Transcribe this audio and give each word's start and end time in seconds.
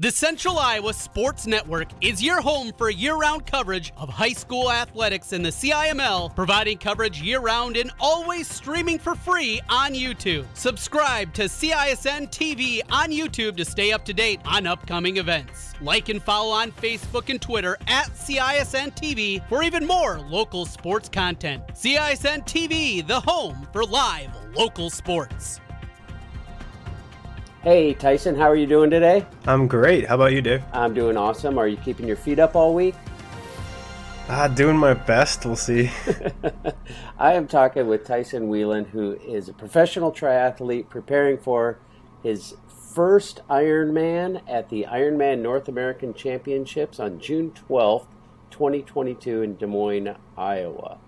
The 0.00 0.12
Central 0.12 0.60
Iowa 0.60 0.94
Sports 0.94 1.48
Network 1.48 1.88
is 2.00 2.22
your 2.22 2.40
home 2.40 2.70
for 2.78 2.88
year 2.88 3.16
round 3.16 3.46
coverage 3.46 3.92
of 3.96 4.08
high 4.08 4.32
school 4.32 4.70
athletics 4.70 5.32
in 5.32 5.42
the 5.42 5.48
CIML, 5.48 6.36
providing 6.36 6.78
coverage 6.78 7.20
year 7.20 7.40
round 7.40 7.76
and 7.76 7.90
always 7.98 8.46
streaming 8.46 9.00
for 9.00 9.16
free 9.16 9.60
on 9.68 9.94
YouTube. 9.94 10.46
Subscribe 10.54 11.34
to 11.34 11.46
CISN 11.46 12.30
TV 12.30 12.80
on 12.92 13.10
YouTube 13.10 13.56
to 13.56 13.64
stay 13.64 13.90
up 13.90 14.04
to 14.04 14.14
date 14.14 14.38
on 14.44 14.68
upcoming 14.68 15.16
events. 15.16 15.74
Like 15.80 16.10
and 16.10 16.22
follow 16.22 16.52
on 16.52 16.70
Facebook 16.70 17.28
and 17.28 17.42
Twitter 17.42 17.76
at 17.88 18.06
CISN 18.12 18.94
TV 18.94 19.44
for 19.48 19.64
even 19.64 19.84
more 19.84 20.20
local 20.20 20.64
sports 20.64 21.08
content. 21.08 21.66
CISN 21.74 22.46
TV, 22.46 23.04
the 23.04 23.18
home 23.18 23.66
for 23.72 23.84
live 23.84 24.30
local 24.54 24.90
sports. 24.90 25.58
Hey, 27.64 27.92
Tyson, 27.92 28.36
how 28.36 28.48
are 28.48 28.54
you 28.54 28.68
doing 28.68 28.88
today? 28.88 29.26
I'm 29.44 29.66
great. 29.66 30.06
How 30.06 30.14
about 30.14 30.32
you, 30.32 30.40
Dave? 30.40 30.62
I'm 30.72 30.94
doing 30.94 31.16
awesome. 31.16 31.58
Are 31.58 31.66
you 31.66 31.76
keeping 31.76 32.06
your 32.06 32.16
feet 32.16 32.38
up 32.38 32.54
all 32.54 32.72
week? 32.72 32.94
Ah, 34.28 34.46
doing 34.46 34.76
my 34.76 34.94
best. 34.94 35.44
We'll 35.44 35.56
see. 35.56 35.90
I 37.18 37.32
am 37.34 37.48
talking 37.48 37.88
with 37.88 38.06
Tyson 38.06 38.48
Wieland, 38.48 38.86
who 38.86 39.14
is 39.26 39.48
a 39.48 39.52
professional 39.52 40.12
triathlete 40.12 40.88
preparing 40.88 41.36
for 41.36 41.80
his 42.22 42.54
first 42.94 43.42
Ironman 43.50 44.40
at 44.46 44.68
the 44.68 44.86
Ironman 44.88 45.40
North 45.40 45.66
American 45.66 46.14
Championships 46.14 47.00
on 47.00 47.18
June 47.18 47.50
12th, 47.50 48.06
2022, 48.52 49.42
in 49.42 49.56
Des 49.56 49.66
Moines, 49.66 50.16
Iowa. 50.36 50.98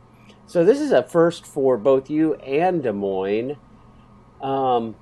So, 0.48 0.64
this 0.64 0.80
is 0.80 0.90
a 0.90 1.04
first 1.04 1.46
for 1.46 1.76
both 1.76 2.10
you 2.10 2.34
and 2.34 2.82
Des 2.82 2.92
Moines. 2.92 3.56
Um, 4.42 4.96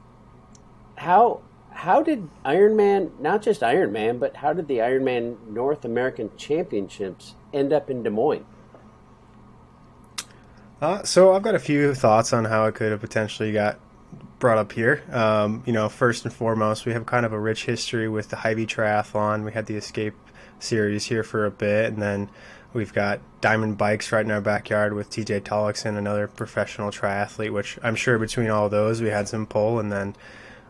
how 0.98 1.40
how 1.70 2.02
did 2.02 2.28
Ironman, 2.44 3.18
not 3.20 3.40
just 3.40 3.60
Ironman, 3.60 4.18
but 4.18 4.36
how 4.36 4.52
did 4.52 4.66
the 4.66 4.78
Ironman 4.78 5.36
North 5.48 5.84
American 5.84 6.30
Championships 6.36 7.36
end 7.52 7.72
up 7.72 7.88
in 7.88 8.02
Des 8.02 8.10
Moines? 8.10 8.44
Uh, 10.82 11.04
so 11.04 11.34
I've 11.34 11.42
got 11.42 11.54
a 11.54 11.60
few 11.60 11.94
thoughts 11.94 12.32
on 12.32 12.44
how 12.46 12.64
it 12.66 12.74
could 12.74 12.90
have 12.90 13.00
potentially 13.00 13.52
got 13.52 13.78
brought 14.40 14.58
up 14.58 14.72
here. 14.72 15.04
Um, 15.12 15.62
you 15.66 15.72
know, 15.72 15.88
first 15.88 16.24
and 16.24 16.32
foremost, 16.32 16.84
we 16.84 16.92
have 16.92 17.06
kind 17.06 17.24
of 17.24 17.32
a 17.32 17.38
rich 17.38 17.64
history 17.64 18.08
with 18.08 18.28
the 18.28 18.36
Hy-Vee 18.36 18.66
Triathlon. 18.66 19.44
We 19.44 19.52
had 19.52 19.66
the 19.66 19.76
Escape 19.76 20.14
series 20.58 21.04
here 21.06 21.22
for 21.22 21.46
a 21.46 21.50
bit, 21.50 21.92
and 21.92 22.02
then 22.02 22.28
we've 22.72 22.92
got 22.92 23.20
Diamond 23.40 23.78
Bikes 23.78 24.10
right 24.10 24.24
in 24.24 24.30
our 24.30 24.40
backyard 24.40 24.94
with 24.94 25.10
TJ 25.10 25.42
Tollakson, 25.42 25.96
another 25.96 26.26
professional 26.26 26.90
triathlete. 26.90 27.52
Which 27.52 27.78
I'm 27.82 27.94
sure 27.94 28.18
between 28.18 28.50
all 28.50 28.68
those, 28.68 29.00
we 29.00 29.08
had 29.08 29.28
some 29.28 29.46
pull, 29.46 29.78
and 29.78 29.92
then 29.92 30.16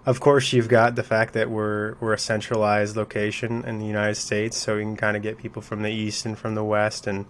of 0.06 0.20
course, 0.20 0.52
you've 0.52 0.68
got 0.68 0.94
the 0.94 1.02
fact 1.02 1.34
that 1.34 1.50
we're 1.50 1.94
we're 2.00 2.12
a 2.12 2.18
centralized 2.18 2.96
location 2.96 3.64
in 3.64 3.78
the 3.78 3.86
United 3.86 4.14
States, 4.14 4.56
so 4.56 4.76
we 4.76 4.82
can 4.82 4.96
kind 4.96 5.16
of 5.16 5.22
get 5.22 5.38
people 5.38 5.62
from 5.62 5.82
the 5.82 5.90
east 5.90 6.24
and 6.24 6.38
from 6.38 6.54
the 6.54 6.64
west, 6.64 7.06
and 7.06 7.26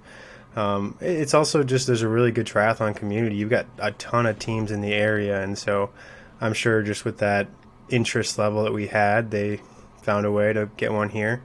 um, 0.56 0.96
it's 1.00 1.34
also 1.34 1.62
just 1.62 1.86
there's 1.86 2.02
a 2.02 2.08
really 2.08 2.32
good 2.32 2.46
triathlon 2.46 2.94
community. 2.94 3.36
You've 3.36 3.50
got 3.50 3.66
a 3.78 3.92
ton 3.92 4.26
of 4.26 4.38
teams 4.38 4.70
in 4.70 4.80
the 4.80 4.92
area, 4.92 5.42
and 5.42 5.58
so 5.58 5.90
I'm 6.40 6.52
sure 6.52 6.82
just 6.82 7.04
with 7.04 7.18
that 7.18 7.48
interest 7.88 8.38
level 8.38 8.64
that 8.64 8.72
we 8.72 8.88
had, 8.88 9.30
they 9.30 9.60
found 10.02 10.26
a 10.26 10.32
way 10.32 10.52
to 10.52 10.70
get 10.76 10.92
one 10.92 11.08
here, 11.08 11.42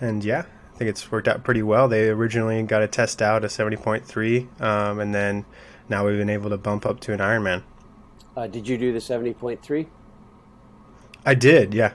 and 0.00 0.24
yeah, 0.24 0.44
I 0.74 0.78
think 0.78 0.90
it's 0.90 1.10
worked 1.10 1.28
out 1.28 1.42
pretty 1.42 1.62
well. 1.62 1.88
They 1.88 2.08
originally 2.08 2.62
got 2.62 2.82
a 2.82 2.88
test 2.88 3.22
out 3.22 3.44
a 3.44 3.48
70.3, 3.48 4.60
um, 4.60 5.00
and 5.00 5.14
then 5.14 5.44
now 5.88 6.06
we've 6.06 6.18
been 6.18 6.30
able 6.30 6.50
to 6.50 6.58
bump 6.58 6.84
up 6.84 7.00
to 7.00 7.12
an 7.12 7.20
Ironman. 7.20 7.62
Uh, 8.36 8.46
did 8.46 8.68
you 8.68 8.76
do 8.76 8.92
the 8.92 8.98
70.3? 8.98 9.86
I 11.26 11.34
did, 11.34 11.74
yeah. 11.74 11.94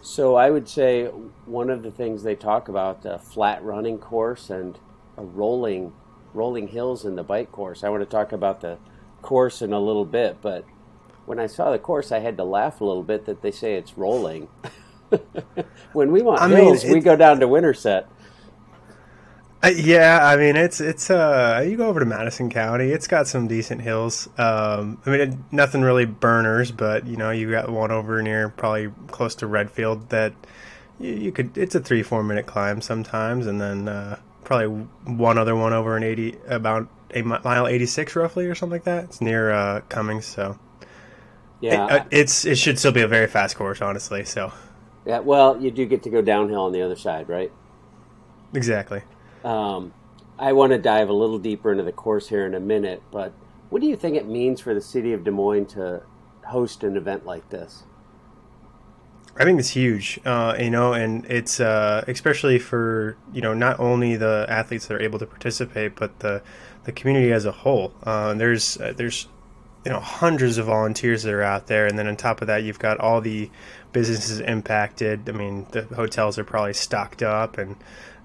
So 0.00 0.34
I 0.34 0.50
would 0.50 0.68
say 0.68 1.06
one 1.46 1.70
of 1.70 1.82
the 1.84 1.90
things 1.92 2.24
they 2.24 2.34
talk 2.34 2.68
about 2.68 3.02
the 3.02 3.18
flat 3.18 3.62
running 3.62 3.98
course 3.98 4.50
and 4.50 4.78
a 5.16 5.22
rolling 5.22 5.92
rolling 6.34 6.68
hills 6.68 7.04
in 7.04 7.14
the 7.14 7.22
bike 7.22 7.52
course. 7.52 7.84
I 7.84 7.90
want 7.90 8.02
to 8.02 8.08
talk 8.08 8.32
about 8.32 8.62
the 8.62 8.78
course 9.20 9.62
in 9.62 9.72
a 9.72 9.78
little 9.78 10.06
bit, 10.06 10.38
but 10.40 10.64
when 11.26 11.38
I 11.38 11.46
saw 11.46 11.70
the 11.70 11.78
course, 11.78 12.10
I 12.10 12.20
had 12.20 12.36
to 12.38 12.44
laugh 12.44 12.80
a 12.80 12.84
little 12.84 13.02
bit 13.02 13.26
that 13.26 13.42
they 13.42 13.50
say 13.50 13.74
it's 13.74 13.96
rolling. 13.98 14.48
when 15.92 16.10
we 16.10 16.22
want 16.22 16.40
I 16.40 16.48
hills, 16.48 16.84
mean, 16.84 16.94
we 16.94 17.00
go 17.00 17.16
down 17.16 17.40
to 17.40 17.46
Winterset. 17.48 18.08
Uh, 19.62 19.68
yeah, 19.76 20.18
I 20.26 20.36
mean 20.36 20.56
it's 20.56 20.80
it's 20.80 21.08
uh 21.08 21.64
you 21.66 21.76
go 21.76 21.86
over 21.88 22.00
to 22.00 22.06
Madison 22.06 22.50
County, 22.50 22.88
it's 22.90 23.06
got 23.06 23.28
some 23.28 23.46
decent 23.46 23.80
hills. 23.80 24.28
Um, 24.36 25.00
I 25.06 25.10
mean 25.10 25.20
it, 25.20 25.52
nothing 25.52 25.82
really 25.82 26.04
burners, 26.04 26.72
but 26.72 27.06
you 27.06 27.16
know 27.16 27.30
you 27.30 27.48
got 27.50 27.70
one 27.70 27.92
over 27.92 28.20
near 28.22 28.48
probably 28.48 28.90
close 29.08 29.36
to 29.36 29.46
Redfield 29.46 30.10
that 30.10 30.32
you, 30.98 31.12
you 31.12 31.32
could. 31.32 31.56
It's 31.56 31.76
a 31.76 31.80
three 31.80 32.02
four 32.02 32.24
minute 32.24 32.46
climb 32.46 32.80
sometimes, 32.80 33.46
and 33.46 33.60
then 33.60 33.86
uh, 33.88 34.18
probably 34.42 34.86
one 35.04 35.38
other 35.38 35.54
one 35.54 35.72
over 35.72 35.96
an 35.96 36.02
eighty 36.02 36.36
about 36.48 36.88
a 37.14 37.22
mile 37.22 37.68
eighty 37.68 37.86
six 37.86 38.16
roughly 38.16 38.46
or 38.46 38.56
something 38.56 38.72
like 38.72 38.84
that. 38.84 39.04
It's 39.04 39.20
near 39.20 39.52
uh, 39.52 39.82
Cummings, 39.88 40.26
so 40.26 40.58
yeah, 41.60 41.86
it, 41.86 41.90
uh, 41.90 42.04
it's 42.10 42.44
it 42.44 42.58
should 42.58 42.78
still 42.78 42.92
be 42.92 43.02
a 43.02 43.08
very 43.08 43.28
fast 43.28 43.56
course, 43.56 43.80
honestly. 43.80 44.24
So 44.24 44.52
yeah, 45.06 45.20
well, 45.20 45.60
you 45.60 45.70
do 45.70 45.86
get 45.86 46.02
to 46.04 46.10
go 46.10 46.22
downhill 46.22 46.62
on 46.62 46.72
the 46.72 46.82
other 46.82 46.96
side, 46.96 47.28
right? 47.28 47.52
Exactly. 48.54 49.02
Um, 49.44 49.92
I 50.38 50.52
want 50.52 50.72
to 50.72 50.78
dive 50.78 51.08
a 51.08 51.12
little 51.12 51.38
deeper 51.38 51.70
into 51.70 51.84
the 51.84 51.92
course 51.92 52.28
here 52.28 52.46
in 52.46 52.54
a 52.54 52.60
minute, 52.60 53.02
but 53.10 53.32
what 53.70 53.80
do 53.80 53.88
you 53.88 53.96
think 53.96 54.16
it 54.16 54.26
means 54.26 54.60
for 54.60 54.74
the 54.74 54.80
city 54.80 55.12
of 55.12 55.24
Des 55.24 55.30
Moines 55.30 55.66
to 55.68 56.02
host 56.46 56.84
an 56.84 56.96
event 56.96 57.24
like 57.24 57.48
this? 57.50 57.84
I 59.36 59.44
think 59.44 59.58
it's 59.58 59.70
huge, 59.70 60.20
uh, 60.26 60.56
you 60.58 60.68
know, 60.68 60.92
and 60.92 61.24
it's 61.24 61.58
uh, 61.58 62.04
especially 62.06 62.58
for 62.58 63.16
you 63.32 63.40
know 63.40 63.54
not 63.54 63.80
only 63.80 64.16
the 64.16 64.44
athletes 64.48 64.86
that 64.86 64.94
are 64.94 65.00
able 65.00 65.18
to 65.18 65.26
participate, 65.26 65.96
but 65.96 66.18
the 66.18 66.42
the 66.84 66.92
community 66.92 67.32
as 67.32 67.46
a 67.46 67.52
whole. 67.52 67.94
Uh, 68.02 68.34
there's 68.34 68.78
uh, 68.78 68.92
there's 68.94 69.28
you 69.86 69.90
know 69.90 70.00
hundreds 70.00 70.58
of 70.58 70.66
volunteers 70.66 71.22
that 71.22 71.32
are 71.32 71.42
out 71.42 71.66
there, 71.66 71.86
and 71.86 71.98
then 71.98 72.06
on 72.08 72.16
top 72.16 72.42
of 72.42 72.46
that, 72.48 72.62
you've 72.62 72.78
got 72.78 73.00
all 73.00 73.22
the 73.22 73.50
businesses 73.92 74.40
impacted. 74.40 75.26
I 75.28 75.32
mean, 75.32 75.66
the 75.70 75.82
hotels 75.84 76.38
are 76.38 76.44
probably 76.44 76.74
stocked 76.74 77.22
up, 77.22 77.56
and 77.56 77.76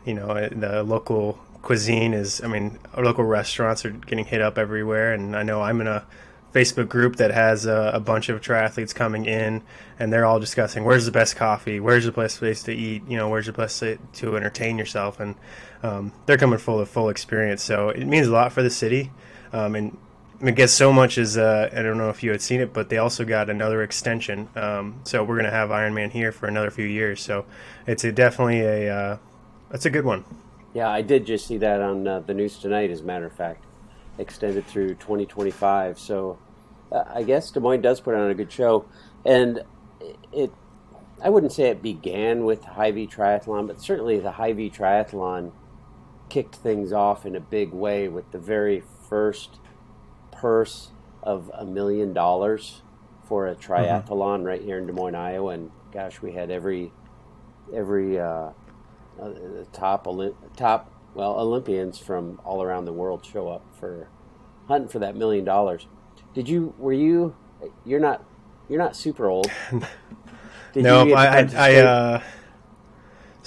you 0.07 0.13
know 0.13 0.47
the 0.49 0.83
local 0.83 1.33
cuisine 1.61 2.13
is 2.13 2.41
i 2.43 2.47
mean 2.47 2.79
local 2.97 3.23
restaurants 3.23 3.85
are 3.85 3.91
getting 3.91 4.25
hit 4.25 4.41
up 4.41 4.57
everywhere 4.57 5.13
and 5.13 5.35
i 5.35 5.43
know 5.43 5.61
i'm 5.61 5.81
in 5.81 5.87
a 5.87 6.05
facebook 6.53 6.87
group 6.87 7.17
that 7.17 7.31
has 7.31 7.65
a, 7.65 7.91
a, 7.93 7.99
bunch 7.99 8.29
of 8.29 8.41
triathletes 8.41 8.95
coming 8.95 9.25
in 9.25 9.61
and 9.99 10.11
they're 10.11 10.25
all 10.25 10.39
discussing 10.39 10.83
where's 10.83 11.05
the 11.05 11.11
best 11.11 11.35
coffee? 11.35 11.79
Where's 11.79 12.05
the 12.05 12.11
best 12.11 12.39
place 12.39 12.63
to 12.63 12.73
eat? 12.73 13.03
You 13.07 13.17
know 13.17 13.29
where's 13.29 13.47
the 13.47 13.53
best 13.53 13.79
to, 13.79 13.97
to 14.13 14.37
entertain 14.37 14.77
yourself? 14.77 15.19
And 15.19 15.35
um, 15.83 16.13
they're 16.25 16.37
coming 16.37 16.59
full 16.59 16.79
of 16.79 16.89
full 16.89 17.09
experience. 17.09 17.63
So 17.63 17.89
it 17.89 18.05
means 18.05 18.27
a 18.27 18.31
lot 18.31 18.53
for 18.53 18.63
the 18.63 18.69
city. 18.69 19.11
Um, 19.53 19.75
and 19.75 19.97
I 20.41 20.51
guess 20.51 20.71
so 20.71 20.93
much 20.93 21.17
is 21.17 21.37
uh, 21.37 21.69
I 21.71 21.81
don't 21.81 21.97
know 21.97 22.09
if 22.09 22.23
you 22.23 22.31
had 22.31 22.41
seen 22.41 22.61
it, 22.61 22.73
but 22.73 22.89
they 22.89 22.97
also 22.97 23.25
got 23.25 23.49
another 23.49 23.81
extension. 23.83 24.49
Um, 24.55 25.01
so 25.03 25.23
we're 25.23 25.37
gonna 25.37 25.51
have 25.51 25.69
Ironman 25.69 26.11
here 26.11 26.31
for 26.31 26.47
another 26.47 26.71
few 26.71 26.85
years. 26.85 27.21
So 27.21 27.45
it's 27.85 28.03
a, 28.03 28.11
definitely 28.11 28.61
a 28.61 28.95
uh, 28.95 29.17
that's 29.69 29.85
a 29.85 29.89
good 29.89 30.05
one. 30.05 30.25
Yeah, 30.73 30.89
I 30.89 31.01
did 31.01 31.25
just 31.25 31.47
see 31.47 31.57
that 31.57 31.81
on 31.81 32.07
uh, 32.07 32.19
the 32.19 32.33
news 32.33 32.57
tonight. 32.57 32.91
As 32.91 33.01
a 33.01 33.03
matter 33.03 33.25
of 33.25 33.33
fact, 33.33 33.65
extended 34.17 34.65
through 34.67 34.95
2025. 34.95 35.99
So 35.99 36.37
uh, 36.91 37.03
I 37.13 37.23
guess 37.23 37.51
Des 37.51 37.59
Moines 37.59 37.81
does 37.81 37.99
put 37.99 38.15
on 38.15 38.29
a 38.29 38.33
good 38.33 38.51
show, 38.51 38.85
and 39.25 39.63
it. 40.31 40.51
I 41.19 41.29
wouldn't 41.29 41.51
say 41.51 41.69
it 41.71 41.81
began 41.81 42.45
with 42.45 42.63
Hy-Vee 42.63 43.07
Triathlon, 43.07 43.65
but 43.65 43.81
certainly 43.81 44.19
the 44.19 44.33
Hy-Vee 44.33 44.69
Triathlon 44.69 45.51
kicked 46.29 46.55
things 46.55 46.93
off 46.93 47.25
in 47.25 47.35
a 47.35 47.39
big 47.39 47.71
way 47.71 48.07
with 48.07 48.31
the 48.31 48.37
very 48.37 48.83
first 49.09 49.59
purse 50.31 50.91
of 51.23 51.49
a 51.55 51.65
million 51.65 52.13
dollars 52.13 52.81
for 53.23 53.47
a 53.47 53.55
mm-hmm. 53.55 53.73
triathlon 53.73 54.37
mm-hmm. 54.37 54.43
right 54.43 54.61
here 54.61 54.77
in 54.77 54.85
Des 54.85 54.93
Moines, 54.93 55.15
Iowa. 55.15 55.53
And 55.53 55.71
gosh, 55.91 56.21
we 56.21 56.33
had 56.33 56.51
every 56.51 56.91
every 57.73 58.19
uh, 58.19 58.51
uh, 59.21 59.65
top 59.73 60.07
top 60.55 60.91
well 61.13 61.39
Olympians 61.39 61.97
from 61.97 62.39
all 62.45 62.61
around 62.61 62.85
the 62.85 62.93
world 62.93 63.25
show 63.25 63.49
up 63.49 63.63
for 63.79 64.09
hunting 64.67 64.89
for 64.89 64.99
that 64.99 65.15
million 65.15 65.45
dollars. 65.45 65.87
Did 66.33 66.49
you? 66.49 66.73
Were 66.77 66.93
you? 66.93 67.35
You're 67.85 67.99
not. 67.99 68.23
You're 68.69 68.79
not 68.79 68.95
super 68.95 69.27
old. 69.27 69.49
no, 70.75 71.13
I, 71.13 71.39
I, 71.39 71.49
I 71.55 71.75
uh, 71.75 72.21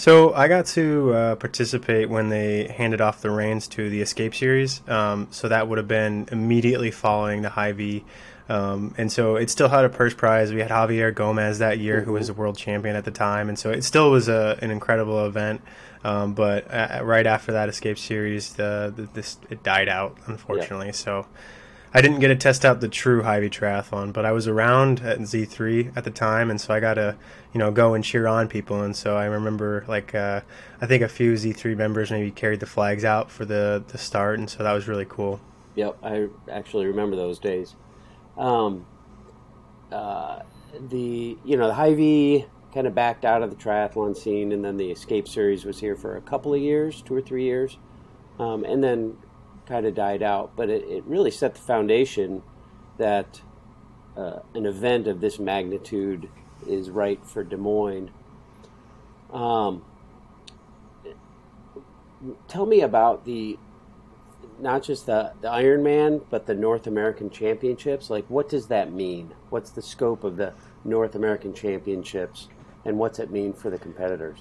so 0.00 0.32
I 0.32 0.48
got 0.48 0.64
to 0.68 1.12
uh, 1.12 1.34
participate 1.36 2.08
when 2.08 2.30
they 2.30 2.68
handed 2.68 3.02
off 3.02 3.20
the 3.20 3.30
reins 3.30 3.68
to 3.68 3.90
the 3.90 4.00
Escape 4.00 4.34
series. 4.34 4.80
Um, 4.88 5.28
so 5.30 5.46
that 5.48 5.68
would 5.68 5.76
have 5.76 5.88
been 5.88 6.26
immediately 6.32 6.90
following 6.90 7.42
the 7.42 7.50
Hy-Vee 7.50 8.06
um, 8.50 8.96
and 8.98 9.12
so 9.12 9.36
it 9.36 9.48
still 9.48 9.68
had 9.68 9.84
a 9.84 9.88
purse 9.88 10.12
prize. 10.12 10.52
We 10.52 10.58
had 10.58 10.70
Javier 10.70 11.14
Gomez 11.14 11.60
that 11.60 11.78
year, 11.78 12.00
who 12.00 12.14
was 12.14 12.28
a 12.28 12.34
world 12.34 12.58
champion 12.58 12.96
at 12.96 13.04
the 13.04 13.12
time, 13.12 13.48
and 13.48 13.56
so 13.56 13.70
it 13.70 13.84
still 13.84 14.10
was 14.10 14.28
a, 14.28 14.58
an 14.60 14.72
incredible 14.72 15.24
event. 15.24 15.62
Um, 16.02 16.34
but 16.34 16.66
uh, 16.68 17.00
right 17.04 17.26
after 17.26 17.52
that 17.52 17.68
Escape 17.68 17.96
series, 17.96 18.54
the, 18.54 18.92
the, 18.96 19.02
this 19.14 19.38
it 19.50 19.62
died 19.62 19.88
out 19.88 20.16
unfortunately. 20.26 20.86
Yeah. 20.86 20.92
So 20.92 21.26
I 21.94 22.00
didn't 22.00 22.18
get 22.18 22.28
to 22.28 22.34
test 22.34 22.64
out 22.64 22.80
the 22.80 22.88
true 22.88 23.22
Hy-Vee 23.22 23.50
triathlon, 23.50 24.12
but 24.12 24.24
I 24.24 24.32
was 24.32 24.48
around 24.48 24.98
at 25.00 25.20
Z3 25.20 25.96
at 25.96 26.02
the 26.02 26.10
time, 26.10 26.50
and 26.50 26.60
so 26.60 26.74
I 26.74 26.80
got 26.80 26.94
to, 26.94 27.16
you 27.52 27.58
know, 27.58 27.70
go 27.70 27.94
and 27.94 28.02
cheer 28.02 28.26
on 28.26 28.48
people. 28.48 28.82
And 28.82 28.96
so 28.96 29.16
I 29.16 29.26
remember, 29.26 29.84
like, 29.86 30.12
uh, 30.12 30.40
I 30.80 30.86
think 30.86 31.04
a 31.04 31.08
few 31.08 31.34
Z3 31.34 31.76
members 31.76 32.10
maybe 32.10 32.32
carried 32.32 32.58
the 32.58 32.66
flags 32.66 33.04
out 33.04 33.30
for 33.30 33.44
the 33.44 33.84
the 33.86 33.98
start, 33.98 34.40
and 34.40 34.50
so 34.50 34.64
that 34.64 34.72
was 34.72 34.88
really 34.88 35.06
cool. 35.08 35.40
Yep, 35.76 35.98
I 36.02 36.26
actually 36.50 36.86
remember 36.86 37.14
those 37.14 37.38
days. 37.38 37.76
Um, 38.40 38.86
uh, 39.92 40.40
the 40.88 41.36
you 41.44 41.56
know 41.56 41.66
the 41.66 41.74
Hy-Vee 41.74 42.46
kind 42.72 42.86
of 42.86 42.94
backed 42.94 43.24
out 43.24 43.42
of 43.42 43.50
the 43.50 43.56
triathlon 43.56 44.16
scene, 44.16 44.52
and 44.52 44.64
then 44.64 44.78
the 44.78 44.90
Escape 44.90 45.28
Series 45.28 45.64
was 45.64 45.78
here 45.80 45.94
for 45.94 46.16
a 46.16 46.20
couple 46.22 46.54
of 46.54 46.60
years, 46.60 47.02
two 47.02 47.14
or 47.14 47.20
three 47.20 47.44
years, 47.44 47.76
um, 48.38 48.64
and 48.64 48.82
then 48.82 49.18
kind 49.66 49.84
of 49.84 49.94
died 49.94 50.22
out. 50.22 50.52
But 50.56 50.70
it, 50.70 50.84
it 50.88 51.04
really 51.04 51.30
set 51.30 51.54
the 51.54 51.60
foundation 51.60 52.42
that 52.96 53.42
uh, 54.16 54.38
an 54.54 54.64
event 54.64 55.06
of 55.06 55.20
this 55.20 55.38
magnitude 55.38 56.28
is 56.66 56.88
right 56.88 57.24
for 57.26 57.44
Des 57.44 57.58
Moines. 57.58 58.10
Um, 59.32 59.84
tell 62.48 62.64
me 62.64 62.80
about 62.80 63.26
the 63.26 63.58
not 64.62 64.82
just 64.82 65.06
the, 65.06 65.32
the 65.40 65.48
Ironman, 65.48 66.22
but 66.30 66.46
the 66.46 66.54
North 66.54 66.86
American 66.86 67.30
Championships. 67.30 68.10
Like, 68.10 68.24
what 68.28 68.48
does 68.48 68.66
that 68.68 68.92
mean? 68.92 69.32
What's 69.50 69.70
the 69.70 69.82
scope 69.82 70.24
of 70.24 70.36
the 70.36 70.52
North 70.84 71.14
American 71.14 71.54
Championships, 71.54 72.48
and 72.84 72.98
what's 72.98 73.18
it 73.18 73.30
mean 73.30 73.52
for 73.52 73.70
the 73.70 73.78
competitors? 73.78 74.38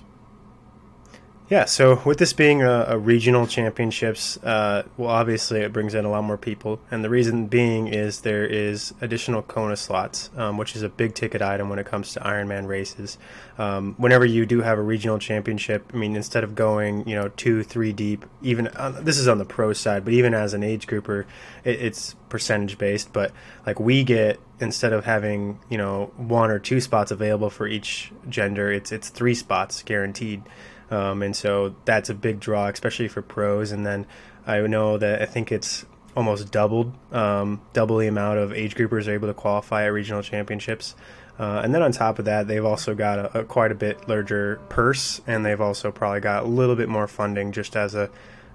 Yeah, 1.49 1.65
so 1.65 1.99
with 2.05 2.19
this 2.19 2.31
being 2.31 2.61
a, 2.61 2.85
a 2.89 2.97
regional 2.99 3.47
championships, 3.47 4.37
uh, 4.43 4.83
well, 4.97 5.09
obviously 5.09 5.61
it 5.61 5.73
brings 5.73 5.95
in 5.95 6.05
a 6.05 6.09
lot 6.11 6.23
more 6.23 6.37
people, 6.37 6.79
and 6.91 7.03
the 7.03 7.09
reason 7.09 7.47
being 7.47 7.87
is 7.87 8.21
there 8.21 8.45
is 8.45 8.93
additional 9.01 9.41
Kona 9.41 9.75
slots, 9.75 10.29
um, 10.37 10.57
which 10.57 10.75
is 10.75 10.83
a 10.83 10.89
big 10.89 11.15
ticket 11.15 11.41
item 11.41 11.67
when 11.67 11.79
it 11.79 11.87
comes 11.87 12.13
to 12.13 12.19
Ironman 12.19 12.67
races. 12.67 13.17
Um, 13.57 13.95
whenever 13.97 14.25
you 14.25 14.45
do 14.45 14.61
have 14.61 14.77
a 14.77 14.83
regional 14.83 15.17
championship, 15.17 15.89
I 15.91 15.97
mean, 15.97 16.15
instead 16.15 16.43
of 16.43 16.53
going, 16.53 17.09
you 17.09 17.15
know, 17.15 17.29
two, 17.29 17.63
three 17.63 17.93
deep, 17.93 18.27
even 18.43 18.67
uh, 18.67 19.01
this 19.01 19.17
is 19.17 19.27
on 19.27 19.39
the 19.39 19.45
pro 19.45 19.73
side, 19.73 20.05
but 20.05 20.13
even 20.13 20.35
as 20.35 20.53
an 20.53 20.61
age 20.61 20.85
grouper, 20.85 21.25
it, 21.63 21.81
it's 21.81 22.13
percentage 22.29 22.77
based. 22.77 23.11
But 23.11 23.31
like 23.65 23.79
we 23.79 24.03
get 24.03 24.39
instead 24.59 24.93
of 24.93 25.05
having 25.05 25.57
you 25.67 25.79
know 25.79 26.11
one 26.15 26.51
or 26.51 26.59
two 26.59 26.79
spots 26.79 27.09
available 27.09 27.49
for 27.49 27.67
each 27.67 28.11
gender, 28.29 28.71
it's 28.71 28.91
it's 28.91 29.09
three 29.09 29.33
spots 29.33 29.81
guaranteed. 29.81 30.43
Um, 30.91 31.21
and 31.21 31.35
so 31.35 31.75
that's 31.85 32.09
a 32.09 32.13
big 32.13 32.39
draw, 32.39 32.67
especially 32.67 33.07
for 33.07 33.21
pros. 33.21 33.71
And 33.71 33.85
then 33.85 34.05
I 34.47 34.59
know 34.61 34.97
that 34.97 35.21
I 35.21 35.25
think 35.25 35.51
it's 35.51 35.85
almost 36.15 36.51
doubled, 36.51 36.93
um, 37.13 37.61
double 37.73 37.97
the 37.97 38.07
amount 38.07 38.39
of 38.39 38.51
age 38.51 38.75
groupers 38.75 39.07
are 39.07 39.11
able 39.11 39.27
to 39.27 39.33
qualify 39.33 39.85
at 39.85 39.87
regional 39.87 40.21
championships. 40.21 40.95
Uh, 41.37 41.61
and 41.63 41.73
then 41.73 41.81
on 41.81 41.91
top 41.91 42.19
of 42.19 42.25
that, 42.25 42.47
they've 42.47 42.65
also 42.65 42.93
got 42.93 43.19
a, 43.19 43.39
a, 43.39 43.43
quite 43.45 43.71
a 43.71 43.75
bit 43.75 44.09
larger 44.09 44.59
purse, 44.67 45.21
and 45.25 45.45
they've 45.45 45.61
also 45.61 45.89
probably 45.89 46.19
got 46.19 46.43
a 46.43 46.47
little 46.47 46.75
bit 46.75 46.89
more 46.89 47.07
funding 47.07 47.53
just 47.53 47.77
as 47.77 47.95
a 47.95 48.09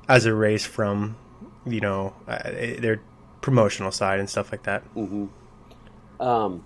as 0.07 0.27
a 0.27 0.35
race 0.35 0.67
from 0.67 1.17
you 1.65 1.81
know 1.81 2.13
uh, 2.29 2.43
their 2.45 3.01
promotional 3.41 3.91
side 3.91 4.21
and 4.21 4.29
stuff 4.29 4.53
like 4.53 4.65
that. 4.65 4.85
Mm-hmm. 4.95 6.23
Um, 6.23 6.63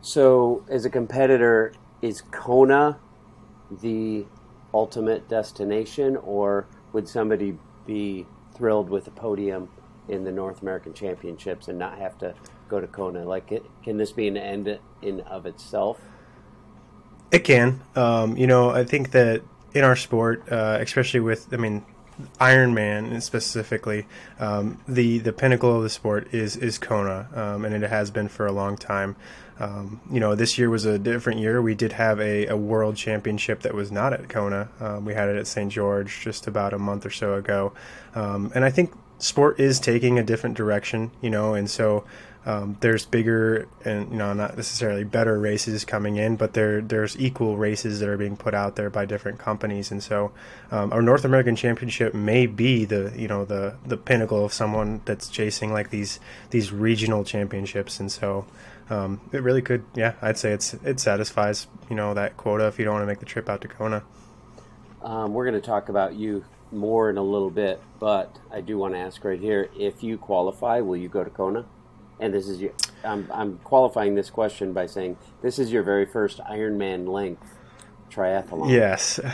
so 0.00 0.64
as 0.70 0.86
a 0.86 0.90
competitor, 0.90 1.74
is 2.00 2.22
Kona 2.30 2.98
the 3.82 4.26
ultimate 4.74 5.28
destination, 5.28 6.16
or 6.16 6.66
would 6.92 7.08
somebody 7.08 7.56
be 7.86 8.26
thrilled 8.54 8.90
with 8.90 9.06
a 9.06 9.10
podium 9.10 9.70
in 10.08 10.24
the 10.24 10.32
North 10.32 10.60
American 10.60 10.92
Championships 10.92 11.68
and 11.68 11.78
not 11.78 11.96
have 11.98 12.18
to 12.18 12.34
go 12.68 12.80
to 12.80 12.86
Kona? 12.86 13.24
Like, 13.24 13.52
it, 13.52 13.64
can 13.82 13.96
this 13.96 14.12
be 14.12 14.28
an 14.28 14.36
end 14.36 14.78
in 15.00 15.20
of 15.20 15.46
itself? 15.46 16.00
It 17.30 17.44
can. 17.44 17.80
Um, 17.96 18.36
you 18.36 18.46
know, 18.46 18.70
I 18.70 18.84
think 18.84 19.12
that 19.12 19.42
in 19.72 19.84
our 19.84 19.96
sport, 19.96 20.50
uh, 20.50 20.78
especially 20.80 21.20
with, 21.20 21.52
I 21.52 21.56
mean, 21.56 21.84
Ironman 22.40 23.20
specifically, 23.22 24.06
um, 24.38 24.80
the 24.86 25.18
the 25.18 25.32
pinnacle 25.32 25.76
of 25.76 25.82
the 25.82 25.90
sport 25.90 26.32
is 26.32 26.56
is 26.56 26.78
Kona, 26.78 27.28
um, 27.34 27.64
and 27.64 27.74
it 27.74 27.88
has 27.88 28.10
been 28.10 28.28
for 28.28 28.46
a 28.46 28.52
long 28.52 28.76
time. 28.76 29.16
Um, 29.58 30.00
you 30.10 30.20
know, 30.20 30.34
this 30.34 30.58
year 30.58 30.68
was 30.68 30.84
a 30.84 30.98
different 30.98 31.40
year. 31.40 31.62
We 31.62 31.74
did 31.74 31.92
have 31.92 32.20
a, 32.20 32.46
a 32.46 32.56
world 32.56 32.96
championship 32.96 33.62
that 33.62 33.74
was 33.74 33.92
not 33.92 34.12
at 34.12 34.28
Kona. 34.28 34.68
Um, 34.80 35.04
we 35.04 35.14
had 35.14 35.28
it 35.28 35.36
at 35.36 35.46
St. 35.46 35.70
George 35.70 36.20
just 36.20 36.46
about 36.46 36.72
a 36.72 36.78
month 36.78 37.06
or 37.06 37.10
so 37.10 37.34
ago, 37.34 37.72
um, 38.14 38.52
and 38.54 38.64
I 38.64 38.70
think 38.70 38.92
sport 39.18 39.58
is 39.58 39.80
taking 39.80 40.18
a 40.18 40.22
different 40.22 40.56
direction. 40.56 41.10
You 41.20 41.30
know, 41.30 41.54
and 41.54 41.68
so 41.68 42.04
um, 42.46 42.76
there's 42.80 43.06
bigger 43.06 43.66
and 43.84 44.10
you 44.10 44.18
know 44.18 44.32
not 44.34 44.56
necessarily 44.56 45.02
better 45.04 45.38
races 45.38 45.84
coming 45.84 46.16
in, 46.16 46.36
but 46.36 46.52
there 46.52 46.82
there's 46.82 47.18
equal 47.18 47.56
races 47.56 48.00
that 48.00 48.08
are 48.08 48.18
being 48.18 48.36
put 48.36 48.54
out 48.54 48.76
there 48.76 48.90
by 48.90 49.06
different 49.06 49.38
companies, 49.38 49.90
and 49.90 50.02
so 50.02 50.30
um, 50.70 50.92
our 50.92 51.00
North 51.00 51.24
American 51.24 51.56
Championship 51.56 52.12
may 52.12 52.46
be 52.46 52.84
the 52.84 53.12
you 53.16 53.28
know 53.28 53.44
the 53.46 53.76
the 53.86 53.96
pinnacle 53.96 54.44
of 54.44 54.52
someone 54.52 55.00
that's 55.06 55.28
chasing 55.28 55.72
like 55.72 55.88
these 55.88 56.20
these 56.50 56.70
regional 56.70 57.24
championships, 57.24 57.98
and 57.98 58.12
so 58.12 58.44
um, 58.90 59.22
it 59.32 59.42
really 59.42 59.62
could 59.62 59.84
yeah 59.94 60.14
I'd 60.20 60.36
say 60.36 60.52
it's 60.52 60.74
it 60.74 61.00
satisfies 61.00 61.66
you 61.88 61.96
know 61.96 62.12
that 62.12 62.36
quota 62.36 62.66
if 62.66 62.78
you 62.78 62.84
don't 62.84 62.94
want 62.94 63.04
to 63.04 63.06
make 63.06 63.20
the 63.20 63.26
trip 63.26 63.48
out 63.48 63.62
to 63.62 63.68
Kona. 63.68 64.02
Um, 65.02 65.32
we're 65.32 65.44
going 65.48 65.60
to 65.60 65.66
talk 65.66 65.88
about 65.88 66.14
you 66.14 66.44
more 66.72 67.08
in 67.08 67.16
a 67.16 67.22
little 67.22 67.50
bit, 67.50 67.80
but 68.00 68.36
I 68.52 68.60
do 68.60 68.76
want 68.76 68.92
to 68.92 68.98
ask 68.98 69.24
right 69.24 69.40
here: 69.40 69.70
if 69.78 70.02
you 70.02 70.18
qualify, 70.18 70.80
will 70.80 70.96
you 70.98 71.08
go 71.08 71.24
to 71.24 71.30
Kona? 71.30 71.64
And 72.20 72.32
this 72.32 72.48
is 72.48 72.60
your, 72.60 72.72
I'm, 73.04 73.28
I'm 73.32 73.58
qualifying 73.58 74.14
this 74.14 74.30
question 74.30 74.72
by 74.72 74.86
saying 74.86 75.16
this 75.42 75.58
is 75.58 75.72
your 75.72 75.82
very 75.82 76.06
first 76.06 76.38
Ironman 76.38 77.08
length 77.08 77.46
triathlon. 78.10 78.70
Yes. 78.70 79.20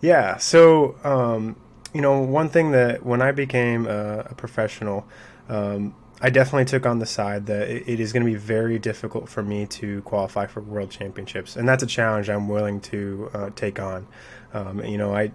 Yeah. 0.00 0.36
So, 0.36 0.96
um, 1.02 1.56
you 1.94 2.02
know, 2.02 2.20
one 2.20 2.50
thing 2.50 2.72
that 2.72 3.06
when 3.06 3.22
I 3.22 3.32
became 3.32 3.86
a, 3.86 4.18
a 4.18 4.34
professional, 4.34 5.06
um, 5.48 5.94
I 6.20 6.28
definitely 6.28 6.66
took 6.66 6.84
on 6.84 6.98
the 6.98 7.06
side 7.06 7.46
that 7.46 7.70
it, 7.70 7.88
it 7.88 8.00
is 8.00 8.12
going 8.12 8.24
to 8.24 8.30
be 8.30 8.36
very 8.36 8.78
difficult 8.78 9.30
for 9.30 9.42
me 9.42 9.64
to 9.66 10.02
qualify 10.02 10.46
for 10.46 10.60
world 10.60 10.90
championships, 10.90 11.56
and 11.56 11.66
that's 11.66 11.82
a 11.82 11.86
challenge 11.86 12.28
I'm 12.28 12.48
willing 12.48 12.80
to 12.82 13.30
uh, 13.32 13.50
take 13.56 13.80
on. 13.80 14.06
Um, 14.52 14.84
you 14.84 14.98
know, 14.98 15.14
I 15.14 15.32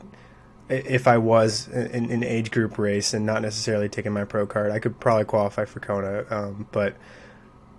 if 0.69 1.07
I 1.07 1.17
was 1.17 1.67
in 1.67 2.11
an 2.11 2.23
age 2.23 2.51
group 2.51 2.77
race 2.77 3.13
and 3.13 3.25
not 3.25 3.41
necessarily 3.41 3.89
taking 3.89 4.13
my 4.13 4.23
pro 4.23 4.45
card, 4.45 4.71
I 4.71 4.79
could 4.79 4.99
probably 4.99 5.25
qualify 5.25 5.65
for 5.65 5.79
Kona. 5.79 6.25
Um, 6.29 6.67
but 6.71 6.95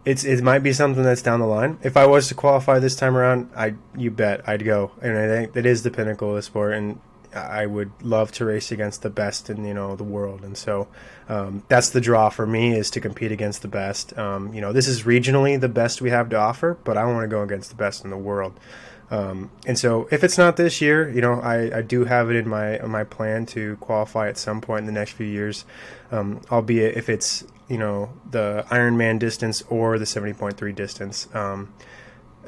it's 0.05 0.25
it 0.25 0.43
might 0.43 0.61
be 0.61 0.73
something 0.73 1.03
that's 1.03 1.23
down 1.23 1.41
the 1.41 1.47
line. 1.47 1.79
If 1.83 1.97
I 1.97 2.07
was 2.07 2.29
to 2.29 2.35
qualify 2.35 2.79
this 2.79 2.97
time 2.97 3.17
around, 3.17 3.51
I 3.57 3.75
you 3.97 4.11
bet 4.11 4.49
I'd 4.49 4.65
go. 4.65 4.93
And 5.01 5.17
I 5.17 5.29
think 5.29 5.53
that 5.53 5.67
is 5.67 5.83
the 5.83 5.91
pinnacle 5.91 6.31
of 6.31 6.37
the 6.37 6.43
sport, 6.43 6.75
and 6.75 7.01
I 7.35 7.67
would 7.67 7.93
love 8.03 8.33
to 8.33 8.45
race 8.45 8.73
against 8.73 9.03
the 9.03 9.11
best 9.11 9.51
in 9.51 9.65
you 9.65 9.75
know 9.75 9.97
the 9.97 10.05
world. 10.05 10.43
And 10.43 10.57
so 10.57 10.89
um, 11.29 11.63
that's 11.69 11.91
the 11.91 12.01
draw 12.01 12.29
for 12.29 12.47
me 12.47 12.77
is 12.77 12.91
to 12.91 13.01
compete 13.01 13.31
against 13.31 13.63
the 13.63 13.69
best. 13.69 14.17
Um, 14.19 14.53
you 14.55 14.61
know, 14.61 14.73
this 14.73 14.89
is 14.89 15.03
regionally 15.03 15.61
the 15.61 15.69
best 15.69 16.01
we 16.01 16.11
have 16.11 16.29
to 16.31 16.37
offer, 16.37 16.79
but 16.83 16.97
I 16.97 17.05
want 17.05 17.23
to 17.23 17.29
go 17.29 17.43
against 17.43 17.71
the 17.71 17.77
best 17.77 18.03
in 18.05 18.11
the 18.11 18.17
world. 18.17 18.59
Um, 19.11 19.51
and 19.67 19.77
so, 19.77 20.07
if 20.13 20.23
it's 20.23 20.39
not 20.39 20.57
this 20.57 20.81
year, 20.81 21.11
you 21.11 21.21
know, 21.21 21.41
I, 21.41 21.79
I 21.79 21.83
do 21.83 22.05
have 22.05 22.31
it 22.31 22.37
in 22.37 22.49
my 22.49 22.79
in 22.79 22.91
my 22.91 23.03
plan 23.03 23.45
to 23.47 23.77
qualify 23.77 24.29
at 24.29 24.39
some 24.39 24.61
point 24.61 24.81
in 24.81 24.87
the 24.87 24.93
next 24.93 25.13
few 25.13 25.27
years, 25.27 25.65
um, 26.13 26.41
albeit 26.51 26.97
if 26.97 27.09
it's 27.09 27.45
you 27.69 27.77
know 27.77 28.13
the 28.31 28.65
Ironman 28.69 29.19
distance 29.19 29.63
or 29.69 29.99
the 29.99 30.07
seventy 30.07 30.33
point 30.33 30.57
three 30.57 30.73
distance. 30.73 31.29
Um, 31.35 31.75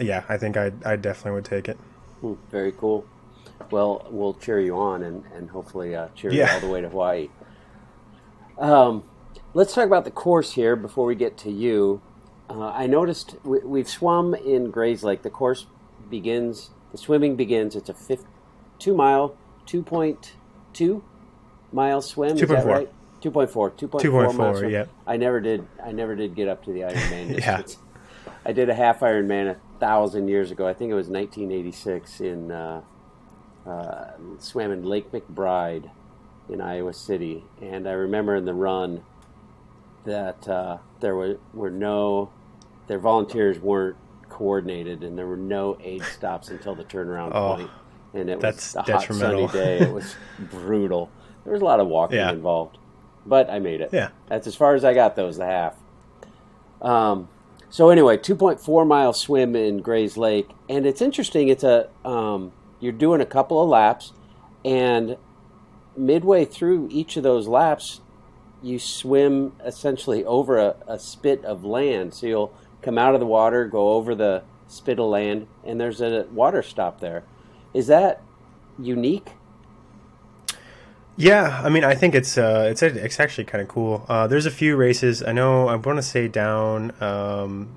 yeah, 0.01 0.25
I 0.29 0.39
think 0.39 0.57
I 0.57 0.71
I 0.85 0.95
definitely 0.97 1.33
would 1.33 1.45
take 1.45 1.69
it. 1.69 1.77
Hmm, 2.21 2.35
very 2.51 2.73
cool. 2.73 3.07
Well, 3.73 4.07
we'll 4.11 4.35
cheer 4.35 4.61
you 4.61 4.77
on 4.77 5.03
and 5.03 5.25
and 5.35 5.51
hopefully 5.51 5.97
uh, 5.97 6.09
cheer 6.15 6.33
yeah. 6.33 6.47
you 6.47 6.53
all 6.55 6.61
the 6.61 6.69
way 6.69 6.81
to 6.81 6.89
Hawaii. 6.89 7.29
Um, 8.59 9.03
let's 9.55 9.75
talk 9.75 9.87
about 9.87 10.05
the 10.05 10.11
course 10.13 10.53
here 10.53 10.77
before 10.77 11.07
we 11.07 11.17
get 11.17 11.37
to 11.39 11.51
you. 11.51 12.03
Uh, 12.49 12.69
I 12.69 12.87
noticed 12.87 13.37
we, 13.45 13.81
have 13.81 13.89
swum 13.89 14.35
in 14.35 14.71
Grays 14.71 15.03
Lake. 15.03 15.23
The 15.23 15.31
course 15.31 15.67
begins, 16.13 16.71
the 16.93 16.99
swimming 16.99 17.35
begins. 17.35 17.75
It's 17.75 17.89
a 17.89 17.95
fifth, 17.95 18.27
two 18.79 18.95
mile, 18.95 19.37
2.2 19.67 21.03
mile 21.73 22.03
swim. 22.03 22.37
2. 22.37 22.45
Is 22.45 22.49
that 22.51 22.63
4. 22.63 22.73
right? 22.73 22.93
2.4, 23.21 23.73
2.4, 23.73 24.01
2.4 24.01 24.37
mile. 24.37 24.71
Yeah. 24.71 24.85
I 25.07 25.17
never 25.17 25.41
did, 25.41 25.67
I 25.83 25.91
never 25.91 26.15
did 26.15 26.37
get 26.37 26.47
up 26.47 26.65
to 26.65 26.73
the 26.73 26.81
Ironman 26.81 27.29
distance. 27.35 27.79
yeah. 28.27 28.33
I 28.45 28.53
did 28.53 28.69
a 28.69 28.75
half 28.75 29.01
Ironman 29.01 29.51
a 29.51 29.57
thousand 29.81 30.29
years 30.29 30.51
ago. 30.51 30.69
I 30.69 30.75
think 30.75 30.91
it 30.91 30.95
was 30.95 31.09
1986 31.09 32.21
in, 32.21 32.53
uh, 32.53 32.83
uh, 33.67 34.11
swam 34.39 34.71
in 34.71 34.85
Lake 34.85 35.11
McBride 35.13 35.91
in 36.49 36.61
Iowa 36.61 36.93
City. 36.93 37.45
And 37.61 37.89
I 37.89 37.93
remember 37.93 38.37
in 38.37 38.45
the 38.45 38.55
run 38.55 39.03
that 40.05 40.47
uh, 40.49 40.79
there 41.01 41.15
were, 41.15 41.39
were 41.55 41.71
no, 41.71 42.31
their 42.89 42.99
volunteers 42.99 43.59
weren't 43.61 43.97
coordinated, 44.33 45.05
and 45.05 45.17
there 45.17 45.27
were 45.27 45.37
no 45.37 45.77
aid 45.83 46.03
stops 46.03 46.49
until 46.49 46.75
the 46.75 46.85
turnaround 46.85 47.33
oh, 47.35 47.57
point. 47.57 47.71
And 48.15 48.31
it 48.31 48.41
was 48.41 48.75
a 48.75 48.83
hot 48.83 49.05
sunny 49.13 49.47
day. 49.49 49.81
It 49.81 49.93
was 49.93 50.17
brutal. 50.51 51.11
There 51.45 51.53
was 51.53 51.61
a 51.61 51.65
lot 51.65 51.81
of 51.81 51.87
walking 51.87 52.17
yeah. 52.17 52.33
involved. 52.33 52.79
but 53.27 53.51
I 53.51 53.59
made 53.59 53.81
it. 53.83 53.91
Yeah. 53.93 54.09
That's 54.29 54.47
as 54.47 54.57
far 54.57 54.75
as 54.75 54.85
I 54.85 54.95
got, 54.95 55.17
those 55.17 55.37
the 55.37 55.45
half. 55.45 55.77
Um, 56.81 57.29
so 57.69 57.91
anyway, 57.91 58.17
2.4 58.17 58.87
mile 58.87 59.13
swim 59.13 59.55
in 59.55 59.79
Gray's 59.83 60.17
Lake, 60.17 60.49
and 60.69 60.87
it's 60.87 61.03
interesting. 61.03 61.49
It's 61.49 61.65
a 61.65 61.89
um, 62.05 62.53
you're 62.81 62.93
doing 62.93 63.21
a 63.21 63.27
couple 63.27 63.63
of 63.63 63.69
laps, 63.69 64.13
and 64.65 65.17
midway 65.97 66.45
through 66.45 66.89
each 66.91 67.17
of 67.17 67.23
those 67.23 67.47
laps, 67.49 68.01
you 68.63 68.79
swim 68.79 69.53
essentially 69.65 70.25
over 70.25 70.59
a, 70.59 70.77
a 70.87 70.99
spit 70.99 71.45
of 71.45 71.65
land. 71.65 72.15
So 72.15 72.27
you'll 72.27 72.55
come 72.83 72.99
out 72.99 73.15
of 73.15 73.21
the 73.21 73.27
water, 73.27 73.67
go 73.67 73.93
over 73.93 74.15
the 74.15 74.43
spit 74.69 74.99
of 74.99 75.07
land, 75.07 75.47
and 75.65 75.81
there's 75.81 76.01
a 76.01 76.27
water 76.33 76.63
stop 76.63 77.01
there. 77.01 77.25
Is 77.73 77.87
that 77.87 78.23
unique? 78.79 79.31
Yeah, 81.17 81.61
I 81.63 81.69
mean, 81.69 81.85
I 81.85 81.95
think 81.95 82.15
it's 82.15 82.39
uh, 82.39 82.69
it's 82.71 82.83
it's 82.83 83.21
actually 83.21 83.45
kind 83.45 83.63
of 83.63 83.69
cool. 83.69 84.05
Uh, 84.09 84.27
there's 84.27 84.47
a 84.47 84.51
few 84.51 84.77
races. 84.77 85.23
I 85.23 85.33
know 85.33 85.69
I 85.69 85.77
want 85.77 85.99
to 85.99 86.03
say 86.03 86.27
down 86.27 86.93
um, 87.03 87.77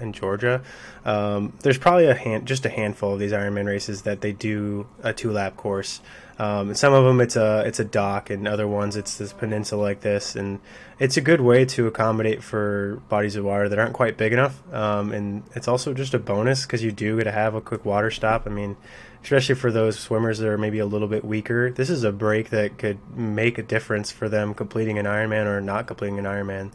in 0.00 0.12
Georgia. 0.12 0.62
Um, 1.04 1.52
there's 1.62 1.78
probably 1.78 2.06
a 2.06 2.14
hand, 2.14 2.46
just 2.46 2.66
a 2.66 2.68
handful 2.68 3.14
of 3.14 3.20
these 3.20 3.32
Ironman 3.32 3.66
races 3.66 4.02
that 4.02 4.20
they 4.20 4.32
do 4.32 4.86
a 5.02 5.12
two 5.12 5.30
lap 5.30 5.56
course. 5.56 6.00
Um, 6.38 6.74
some 6.74 6.92
of 6.92 7.04
them 7.04 7.20
it's 7.20 7.36
a 7.36 7.62
it's 7.66 7.80
a 7.80 7.84
dock, 7.84 8.30
and 8.30 8.48
other 8.48 8.66
ones 8.66 8.96
it's 8.96 9.18
this 9.18 9.32
peninsula 9.32 9.80
like 9.80 10.00
this, 10.00 10.34
and 10.34 10.60
it's 10.98 11.16
a 11.16 11.20
good 11.20 11.40
way 11.40 11.64
to 11.66 11.86
accommodate 11.86 12.42
for 12.42 13.02
bodies 13.08 13.36
of 13.36 13.44
water 13.44 13.68
that 13.68 13.78
aren't 13.78 13.92
quite 13.92 14.16
big 14.16 14.32
enough. 14.32 14.60
Um, 14.72 15.12
and 15.12 15.42
it's 15.54 15.68
also 15.68 15.94
just 15.94 16.14
a 16.14 16.18
bonus 16.18 16.62
because 16.62 16.82
you 16.82 16.92
do 16.92 17.18
get 17.18 17.24
to 17.24 17.32
have 17.32 17.54
a 17.54 17.60
quick 17.60 17.84
water 17.84 18.10
stop. 18.10 18.46
I 18.46 18.50
mean, 18.50 18.76
especially 19.22 19.54
for 19.54 19.70
those 19.70 19.98
swimmers 19.98 20.38
that 20.38 20.48
are 20.48 20.58
maybe 20.58 20.78
a 20.78 20.86
little 20.86 21.08
bit 21.08 21.24
weaker, 21.24 21.70
this 21.70 21.90
is 21.90 22.04
a 22.04 22.12
break 22.12 22.50
that 22.50 22.78
could 22.78 22.98
make 23.16 23.58
a 23.58 23.62
difference 23.62 24.10
for 24.10 24.28
them 24.28 24.54
completing 24.54 24.98
an 24.98 25.06
Ironman 25.06 25.46
or 25.46 25.60
not 25.60 25.86
completing 25.86 26.18
an 26.18 26.24
Ironman. 26.24 26.72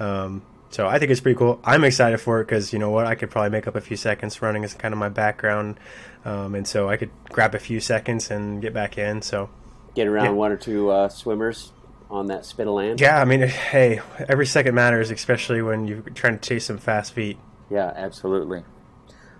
Um, 0.00 0.42
so 0.70 0.86
I 0.86 0.98
think 0.98 1.10
it's 1.10 1.20
pretty 1.20 1.38
cool. 1.38 1.60
I'm 1.64 1.82
excited 1.84 2.18
for 2.18 2.40
it 2.40 2.44
because 2.44 2.72
you 2.72 2.78
know 2.78 2.90
what, 2.90 3.06
I 3.06 3.14
could 3.14 3.30
probably 3.30 3.50
make 3.50 3.66
up 3.66 3.74
a 3.74 3.80
few 3.80 3.96
seconds 3.96 4.42
running 4.42 4.64
is 4.64 4.74
kind 4.74 4.92
of 4.92 4.98
my 4.98 5.08
background, 5.08 5.80
um, 6.28 6.54
and 6.54 6.66
so 6.66 6.88
I 6.88 6.96
could 6.96 7.10
grab 7.30 7.54
a 7.54 7.58
few 7.58 7.80
seconds 7.80 8.30
and 8.30 8.60
get 8.60 8.72
back 8.74 8.98
in. 8.98 9.22
So 9.22 9.48
Get 9.94 10.06
around 10.06 10.26
Yeah. 10.26 10.30
one 10.32 10.52
or 10.52 10.56
two 10.56 10.90
uh, 10.90 11.08
swimmers 11.08 11.72
on 12.10 12.26
that 12.26 12.44
spit 12.44 12.66
of 12.66 12.74
land. 12.74 13.00
yeah, 13.00 13.20
I 13.20 13.24
mean, 13.24 13.40
hey, 13.40 14.00
every 14.28 14.46
second 14.46 14.74
matters, 14.74 15.10
especially 15.10 15.60
when 15.62 15.86
you're 15.88 16.00
trying 16.14 16.38
to 16.38 16.48
chase 16.48 16.66
some 16.66 16.78
fast 16.78 17.12
feet. 17.12 17.36
Yeah, 17.70 17.92
absolutely. 17.96 18.62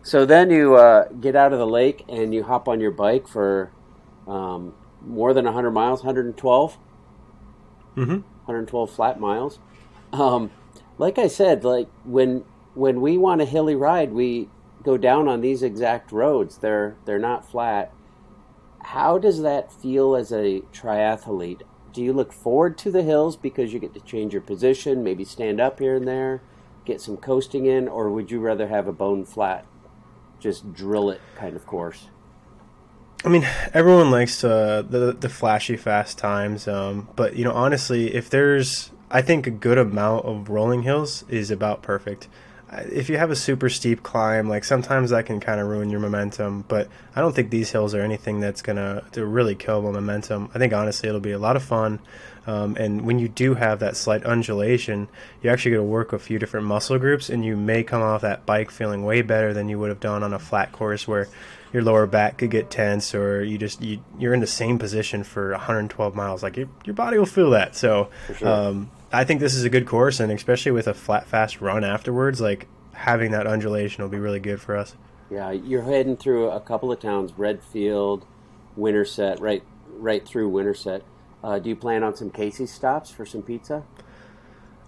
So 0.03 0.25
then 0.27 0.51
you 0.51 0.75
uh, 0.77 1.09
get 1.21 1.37
out 1.37 1.53
of 1.53 1.59
the 1.59 1.67
lake 1.67 2.05
and 2.09 2.35
you 2.35 2.43
hop 2.43 2.69
on 2.69 2.81
your 2.81 2.91
bike 2.91 3.27
for 3.29 3.71
um, 4.27 4.75
more 5.03 5.33
than 5.33 5.45
100 5.45 5.71
miles, 5.71 6.01
112? 6.01 6.77
Mm-hmm. 7.97 8.11
112 8.13 8.91
flat 8.91 9.21
miles. 9.21 9.59
Um, 10.13 10.51
like 10.99 11.19
I 11.19 11.29
said, 11.29 11.65
like 11.65 11.89
when 12.05 12.45
when 12.75 13.01
we 13.01 13.19
want 13.19 13.41
a 13.41 13.45
hilly 13.45 13.75
ride, 13.75 14.13
we 14.13 14.49
go 14.89 14.97
down 14.97 15.29
on 15.29 15.43
these 15.43 15.63
exact 15.63 16.11
roads. 16.11 16.57
They're 16.57 16.97
they're 17.05 17.19
not 17.19 17.45
flat. 17.45 17.93
How 18.81 19.19
does 19.19 19.43
that 19.43 19.71
feel 19.71 20.17
as 20.17 20.33
a 20.33 20.63
triathlete? 20.73 21.61
Do 21.93 22.03
you 22.03 22.15
look 22.15 22.33
forward 22.33 22.79
to 22.79 22.91
the 22.91 23.03
hills 23.03 23.37
because 23.37 23.75
you 23.75 23.81
get 23.81 23.93
to 23.93 24.01
change 24.01 24.33
your 24.33 24.41
position, 24.41 25.05
maybe 25.05 25.25
stand 25.25 25.61
up 25.61 25.79
here 25.79 25.97
and 25.97 26.09
there, 26.09 26.41
get 26.87 27.03
some 27.03 27.19
coasting 27.19 27.67
in, 27.67 27.87
or 27.87 28.09
would 28.11 28.31
you 28.31 28.41
rather 28.41 28.69
have 28.69 28.89
a 28.89 28.93
bone 28.93 29.27
flat, 29.27 29.67
just 30.41 30.73
drill 30.73 31.11
it 31.11 31.21
kind 31.37 31.55
of 31.55 31.67
course? 31.67 32.09
I 33.27 33.29
mean, 33.29 33.47
everyone 33.75 34.11
likes 34.11 34.43
uh, 34.43 34.85
the 34.89 35.13
the 35.13 35.29
flashy 35.29 35.77
fast 35.77 36.17
times, 36.17 36.67
um, 36.67 37.11
but 37.15 37.37
you 37.37 37.45
know, 37.45 37.53
honestly, 37.53 38.15
if 38.15 38.31
there's, 38.31 38.91
I 39.11 39.21
think 39.21 39.47
a 39.47 39.51
good 39.51 39.77
amount 39.77 40.25
of 40.25 40.49
rolling 40.49 40.85
hills 40.85 41.25
is 41.29 41.51
about 41.51 41.83
perfect. 41.83 42.27
If 42.71 43.09
you 43.09 43.17
have 43.17 43.31
a 43.31 43.37
super 43.37 43.69
steep 43.69 44.03
climb, 44.03 44.49
like 44.49 44.65
sometimes 44.65 45.11
that 45.11 45.27
can 45.27 45.41
kind 45.41 45.61
of 45.61 45.69
ruin 45.69 45.89
your 45.89 46.01
momentum, 46.01 46.65
but 46.69 46.89
I 47.17 47.21
don't 47.21 47.35
think 47.35 47.51
these 47.51 47.71
hills 47.71 47.95
are 47.95 48.03
anything 48.03 48.41
that's 48.41 48.63
gonna 48.63 49.05
to 49.13 49.25
really 49.25 49.55
kill 49.55 49.81
my 49.81 49.91
momentum. 49.91 50.51
I 50.55 50.59
think 50.59 50.73
honestly, 50.73 51.09
it'll 51.09 51.21
be 51.21 51.33
a 51.33 51.39
lot 51.39 51.57
of 51.57 51.63
fun. 51.63 52.01
Um, 52.47 52.77
and 52.77 53.05
when 53.05 53.19
you 53.19 53.29
do 53.29 53.55
have 53.55 53.81
that 53.81 53.95
slight 53.95 54.25
undulation, 54.25 55.09
you 55.43 55.51
actually 55.51 55.73
get 55.73 55.77
to 55.79 55.83
work 55.83 56.15
a 56.15 56.19
few 56.19 56.39
different 56.39 56.67
muscle 56.67 56.99
groups, 56.99 57.29
and 57.29 57.45
you 57.45 57.57
may 57.57 57.83
come 57.83 58.01
off 58.01 58.23
that 58.23 58.47
bike 58.47 58.71
feeling 58.71 59.05
way 59.05 59.21
better 59.21 59.53
than 59.53 59.69
you 59.69 59.79
would 59.79 59.91
have 59.91 60.01
done 60.01 60.23
on 60.23 60.33
a 60.33 60.39
flat 60.39 60.73
course 60.73 61.07
where 61.07 61.29
your 61.75 61.83
lower 61.83 62.07
back 62.07 62.39
could 62.39 62.51
get 62.51 62.71
tense, 62.71 63.15
or 63.15 63.45
you 63.45 63.59
just 63.59 63.83
you, 63.83 64.03
you're 64.19 64.33
in 64.33 64.41
the 64.41 64.47
same 64.47 64.79
position 64.79 65.25
for 65.25 65.51
112 65.51 66.15
miles. 66.15 66.43
Like 66.43 66.57
your 66.57 66.69
your 66.85 66.95
body 66.95 67.19
will 67.19 67.27
feel 67.27 67.51
that. 67.51 67.77
So 67.77 68.09
sure. 68.39 68.49
um, 68.49 68.91
I 69.13 69.25
think 69.25 69.41
this 69.41 69.55
is 69.55 69.65
a 69.65 69.71
good 69.71 69.87
course, 69.87 70.21
and 70.21 70.31
especially 70.33 70.73
with 70.73 70.87
a 70.87 70.95
flat 70.95 71.27
fast 71.27 71.61
run 71.61 71.85
afterwards, 71.85 72.41
like 72.41 72.67
having 72.93 73.31
that 73.33 73.47
undulation 73.47 74.03
will 74.03 74.11
be 74.11 74.19
really 74.19 74.41
good 74.41 74.61
for 74.61 74.77
us. 74.77 74.95
Yeah, 75.31 75.51
you're 75.51 75.83
heading 75.83 76.17
through 76.17 76.51
a 76.51 76.61
couple 76.61 76.91
of 76.93 77.01
towns: 77.01 77.33
Redfield, 77.37 78.25
Winterset, 78.77 79.41
right, 79.41 79.63
right 79.97 80.27
through 80.27 80.49
Winterset. 80.51 81.03
Uh, 81.43 81.59
do 81.59 81.69
you 81.69 81.77
plan 81.77 82.03
on 82.03 82.17
some 82.17 82.31
Casey's 82.31 82.73
stops 82.73 83.11
for 83.11 83.25
some 83.25 83.43
pizza? 83.43 83.85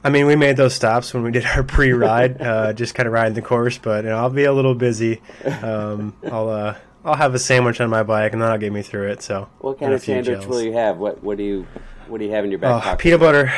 I 0.03 0.09
mean, 0.09 0.27
we 0.27 0.35
made 0.35 0.57
those 0.57 0.75
stops 0.75 1.13
when 1.13 1.23
we 1.23 1.31
did 1.31 1.45
our 1.45 1.63
pre-ride, 1.63 2.41
uh, 2.43 2.73
just 2.73 2.95
kind 2.95 3.07
of 3.07 3.13
riding 3.13 3.35
the 3.35 3.43
course. 3.43 3.79
But 3.79 4.05
you 4.05 4.11
know, 4.11 4.17
I'll 4.17 4.31
be 4.31 4.45
a 4.45 4.53
little 4.53 4.75
busy. 4.75 5.21
Um, 5.63 6.15
I'll 6.31 6.49
uh, 6.49 6.77
I'll 7.05 7.17
have 7.17 7.35
a 7.35 7.39
sandwich 7.39 7.81
on 7.81 7.89
my 7.91 8.03
bike, 8.03 8.33
and 8.33 8.43
that'll 8.43 8.59
get 8.59 8.73
me 8.73 8.83
through 8.83 9.09
it. 9.11 9.23
So, 9.23 9.49
What 9.61 9.79
kind 9.79 9.93
of 9.93 10.03
sandwich 10.03 10.27
gels. 10.27 10.47
will 10.47 10.63
you 10.63 10.73
have? 10.73 10.97
What 10.99 11.23
What 11.23 11.37
do 11.39 11.45
you 11.45 11.67
What 12.09 12.19
do 12.19 12.25
you 12.25 12.33
have 12.33 12.45
in 12.45 12.51
your 12.51 12.59
back 12.61 12.77
Oh, 12.77 12.81
pocket? 12.81 12.99
peanut 12.99 13.21
butter, 13.21 13.53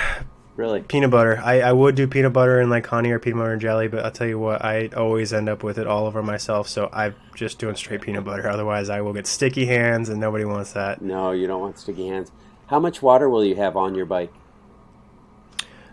Really? 0.55 0.83
peanut 0.83 1.11
butter. 1.11 1.41
I, 1.43 1.61
I 1.61 1.73
would 1.73 1.95
do 1.95 2.07
peanut 2.07 2.35
butter 2.35 2.61
and 2.61 2.71
like 2.71 2.87
honey 2.87 3.11
or 3.11 3.19
peanut 3.19 3.39
butter 3.39 3.53
and 3.53 3.61
jelly, 3.61 3.89
but 3.89 4.05
I'll 4.05 4.11
tell 4.11 4.27
you 4.27 4.39
what, 4.39 4.63
I 4.63 4.89
always 4.89 5.33
end 5.33 5.49
up 5.49 5.63
with 5.63 5.79
it 5.79 5.87
all 5.87 6.07
over 6.07 6.23
myself. 6.23 6.69
So 6.69 6.91
I'm 6.93 7.15
just 7.35 7.59
doing 7.59 7.75
straight 7.75 8.03
peanut 8.03 8.25
butter. 8.25 8.49
Otherwise, 8.49 8.91
I 8.91 9.01
will 9.01 9.15
get 9.15 9.27
sticky 9.27 9.67
hands, 9.67 10.11
and 10.11 10.21
nobody 10.21 10.45
wants 10.45 10.73
that. 10.73 11.01
No, 11.01 11.31
you 11.31 11.47
don't 11.47 11.61
want 11.61 11.79
sticky 11.79 12.09
hands. 12.09 12.31
How 12.67 12.79
much 12.79 13.03
water 13.03 13.29
will 13.29 13.45
you 13.45 13.55
have 13.57 13.77
on 13.77 13.95
your 13.95 14.07
bike? 14.07 14.33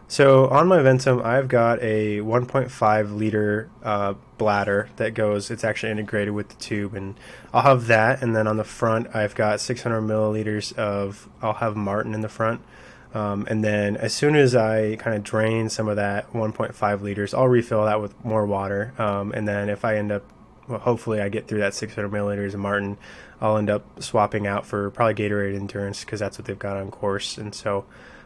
So 0.10 0.48
on 0.48 0.68
my 0.68 0.80
Ventum, 0.80 1.24
I've 1.24 1.48
got 1.48 1.80
a 1.84 2.18
1.5 2.18 3.16
liter 3.16 3.70
uh, 3.84 4.16
bladder 4.40 4.90
that 4.96 5.14
goes. 5.14 5.52
It's 5.52 5.64
actually 5.64 5.92
integrated 5.92 6.34
with 6.34 6.50
the 6.50 6.56
tube, 6.56 6.96
and 6.96 7.14
I'll 7.54 7.62
have 7.62 7.86
that. 7.88 8.24
And 8.24 8.36
then 8.36 8.48
on 8.48 8.58
the 8.58 8.64
front, 8.64 9.16
I've 9.16 9.36
got 9.36 9.62
600 9.62 10.02
milliliters 10.02 10.76
of. 10.76 11.30
I'll 11.44 11.54
have 11.54 11.76
Maurten 11.76 12.16
in 12.16 12.22
the 12.22 12.30
front, 12.30 12.62
um, 13.14 13.48
and 13.50 13.64
then 13.64 13.98
as 13.98 14.14
soon 14.14 14.36
as 14.36 14.56
I 14.56 14.96
kind 14.98 15.16
of 15.16 15.24
drain 15.24 15.70
some 15.70 15.88
of 15.88 15.96
that 15.96 16.32
1.5 16.34 17.02
liters, 17.02 17.34
I'll 17.34 17.48
refill 17.48 17.86
that 17.86 18.02
with 18.02 18.14
more 18.24 18.46
water. 18.46 18.94
Um, 18.98 19.32
and 19.32 19.48
then 19.48 19.70
if 19.70 19.84
I 19.84 19.98
end 19.98 20.12
up, 20.12 20.24
well, 20.68 20.80
hopefully 20.80 21.20
I 21.22 21.30
get 21.30 21.48
through 21.48 21.60
that 21.60 21.74
600 21.74 22.10
milliliters 22.12 22.54
of 22.54 22.60
Maurten, 22.60 22.98
I'll 23.42 23.58
end 23.58 23.70
up 23.70 24.02
swapping 24.04 24.46
out 24.48 24.66
for 24.66 24.92
probably 24.92 25.16
Gatorade 25.16 25.56
Endurance 25.56 26.04
because 26.04 26.20
that's 26.20 26.38
what 26.38 26.46
they've 26.46 26.60
got 26.60 26.78
on 26.78 26.92
course. 26.92 27.38
And 27.38 27.54
so. 27.56 27.86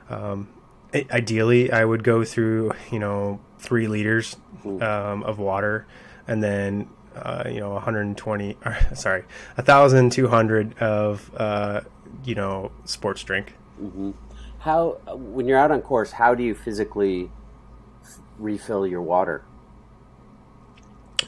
Um, 0.09 0.49
I- 0.93 1.07
ideally 1.11 1.71
i 1.71 1.83
would 1.83 2.03
go 2.03 2.23
through 2.23 2.71
you 2.91 2.99
know 2.99 3.39
three 3.57 3.87
liters 3.87 4.35
um, 4.63 5.23
of 5.23 5.39
water 5.39 5.87
and 6.27 6.43
then 6.43 6.87
uh, 7.15 7.45
you 7.47 7.59
know 7.59 7.71
120 7.71 8.57
or, 8.63 8.77
sorry 8.95 9.23
1200 9.55 10.77
of 10.79 11.31
uh, 11.37 11.81
you 12.23 12.35
know 12.35 12.71
sports 12.85 13.23
drink 13.23 13.55
How 14.63 15.00
when 15.15 15.46
you're 15.48 15.58
out 15.58 15.72
on 15.72 15.82
course, 15.82 16.12
how 16.13 16.36
do 16.36 16.43
you 16.43 16.55
physically 16.55 17.29
f- 18.03 18.20
refill 18.39 18.88
your 18.88 19.01
water? 19.01 19.43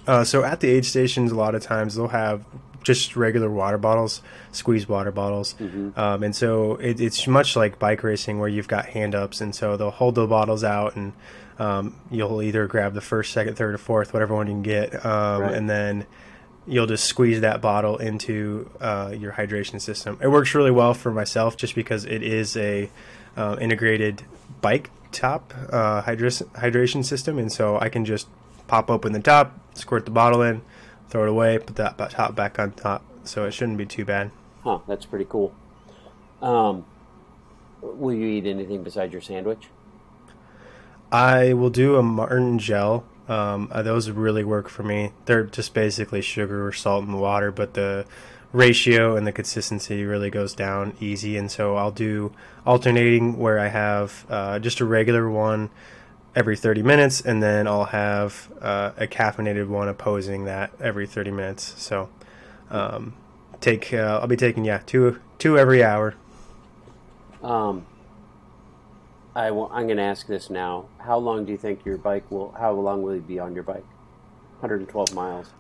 uh, 0.07 0.23
so 0.23 0.43
at 0.43 0.59
the 0.59 0.69
aid 0.69 0.85
stations 0.85 1.31
a 1.31 1.35
lot 1.35 1.55
of 1.55 1.61
times 1.63 1.95
they'll 1.95 2.09
have 2.09 2.43
just 2.83 3.15
regular 3.15 3.49
water 3.49 3.77
bottles 3.77 4.21
squeeze 4.51 4.87
water 4.87 5.11
bottles 5.11 5.55
um, 5.95 6.21
and 6.21 6.35
so 6.35 6.75
it, 6.75 6.99
it's 7.01 7.25
much 7.27 7.55
like 7.55 7.79
bike 7.79 8.03
racing 8.03 8.37
where 8.37 8.49
you've 8.49 8.67
got 8.67 8.85
hand 8.87 9.15
ups 9.15 9.41
and 9.41 9.55
so 9.55 9.75
they'll 9.77 9.89
hold 9.91 10.13
the 10.15 10.27
bottles 10.27 10.63
out 10.63 10.95
and 10.95 11.13
um, 11.57 11.95
you'll 12.11 12.43
either 12.43 12.67
grab 12.67 12.93
the 12.93 13.01
first 13.01 13.31
second 13.33 13.55
third 13.55 13.73
or 13.73 13.77
fourth 13.79 14.13
whatever 14.13 14.35
one 14.35 14.45
you 14.47 14.53
can 14.53 14.61
get 14.61 15.05
um, 15.05 15.41
Right. 15.41 15.53
and 15.53 15.67
then 15.69 16.05
you'll 16.67 16.85
just 16.87 17.05
squeeze 17.05 17.41
that 17.41 17.61
bottle 17.61 17.97
into 17.97 18.69
uh, 18.81 19.13
your 19.17 19.31
hydration 19.31 19.79
system. 19.79 20.17
It 20.21 20.27
works 20.29 20.53
really 20.55 20.71
well 20.71 20.93
for 20.95 21.11
myself 21.11 21.55
just 21.57 21.73
because 21.75 22.05
it 22.05 22.21
is 22.23 22.57
a 22.57 22.89
uh, 23.35 23.57
integrated 23.59 24.23
bike 24.61 24.89
top 25.11 25.53
uh, 25.71 26.01
hydras- 26.01 26.41
hydration 26.55 27.03
system, 27.03 27.37
and 27.37 27.51
so 27.51 27.79
I 27.79 27.89
can 27.89 28.05
just 28.05 28.27
pop 28.67 28.89
open 28.89 29.13
the 29.13 29.19
top, 29.19 29.59
squirt 29.73 30.05
the 30.05 30.11
bottle 30.11 30.41
in, 30.41 30.61
throw 31.09 31.23
it 31.23 31.29
away, 31.29 31.57
put 31.59 31.75
that 31.77 31.97
top 32.11 32.35
back 32.35 32.59
on 32.59 32.71
top. 32.71 33.03
So 33.23 33.45
it 33.45 33.53
shouldn't 33.53 33.77
be 33.77 33.85
too 33.85 34.05
bad. 34.05 34.31
Huh, 34.63 34.79
that's 34.87 35.05
pretty 35.05 35.25
cool. 35.25 35.53
Um, 36.41 36.85
will 37.81 38.13
you 38.13 38.27
eat 38.27 38.45
anything 38.45 38.83
besides 38.83 39.11
your 39.11 39.21
sandwich? 39.21 39.69
I 41.11 41.53
will 41.53 41.69
do 41.69 41.95
a 41.95 42.03
Maurten 42.03 42.57
gel. 42.57 43.05
Um, 43.27 43.69
uh, 43.71 43.81
those 43.81 44.09
really 44.09 44.43
work 44.43 44.69
for 44.69 44.83
me. 44.83 45.11
They're 45.25 45.45
just 45.45 45.73
basically 45.73 46.21
sugar 46.21 46.67
or 46.67 46.71
salt 46.71 47.05
the 47.07 47.17
water, 47.17 47.51
but 47.51 47.73
the 47.73 48.05
ratio 48.53 49.17
and 49.17 49.25
the 49.25 49.31
consistency 49.31 50.03
really 50.05 50.29
goes 50.29 50.53
down 50.53 50.95
easy. 50.99 51.35
And 51.35 51.49
so 51.51 51.75
I'll 51.75 51.91
do 51.91 52.31
alternating 52.65 53.37
where 53.37 53.59
I 53.59 53.67
have 53.67 54.25
uh, 54.29 54.59
just 54.59 54.79
a 54.79 54.85
regular 54.85 55.29
one 55.29 55.69
every 56.35 56.55
30 56.55 56.83
minutes, 56.83 57.21
and 57.21 57.41
then 57.41 57.67
I'll 57.67 57.85
have 57.85 58.51
uh, 58.61 58.91
a 58.97 59.07
caffeinated 59.07 59.67
one 59.67 59.87
opposing 59.87 60.45
that 60.45 60.71
every 60.79 61.07
30 61.07 61.31
minutes. 61.31 61.73
So 61.77 62.09
um, 62.69 63.15
take 63.61 63.93
uh, 63.93 64.19
I'll 64.21 64.27
be 64.27 64.37
taking 64.37 64.65
yeah 64.65 64.79
two 64.85 65.19
two 65.37 65.57
every 65.57 65.83
hour. 65.83 66.15
Um, 67.41 67.85
I'm 69.35 69.87
going 69.87 69.97
to 69.97 70.03
ask 70.03 70.27
this 70.27 70.49
now. 70.49 70.85
How 70.99 71.17
long 71.17 71.45
do 71.45 71.51
you 71.51 71.57
think 71.57 71.85
your 71.85 71.97
bike 71.97 72.29
will? 72.31 72.51
How 72.57 72.71
long 72.71 73.01
will 73.01 73.15
you 73.15 73.21
be 73.21 73.39
on 73.39 73.53
your 73.53 73.63
bike? 73.63 73.85
112 74.59 75.13
miles. 75.13 75.51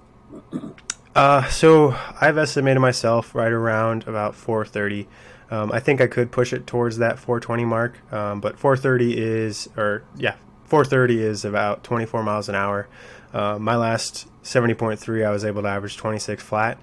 Uh, 1.15 1.47
so 1.49 1.95
I've 2.19 2.37
estimated 2.37 2.81
myself 2.81 3.35
right 3.35 3.51
around 3.51 4.07
about 4.07 4.35
430. 4.35 5.07
Um, 5.51 5.71
I 5.71 5.79
think 5.79 6.01
I 6.01 6.07
could 6.07 6.31
push 6.31 6.53
it 6.53 6.65
towards 6.65 6.97
that 6.97 7.19
420 7.19 7.65
mark, 7.65 8.13
um, 8.13 8.41
but 8.41 8.57
430 8.57 9.17
is, 9.17 9.69
or 9.77 10.03
yeah, 10.17 10.35
430 10.65 11.21
is 11.21 11.45
about 11.45 11.83
24 11.83 12.23
miles 12.23 12.49
an 12.49 12.55
hour. 12.55 12.87
Uh, 13.33 13.59
my 13.59 13.75
last 13.75 14.27
70.3, 14.43 15.25
I 15.25 15.29
was 15.29 15.45
able 15.45 15.61
to 15.61 15.67
average 15.67 15.97
26 15.97 16.41
flat 16.41 16.79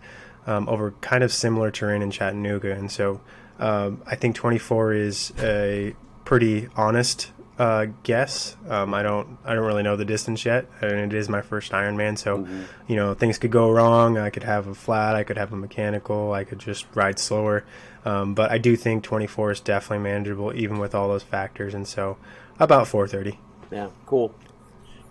um, 0.47 0.69
over 0.69 0.93
kind 1.01 1.25
of 1.25 1.33
similar 1.33 1.71
terrain 1.71 2.03
in 2.03 2.11
Chattanooga, 2.11 2.73
and 2.73 2.91
so 2.91 3.21
um, 3.59 4.03
I 4.07 4.17
think 4.17 4.37
24 4.37 4.93
is 4.93 5.33
a 5.41 5.95
pretty 6.25 6.69
honest 6.76 7.31
uh, 7.59 7.87
guess. 8.02 8.57
Um, 8.69 8.95
I 8.95 9.02
don't 9.02 9.38
I 9.45 9.55
don't 9.55 9.64
really 9.64 9.83
know 9.83 9.97
the 9.97 10.05
distance 10.05 10.45
yet, 10.45 10.67
and 10.81 11.12
it 11.12 11.14
is 11.17 11.29
my 11.29 11.43
first 11.43 11.73
Ironman, 11.73 12.19
so 12.19 12.38
mm-hmm. 12.38 12.62
you 12.88 12.97
know 12.97 13.14
things 13.14 13.38
could 13.38 13.50
go 13.50 13.71
wrong. 13.71 14.19
I 14.19 14.31
could 14.31 14.43
have 14.43 14.67
a 14.67 14.75
flat, 14.75 15.14
I 15.14 15.23
could 15.23 15.37
have 15.37 15.52
a 15.52 15.57
mechanical, 15.57 16.33
I 16.33 16.45
could 16.45 16.59
just 16.59 16.87
ride 16.95 17.19
slower. 17.19 17.64
Um, 18.05 18.35
but 18.35 18.50
I 18.50 18.59
do 18.59 18.75
think 18.75 19.05
24 19.05 19.52
is 19.52 19.61
definitely 19.61 20.02
manageable, 20.02 20.52
even 20.57 20.79
with 20.79 20.93
all 20.93 21.09
those 21.09 21.23
factors, 21.23 21.73
and 21.73 21.87
so 21.87 22.17
about 22.59 22.88
430. 22.88 23.38
Yeah, 23.71 23.91
cool. 24.07 24.35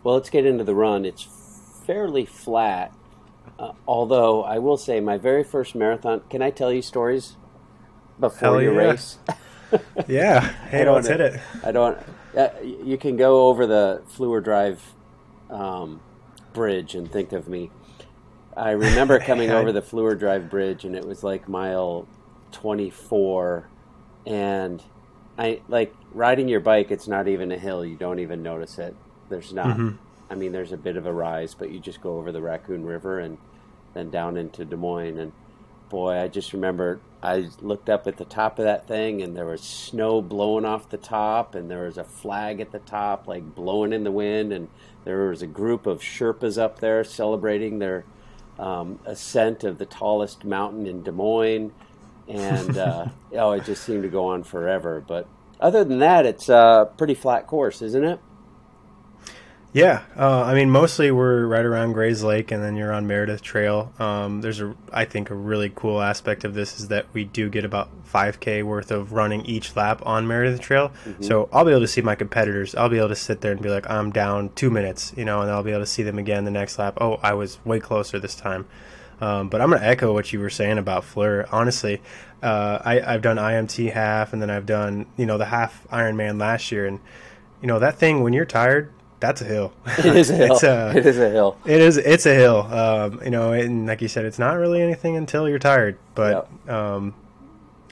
Well, 0.03 0.15
let's 0.15 0.29
get 0.29 0.45
into 0.45 0.65
the 0.65 0.75
run. 0.75 1.05
It's 1.05 1.27
fairly 1.85 2.25
flat, 2.25 2.93
uh, 3.57 3.71
although 3.87 4.43
I 4.43 4.59
will 4.59 4.77
say 4.77 4.99
my 4.99 5.17
very 5.17 5.45
first 5.45 5.73
marathon. 5.73 6.21
Can 6.29 6.41
I 6.41 6.49
tell 6.49 6.73
you 6.73 6.81
stories 6.81 7.37
before 8.19 8.39
Hell 8.39 8.61
your 8.61 8.73
yeah. 8.73 8.89
race? 8.89 9.19
yeah. 10.07 10.41
Hey, 10.69 10.89
let's 10.89 11.07
hit 11.07 11.21
it. 11.21 11.39
I 11.63 11.71
don't. 11.71 11.97
Uh, 12.35 12.49
you 12.61 12.97
can 12.97 13.17
go 13.17 13.47
over 13.47 13.67
the 13.67 14.01
Fleur 14.07 14.41
Drive 14.41 14.81
um, 15.49 16.01
bridge 16.53 16.95
and 16.95 17.11
think 17.11 17.31
of 17.31 17.47
me. 17.47 17.71
I 18.55 18.71
remember 18.71 19.19
coming 19.25 19.51
over 19.51 19.71
the 19.71 19.81
Fleur 19.81 20.15
Drive 20.15 20.49
bridge, 20.49 20.85
and 20.85 20.95
it 20.95 21.05
was 21.05 21.23
like 21.23 21.47
mile 21.47 22.07
twenty-four, 22.51 23.67
and 24.25 24.83
I 25.37 25.61
like 25.67 25.93
riding 26.13 26.47
your 26.47 26.59
bike. 26.59 26.91
It's 26.91 27.07
not 27.07 27.27
even 27.27 27.51
a 27.51 27.57
hill; 27.57 27.85
you 27.85 27.95
don't 27.95 28.19
even 28.19 28.43
notice 28.43 28.77
it. 28.79 28.95
There's 29.29 29.53
not. 29.53 29.77
Mm-hmm. 29.77 29.97
I 30.29 30.35
mean, 30.35 30.53
there's 30.53 30.71
a 30.71 30.77
bit 30.77 30.95
of 30.95 31.05
a 31.05 31.11
rise, 31.11 31.53
but 31.53 31.71
you 31.71 31.79
just 31.79 32.01
go 32.01 32.17
over 32.17 32.31
the 32.31 32.41
Raccoon 32.41 32.85
River 32.85 33.19
and 33.19 33.37
then 33.93 34.09
down 34.09 34.37
into 34.37 34.63
Des 34.63 34.77
Moines. 34.77 35.17
And 35.17 35.33
boy, 35.91 36.17
I 36.17 36.27
just 36.27 36.53
remember 36.53 36.99
I 37.21 37.49
looked 37.61 37.87
up 37.87 38.07
at 38.07 38.17
the 38.17 38.25
top 38.25 38.57
of 38.57 38.65
that 38.65 38.87
thing, 38.87 39.21
and 39.21 39.37
there 39.37 39.45
was 39.45 39.61
snow 39.61 40.21
blowing 40.21 40.65
off 40.65 40.89
the 40.89 40.97
top, 40.97 41.53
and 41.53 41.69
there 41.69 41.85
was 41.85 41.99
a 41.99 42.03
flag 42.03 42.59
at 42.59 42.71
the 42.71 42.79
top, 42.79 43.27
like 43.27 43.53
blowing 43.53 43.93
in 43.93 44.03
the 44.03 44.11
wind, 44.11 44.51
and 44.51 44.69
there 45.05 45.29
was 45.29 45.43
a 45.43 45.47
group 45.47 45.85
of 45.85 46.01
Sherpas 46.01 46.59
up 46.59 46.79
there 46.79 47.03
celebrating 47.03 47.77
their 47.77 48.05
um, 48.57 48.99
ascent 49.05 49.63
of 49.63 49.77
the 49.77 49.85
tallest 49.85 50.43
mountain 50.43 50.87
in 50.87 51.03
Des 51.03 51.11
Moines 51.11 51.71
and 52.31 52.77
uh, 52.77 53.05
oh, 53.33 53.51
it 53.51 53.65
just 53.65 53.83
seemed 53.83 54.03
to 54.03 54.09
go 54.09 54.27
on 54.27 54.43
forever. 54.43 55.03
But 55.05 55.27
other 55.59 55.83
than 55.83 55.99
that, 55.99 56.25
it's 56.25 56.49
a 56.49 56.89
pretty 56.97 57.13
flat 57.13 57.47
course, 57.47 57.81
isn't 57.81 58.03
it? 58.03 58.19
Yeah, 59.73 60.01
uh, 60.17 60.43
I 60.43 60.53
mean, 60.53 60.69
mostly 60.69 61.11
we're 61.11 61.45
right 61.45 61.63
around 61.63 61.93
Gray's 61.93 62.23
Lake, 62.23 62.51
and 62.51 62.61
then 62.61 62.75
you're 62.75 62.91
on 62.91 63.07
Meredith 63.07 63.41
Trail. 63.41 63.93
Um, 63.99 64.41
there's 64.41 64.59
a, 64.59 64.75
I 64.91 65.05
think, 65.05 65.29
a 65.29 65.35
really 65.35 65.71
cool 65.73 66.01
aspect 66.01 66.43
of 66.43 66.53
this 66.53 66.81
is 66.81 66.89
that 66.89 67.05
we 67.13 67.23
do 67.23 67.49
get 67.49 67.63
about 67.63 67.89
5k 68.05 68.63
worth 68.63 68.91
of 68.91 69.13
running 69.13 69.45
each 69.45 69.73
lap 69.77 70.01
on 70.05 70.27
Meredith 70.27 70.59
Trail. 70.59 70.89
Mm-hmm. 71.05 71.23
So 71.23 71.47
I'll 71.53 71.63
be 71.63 71.71
able 71.71 71.81
to 71.81 71.87
see 71.87 72.01
my 72.01 72.15
competitors. 72.15 72.75
I'll 72.75 72.89
be 72.89 72.97
able 72.97 73.09
to 73.09 73.15
sit 73.15 73.39
there 73.39 73.53
and 73.53 73.61
be 73.61 73.69
like, 73.69 73.89
I'm 73.89 74.11
down 74.11 74.49
two 74.55 74.69
minutes, 74.69 75.13
you 75.15 75.23
know, 75.23 75.39
and 75.39 75.49
I'll 75.49 75.63
be 75.63 75.71
able 75.71 75.83
to 75.83 75.85
see 75.85 76.03
them 76.03 76.19
again 76.19 76.43
the 76.43 76.51
next 76.51 76.77
lap. 76.77 76.97
Oh, 76.99 77.15
I 77.23 77.33
was 77.33 77.63
way 77.63 77.79
closer 77.79 78.19
this 78.19 78.35
time. 78.35 78.67
Um, 79.21 79.49
but 79.49 79.61
I'm 79.61 79.69
going 79.69 79.79
to 79.79 79.87
echo 79.87 80.11
what 80.13 80.33
you 80.33 80.39
were 80.39 80.49
saying 80.49 80.79
about 80.79 81.05
Fleur. 81.05 81.47
Honestly, 81.51 82.01
uh, 82.41 82.79
I, 82.83 82.99
have 82.99 83.21
done 83.21 83.37
IMT 83.37 83.93
half, 83.93 84.33
and 84.33 84.41
then 84.41 84.49
I've 84.49 84.65
done 84.65 85.05
you 85.15 85.27
know 85.27 85.37
the 85.37 85.45
half 85.45 85.87
Ironman 85.89 86.39
last 86.41 86.71
year, 86.71 86.87
and 86.87 86.99
you 87.61 87.67
know 87.67 87.77
that 87.77 87.99
thing 87.99 88.23
when 88.23 88.33
you're 88.33 88.45
tired, 88.45 88.91
that's 89.21 89.39
a 89.41 89.45
hill. 89.45 89.71
It 89.99 90.15
is 90.17 90.29
a 90.29 90.35
hill. 90.35 90.59
Uh, 90.61 90.93
it 90.95 91.05
is 91.05 91.17
a 91.17 91.29
hill. 91.29 91.57
It 91.63 91.79
is. 91.79 91.97
It's 91.97 92.25
a 92.25 92.33
hill. 92.33 92.61
Um, 92.63 93.21
you 93.23 93.29
know, 93.29 93.53
and 93.53 93.87
like 93.87 94.01
you 94.01 94.07
said, 94.07 94.25
it's 94.25 94.39
not 94.39 94.57
really 94.57 94.81
anything 94.81 95.15
until 95.15 95.47
you're 95.47 95.59
tired. 95.59 95.97
But 96.15 96.49
yep. 96.65 96.75
um, 96.75 97.13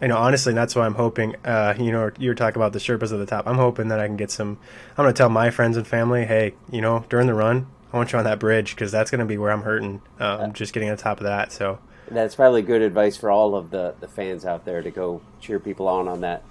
you 0.01 0.07
know, 0.07 0.17
honestly, 0.17 0.53
that's 0.53 0.75
why 0.75 0.85
I'm 0.85 0.95
hoping. 0.95 1.35
Uh, 1.45 1.75
you 1.77 1.91
know, 1.91 2.11
you 2.17 2.29
were 2.29 2.35
talking 2.35 2.57
about 2.59 2.73
the 2.73 2.79
Sherpas 2.79 3.13
at 3.13 3.19
the 3.19 3.25
top. 3.25 3.47
I'm 3.47 3.57
hoping 3.57 3.89
that 3.89 3.99
I 3.99 4.07
can 4.07 4.17
get 4.17 4.31
some. 4.31 4.57
I'm 4.97 5.03
going 5.03 5.13
to 5.13 5.17
tell 5.17 5.29
my 5.29 5.51
friends 5.51 5.77
and 5.77 5.87
family, 5.87 6.25
hey, 6.25 6.55
you 6.71 6.81
know, 6.81 7.05
during 7.09 7.27
the 7.27 7.33
run, 7.35 7.67
I 7.93 7.97
want 7.97 8.11
you 8.11 8.19
on 8.19 8.25
that 8.25 8.39
bridge 8.39 8.75
because 8.75 8.91
that's 8.91 9.11
going 9.11 9.19
to 9.19 9.25
be 9.25 9.37
where 9.37 9.51
I'm 9.51 9.61
hurting. 9.61 10.01
Um, 10.19 10.51
just 10.53 10.73
getting 10.73 10.89
on 10.89 10.97
top 10.97 11.19
of 11.19 11.25
that. 11.25 11.51
So 11.51 11.79
that's 12.09 12.35
probably 12.35 12.63
good 12.63 12.81
advice 12.81 13.17
for 13.17 13.29
all 13.29 13.55
of 13.55 13.69
the, 13.69 13.93
the 13.99 14.07
fans 14.07 14.45
out 14.45 14.65
there 14.65 14.81
to 14.81 14.89
go 14.89 15.21
cheer 15.39 15.59
people 15.59 15.87
on 15.87 16.07
on 16.07 16.21
that 16.21 16.43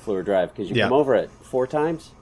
Fleur 0.00 0.22
Drive 0.22 0.52
because 0.52 0.68
you 0.68 0.76
yeah. 0.76 0.84
come 0.84 0.92
over 0.92 1.14
it 1.14 1.30
four 1.42 1.66
times. 1.66 2.12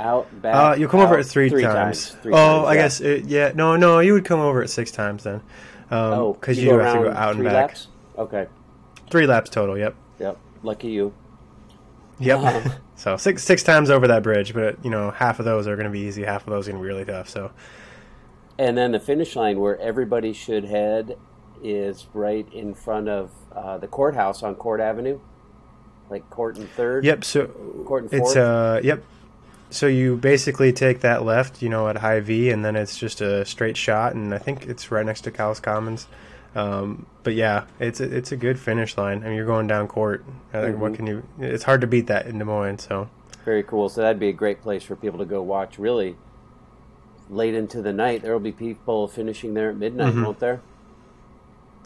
Out 0.00 0.40
back. 0.40 0.54
Uh, 0.54 0.74
you 0.76 0.88
come 0.88 1.00
out, 1.00 1.06
over 1.06 1.18
it 1.18 1.24
three, 1.24 1.50
three 1.50 1.62
times. 1.62 2.10
times. 2.10 2.22
Three 2.22 2.32
oh, 2.32 2.36
times, 2.36 2.66
I 2.66 2.74
yeah. 2.74 2.80
guess 2.82 3.00
it, 3.00 3.24
yeah. 3.26 3.52
No, 3.54 3.76
no, 3.76 3.98
you 3.98 4.14
would 4.14 4.24
come 4.24 4.40
over 4.40 4.62
it 4.62 4.68
six 4.68 4.90
times 4.90 5.24
then. 5.24 5.42
Um, 5.90 6.12
oh, 6.12 6.32
because 6.32 6.58
you, 6.58 6.72
you 6.72 6.78
have 6.78 6.96
to 6.96 7.02
go 7.04 7.10
out 7.10 7.34
and 7.34 7.44
back. 7.44 7.54
Laps? 7.54 7.88
Okay. 8.16 8.46
Three 9.10 9.26
laps 9.26 9.50
total. 9.50 9.76
Yep. 9.76 9.94
Yep. 10.18 10.38
Lucky 10.62 10.88
you. 10.88 11.12
Yep. 12.18 12.38
Um, 12.40 12.72
so 12.96 13.16
six 13.16 13.42
six 13.42 13.62
times 13.62 13.90
over 13.90 14.08
that 14.08 14.22
bridge, 14.22 14.54
but 14.54 14.82
you 14.84 14.90
know 14.90 15.10
half 15.10 15.38
of 15.38 15.44
those 15.44 15.66
are 15.66 15.76
going 15.76 15.86
to 15.86 15.92
be 15.92 16.00
easy, 16.00 16.22
half 16.22 16.46
of 16.46 16.50
those 16.50 16.66
are 16.66 16.72
going 16.72 16.82
to 16.82 16.86
be 16.86 16.92
really 16.92 17.04
tough. 17.04 17.28
So. 17.28 17.50
And 18.58 18.76
then 18.76 18.92
the 18.92 19.00
finish 19.00 19.36
line 19.36 19.58
where 19.58 19.78
everybody 19.80 20.34
should 20.34 20.64
head 20.64 21.16
is 21.62 22.06
right 22.12 22.46
in 22.52 22.74
front 22.74 23.08
of 23.08 23.30
uh, 23.52 23.78
the 23.78 23.86
courthouse 23.86 24.42
on 24.42 24.54
Court 24.54 24.80
Avenue, 24.80 25.18
like 26.10 26.28
Court 26.30 26.56
and 26.58 26.68
Third. 26.70 27.04
Yep. 27.04 27.24
So 27.24 27.46
Court 27.86 28.02
and 28.02 28.10
Fourth. 28.10 28.22
It's 28.22 28.36
uh 28.36 28.80
yep. 28.82 29.02
So 29.70 29.86
you 29.86 30.16
basically 30.16 30.72
take 30.72 31.00
that 31.00 31.24
left, 31.24 31.62
you 31.62 31.68
know, 31.68 31.88
at 31.88 31.96
Hy-Vee, 31.96 32.50
and 32.50 32.64
then 32.64 32.74
it's 32.74 32.98
just 32.98 33.20
a 33.20 33.44
straight 33.44 33.76
shot, 33.76 34.14
and 34.14 34.34
I 34.34 34.38
think 34.38 34.66
it's 34.66 34.90
right 34.90 35.06
next 35.06 35.22
to 35.22 35.30
Cowles 35.30 35.60
Commons. 35.60 36.08
Um, 36.54 37.06
but 37.22 37.34
yeah, 37.34 37.66
it's 37.78 38.00
a, 38.00 38.16
it's 38.16 38.32
a 38.32 38.36
good 38.36 38.58
finish 38.58 38.96
line. 38.96 39.22
I 39.22 39.28
mean, 39.28 39.36
you're 39.36 39.46
going 39.46 39.68
down 39.68 39.86
court. 39.86 40.24
Mm-hmm. 40.52 40.80
What 40.80 40.94
can 40.94 41.06
you? 41.06 41.22
It's 41.38 41.62
hard 41.62 41.80
to 41.82 41.86
beat 41.86 42.08
that 42.08 42.26
in 42.26 42.38
Des 42.38 42.44
Moines. 42.44 42.78
So 42.78 43.08
very 43.44 43.62
cool. 43.62 43.88
So 43.88 44.00
that'd 44.00 44.18
be 44.18 44.28
a 44.28 44.32
great 44.32 44.60
place 44.60 44.82
for 44.82 44.96
people 44.96 45.20
to 45.20 45.24
go 45.24 45.42
watch. 45.42 45.78
Really, 45.78 46.16
late 47.28 47.54
into 47.54 47.80
the 47.80 47.92
night, 47.92 48.22
there 48.22 48.32
will 48.32 48.40
be 48.40 48.52
people 48.52 49.06
finishing 49.06 49.54
there 49.54 49.70
at 49.70 49.76
midnight, 49.76 50.14
mm-hmm. 50.14 50.24
won't 50.24 50.40
there? 50.40 50.60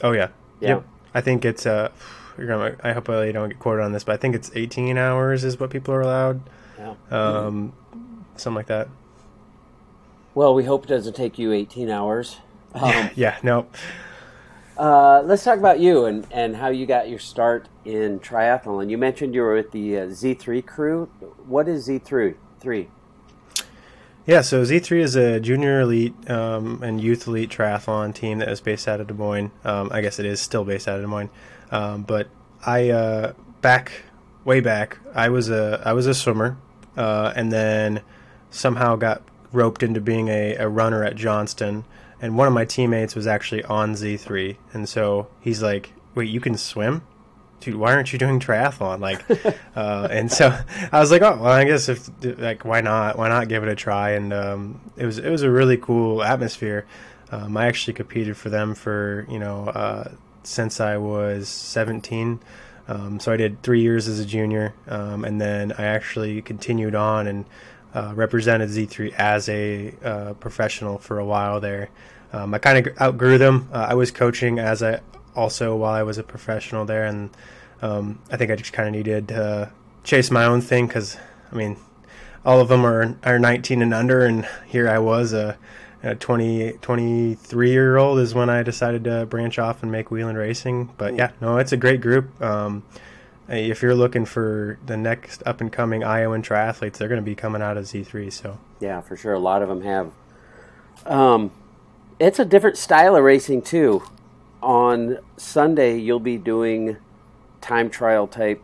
Oh 0.03 0.13
yeah. 0.13 0.29
yeah. 0.61 0.69
Yep. 0.69 0.85
I 1.15 1.21
think 1.21 1.45
it's 1.45 1.67
uh, 1.67 1.91
gonna, 2.37 2.77
I 2.83 2.93
hope 2.93 3.09
I 3.09 3.33
don't 3.33 3.51
get 3.51 3.59
quoted 3.59 3.83
on 3.83 3.93
this, 3.93 4.05
but 4.05 4.13
I 4.13 4.17
think 4.17 4.35
it's 4.35 4.51
18 4.55 4.97
hours 4.99 5.45
is 5.45 5.61
what 5.61 5.71
people 5.71 5.95
are 5.95 6.01
allowed. 6.01 6.41
Yeah. 6.79 6.95
Um, 7.11 7.73
something 8.37 8.57
like 8.57 8.67
that. 8.67 8.89
Well, 10.35 10.55
we 10.55 10.65
hope 10.65 10.85
it 10.85 10.89
doesn't 10.89 11.15
take 11.15 11.39
you 11.39 11.53
18 11.53 11.91
hours. 11.91 12.39
Um, 12.75 12.91
yeah. 12.91 13.11
Yeah. 13.17 13.39
No. 13.43 13.67
Uh, 14.77 15.23
let's 15.25 15.45
talk 15.45 15.59
about 15.59 15.79
you 15.79 16.05
and, 16.07 16.27
and 16.33 16.57
how 16.57 16.69
you 16.69 16.85
got 16.85 17.09
your 17.09 17.21
start 17.21 17.69
in 17.85 18.19
triathlon. 18.19 18.91
You 18.91 18.99
mentioned 18.99 19.33
you 19.33 19.43
were 19.43 19.55
with 19.55 19.71
the 19.71 19.99
uh, 19.99 20.07
Z3 20.07 20.67
crew. 20.67 21.07
What 21.47 21.69
is 21.69 21.87
Z3? 21.87 22.35
Three. 22.59 22.89
Yeah, 24.27 24.41
so 24.41 24.63
Z3 24.65 25.01
is 25.01 25.17
a 25.17 25.39
junior 25.39 25.81
elite 25.83 26.15
um, 26.31 26.83
and 26.83 27.01
youth 27.01 27.27
elite 27.29 27.51
triathlon 27.51 28.15
team 28.15 28.39
that 28.39 28.49
is 28.49 28.61
based 28.61 28.89
out 28.89 29.01
of 29.01 29.07
Des 29.07 29.15
Moines. 29.15 29.53
Um, 29.65 29.91
I 29.93 30.01
guess 30.01 30.19
it 30.19 30.25
is 30.25 30.41
still 30.41 30.65
based 30.65 30.89
out 30.89 30.97
of 30.97 31.03
Des 31.03 31.09
Moines, 31.09 31.31
um, 31.71 32.03
but 32.03 32.29
I 32.65 32.89
uh, 32.89 33.33
back 33.61 33.93
way 34.47 34.61
back 34.61 34.99
I 35.15 35.29
was 35.29 35.51
a 35.51 35.83
I 35.85 35.93
was 35.93 36.07
a 36.07 36.15
swimmer, 36.15 36.57
uh, 36.97 37.33
and 37.35 37.53
then 37.53 38.01
somehow 38.51 38.97
got 38.97 39.23
roped 39.53 39.83
into 39.83 40.01
being 40.01 40.29
a, 40.29 40.55
a 40.57 40.69
runner 40.69 41.05
at 41.05 41.17
Johnston. 41.17 41.85
And 42.21 42.37
one 42.39 42.47
of 42.47 42.55
my 42.55 42.65
teammates 42.65 43.15
was 43.15 43.27
actually 43.27 43.65
on 43.65 43.95
Z3, 43.95 44.57
and 44.73 44.89
so 44.89 45.29
he's 45.41 45.63
like, 45.63 45.93
"Wait, 46.15 46.29
you 46.31 46.41
can 46.41 46.57
swim?" 46.57 47.03
dude, 47.65 47.77
why 47.77 47.95
aren't 47.95 48.13
you 48.13 48.19
doing 48.19 48.39
triathlon? 48.39 49.01
Like, 49.01 49.25
uh, 49.77 50.09
and 50.11 50.31
so 50.31 50.57
I 50.93 51.01
was 51.01 51.11
like, 51.11 51.23
oh, 51.23 51.39
well, 51.41 51.53
I 51.53 51.65
guess 51.65 51.89
if 51.89 52.09
like, 52.23 52.65
why 52.65 52.81
not? 52.81 53.19
Why 53.19 53.29
not 53.29 53.49
give 53.49 53.63
it 53.63 53.69
a 53.69 53.75
try? 53.75 54.11
And 54.11 54.33
um, 54.33 54.93
it 54.97 55.07
was 55.07 55.19
it 55.19 55.31
was 55.31 55.43
a 55.43 55.51
really 55.51 55.77
cool 55.77 56.23
atmosphere. 56.23 56.87
Um, 57.31 57.57
I 57.57 57.67
actually 57.67 57.95
competed 57.95 58.37
for 58.37 58.51
them 58.51 58.75
for 58.75 59.27
you 59.29 59.39
know 59.39 59.69
uh, 59.69 60.13
since 60.43 60.81
I 60.81 60.99
was 60.99 61.49
17. 61.49 62.41
Um, 62.87 63.19
so 63.19 63.33
I 63.33 63.37
did 63.37 63.63
three 63.63 63.81
years 63.81 64.09
as 64.09 64.21
a 64.21 64.27
junior, 64.27 64.75
um, 64.89 65.25
and 65.25 65.41
then 65.41 65.73
I 65.73 65.85
actually 65.85 66.43
continued 66.43 66.95
on 66.95 67.27
and 67.27 67.45
uh, 67.95 68.13
represented 68.15 68.69
Z3 68.69 69.15
as 69.15 69.49
a 69.49 69.95
uh, 70.05 70.35
professional 70.35 70.99
for 70.99 71.19
a 71.19 71.25
while 71.25 71.61
there. 71.61 71.89
Um, 72.33 72.53
I 72.53 72.59
kind 72.59 72.87
of 72.87 73.01
outgrew 73.01 73.39
them. 73.39 73.69
Uh, 73.73 73.87
I 73.91 73.95
was 73.95 74.11
coaching 74.11 74.59
as 74.59 74.83
I 74.83 75.01
also 75.37 75.77
while 75.77 75.95
I 75.95 76.03
was 76.03 76.19
a 76.19 76.23
professional 76.23 76.85
there, 76.85 77.05
and 77.05 77.31
um, 77.81 78.19
I 78.31 78.37
think 78.37 78.51
I 78.51 78.57
just 78.57 78.73
kind 78.73 78.89
of 78.89 78.95
needed 78.95 79.29
to 79.29 79.71
chase 80.03 80.31
my 80.31 80.45
own 80.45 80.61
thing 80.61 80.87
because 80.87 81.17
I 81.53 81.55
mean, 81.55 81.77
all 82.45 82.61
of 82.61 82.69
them 82.69 82.85
are 82.85 83.17
are 83.25 83.39
19 83.39 83.83
and 83.83 83.95
under, 83.95 84.27
and 84.27 84.47
here 84.67 84.89
I 84.89 84.99
was 84.99 85.33
a, 85.33 85.57
a 86.05 86.15
20 86.15 86.73
23 86.83 87.71
year 87.71 87.97
old 87.97 88.19
is 88.19 88.35
when 88.35 88.51
I 88.51 88.63
decided 88.63 89.05
to 89.05 89.25
branch 89.27 89.59
off 89.59 89.83
and 89.83 89.91
make 89.91 90.11
wheeling 90.11 90.37
racing. 90.37 90.91
But 90.99 91.17
yeah, 91.17 91.33
no, 91.41 91.57
it's 91.57 91.73
a 91.73 91.77
great 91.77 92.01
group. 92.01 92.41
Um, 92.43 92.85
if 93.49 93.83
you're 93.83 93.95
looking 93.95 94.25
for 94.25 94.79
the 94.85 94.97
next 94.97 95.43
up 95.47 95.61
and 95.61 95.73
coming 95.73 96.05
Iowan 96.05 96.43
triathletes, 96.43 96.99
they're 96.99 97.09
going 97.09 97.21
to 97.21 97.25
be 97.25 97.35
coming 97.35 97.63
out 97.63 97.77
of 97.77 97.85
Z3. 97.85 98.31
So 98.33 98.59
yeah, 98.81 99.01
for 99.01 99.17
sure, 99.17 99.33
a 99.33 99.39
lot 99.39 99.63
of 99.63 99.69
them 99.69 99.83
have. 99.83 100.13
Um, 101.07 101.51
it's 102.19 102.39
a 102.39 102.45
different 102.45 102.77
style 102.77 103.17
of 103.17 103.25
racing 103.25 103.63
too. 103.63 104.03
On 104.63 105.19
Sunday, 105.37 105.99
you'll 105.99 106.21
be 106.21 106.39
doing 106.39 106.99
time 107.61 107.91
trial 107.91 108.27
type 108.27 108.63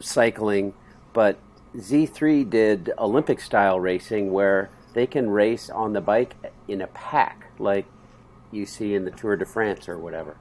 cycling, 0.00 0.72
but 1.12 1.38
Z3 1.76 2.48
did 2.48 2.92
Olympic 2.98 3.40
style 3.40 3.78
racing 3.78 4.32
where 4.32 4.70
they 4.96 5.06
can 5.06 5.28
race 5.28 5.68
on 5.68 5.92
the 5.92 6.00
bike 6.00 6.34
in 6.66 6.80
a 6.80 6.86
pack, 6.86 7.52
like 7.58 7.84
you 8.50 8.64
see 8.64 8.94
in 8.94 9.04
the 9.04 9.10
Tour 9.10 9.36
de 9.36 9.44
France 9.44 9.90
or 9.90 9.98
whatever. 9.98 10.38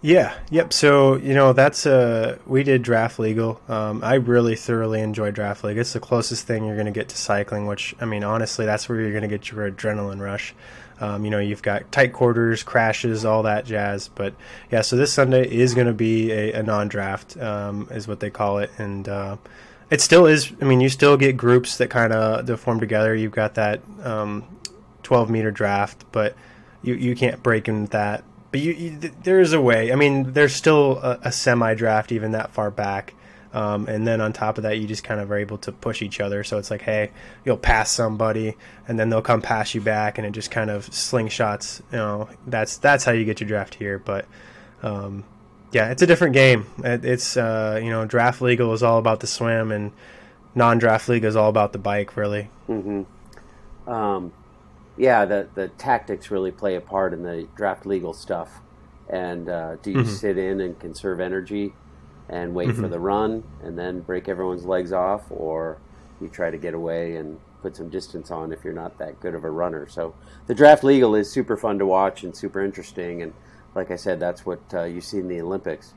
Yeah, 0.00 0.34
yep. 0.50 0.72
So 0.72 1.14
you 1.14 1.32
know 1.32 1.52
that's 1.52 1.86
uh 1.86 2.38
we 2.46 2.64
did 2.64 2.82
draft 2.82 3.20
legal. 3.20 3.60
Um, 3.68 4.02
I 4.02 4.14
really 4.14 4.56
thoroughly 4.56 5.00
enjoy 5.00 5.30
draft 5.30 5.62
legal. 5.62 5.80
It's 5.80 5.92
the 5.92 6.00
closest 6.00 6.48
thing 6.48 6.64
you're 6.64 6.74
going 6.74 6.86
to 6.86 6.92
get 6.92 7.08
to 7.10 7.16
cycling, 7.16 7.68
which 7.68 7.94
I 8.00 8.06
mean 8.06 8.24
honestly, 8.24 8.66
that's 8.66 8.88
where 8.88 9.00
you're 9.00 9.12
going 9.12 9.22
to 9.22 9.28
get 9.28 9.52
your 9.52 9.70
adrenaline 9.70 10.20
rush. 10.20 10.52
Um, 11.00 11.24
you 11.24 11.30
know, 11.30 11.38
you've 11.38 11.62
got 11.62 11.92
tight 11.92 12.12
quarters, 12.12 12.64
crashes, 12.64 13.24
all 13.24 13.44
that 13.44 13.64
jazz. 13.64 14.08
But 14.08 14.34
yeah, 14.72 14.80
so 14.80 14.96
this 14.96 15.12
Sunday 15.12 15.48
is 15.48 15.74
going 15.74 15.86
to 15.86 15.92
be 15.92 16.32
a, 16.32 16.52
a 16.54 16.62
non-draft, 16.62 17.36
um, 17.38 17.88
is 17.90 18.06
what 18.06 18.20
they 18.20 18.30
call 18.30 18.58
it, 18.58 18.70
and 18.78 19.08
uh, 19.08 19.36
it 19.92 20.00
still 20.00 20.26
is. 20.26 20.52
I 20.60 20.64
mean, 20.64 20.80
you 20.80 20.88
still 20.88 21.16
get 21.16 21.36
groups 21.36 21.76
that 21.76 21.90
kind 21.90 22.12
of 22.12 22.60
form 22.60 22.80
together. 22.80 23.14
You've 23.14 23.32
got 23.32 23.54
that 23.54 23.80
um, 24.02 24.44
12 25.02 25.30
meter 25.30 25.50
draft, 25.50 26.04
but 26.12 26.34
you 26.82 26.94
you 26.94 27.14
can't 27.14 27.42
break 27.42 27.68
in 27.68 27.86
that 27.86 28.24
but 28.52 28.60
you, 28.60 28.72
you, 28.72 28.90
there 29.24 29.40
is 29.40 29.54
a 29.54 29.60
way. 29.60 29.92
I 29.92 29.96
mean, 29.96 30.34
there's 30.34 30.54
still 30.54 30.98
a, 30.98 31.18
a 31.22 31.32
semi 31.32 31.74
draft 31.74 32.12
even 32.12 32.32
that 32.32 32.52
far 32.52 32.70
back. 32.70 33.14
Um, 33.54 33.86
and 33.86 34.06
then 34.06 34.20
on 34.20 34.32
top 34.32 34.58
of 34.58 34.62
that, 34.62 34.78
you 34.78 34.86
just 34.86 35.04
kind 35.04 35.20
of 35.20 35.30
are 35.30 35.36
able 35.36 35.58
to 35.58 35.72
push 35.72 36.00
each 36.00 36.20
other. 36.20 36.44
So 36.44 36.58
it's 36.58 36.70
like, 36.70 36.82
hey, 36.82 37.10
you'll 37.44 37.58
pass 37.58 37.90
somebody, 37.90 38.56
and 38.88 38.98
then 38.98 39.10
they'll 39.10 39.20
come 39.20 39.42
pass 39.42 39.74
you 39.74 39.80
back, 39.80 40.16
and 40.16 40.26
it 40.26 40.30
just 40.30 40.50
kind 40.50 40.70
of 40.70 40.88
slingshots. 40.88 41.82
You 41.92 41.98
know, 41.98 42.28
that's 42.46 42.76
that's 42.78 43.04
how 43.04 43.12
you 43.12 43.24
get 43.24 43.40
your 43.40 43.48
draft 43.48 43.74
here. 43.74 43.98
But 43.98 44.26
um, 44.82 45.24
yeah, 45.72 45.90
it's 45.90 46.02
a 46.02 46.06
different 46.06 46.34
game. 46.34 46.66
It's 46.78 47.36
uh, 47.36 47.80
you 47.82 47.90
know, 47.90 48.04
draft 48.04 48.40
legal 48.40 48.72
is 48.72 48.82
all 48.82 48.98
about 48.98 49.20
the 49.20 49.26
swim, 49.26 49.72
and 49.72 49.92
non-draft 50.54 51.08
legal 51.08 51.28
is 51.28 51.36
all 51.36 51.48
about 51.48 51.72
the 51.72 51.78
bike, 51.78 52.16
really. 52.16 52.50
Mm-hmm. 52.68 53.90
Um, 53.90 54.32
yeah, 54.96 55.24
the 55.24 55.48
the 55.54 55.68
tactics 55.68 56.30
really 56.30 56.52
play 56.52 56.76
a 56.76 56.80
part 56.80 57.12
in 57.12 57.22
the 57.22 57.48
draft 57.56 57.86
legal 57.86 58.12
stuff. 58.12 58.60
And 59.08 59.48
uh, 59.48 59.76
do 59.76 59.90
you 59.90 59.98
mm-hmm. 59.98 60.08
sit 60.08 60.38
in 60.38 60.60
and 60.60 60.78
conserve 60.78 61.20
energy 61.20 61.74
and 62.28 62.54
wait 62.54 62.68
mm-hmm. 62.68 62.80
for 62.80 62.88
the 62.88 63.00
run 63.00 63.42
and 63.62 63.78
then 63.78 64.00
break 64.00 64.28
everyone's 64.28 64.64
legs 64.64 64.92
off, 64.92 65.24
or 65.30 65.78
you 66.20 66.28
try 66.28 66.50
to 66.50 66.56
get 66.56 66.72
away 66.72 67.16
and 67.16 67.38
put 67.60 67.76
some 67.76 67.88
distance 67.88 68.30
on 68.30 68.52
if 68.52 68.64
you're 68.64 68.72
not 68.72 68.96
that 68.98 69.20
good 69.20 69.34
of 69.34 69.44
a 69.44 69.50
runner? 69.50 69.86
So 69.88 70.14
the 70.46 70.54
draft 70.54 70.84
legal 70.84 71.14
is 71.14 71.30
super 71.30 71.56
fun 71.56 71.78
to 71.78 71.86
watch 71.86 72.22
and 72.22 72.34
super 72.34 72.64
interesting. 72.64 73.22
And 73.22 73.34
like 73.74 73.90
I 73.90 73.96
said, 73.96 74.20
that's 74.20 74.44
what 74.44 74.60
uh, 74.74 74.84
you 74.84 75.00
see 75.00 75.18
in 75.18 75.28
the 75.28 75.40
Olympics. 75.40 75.94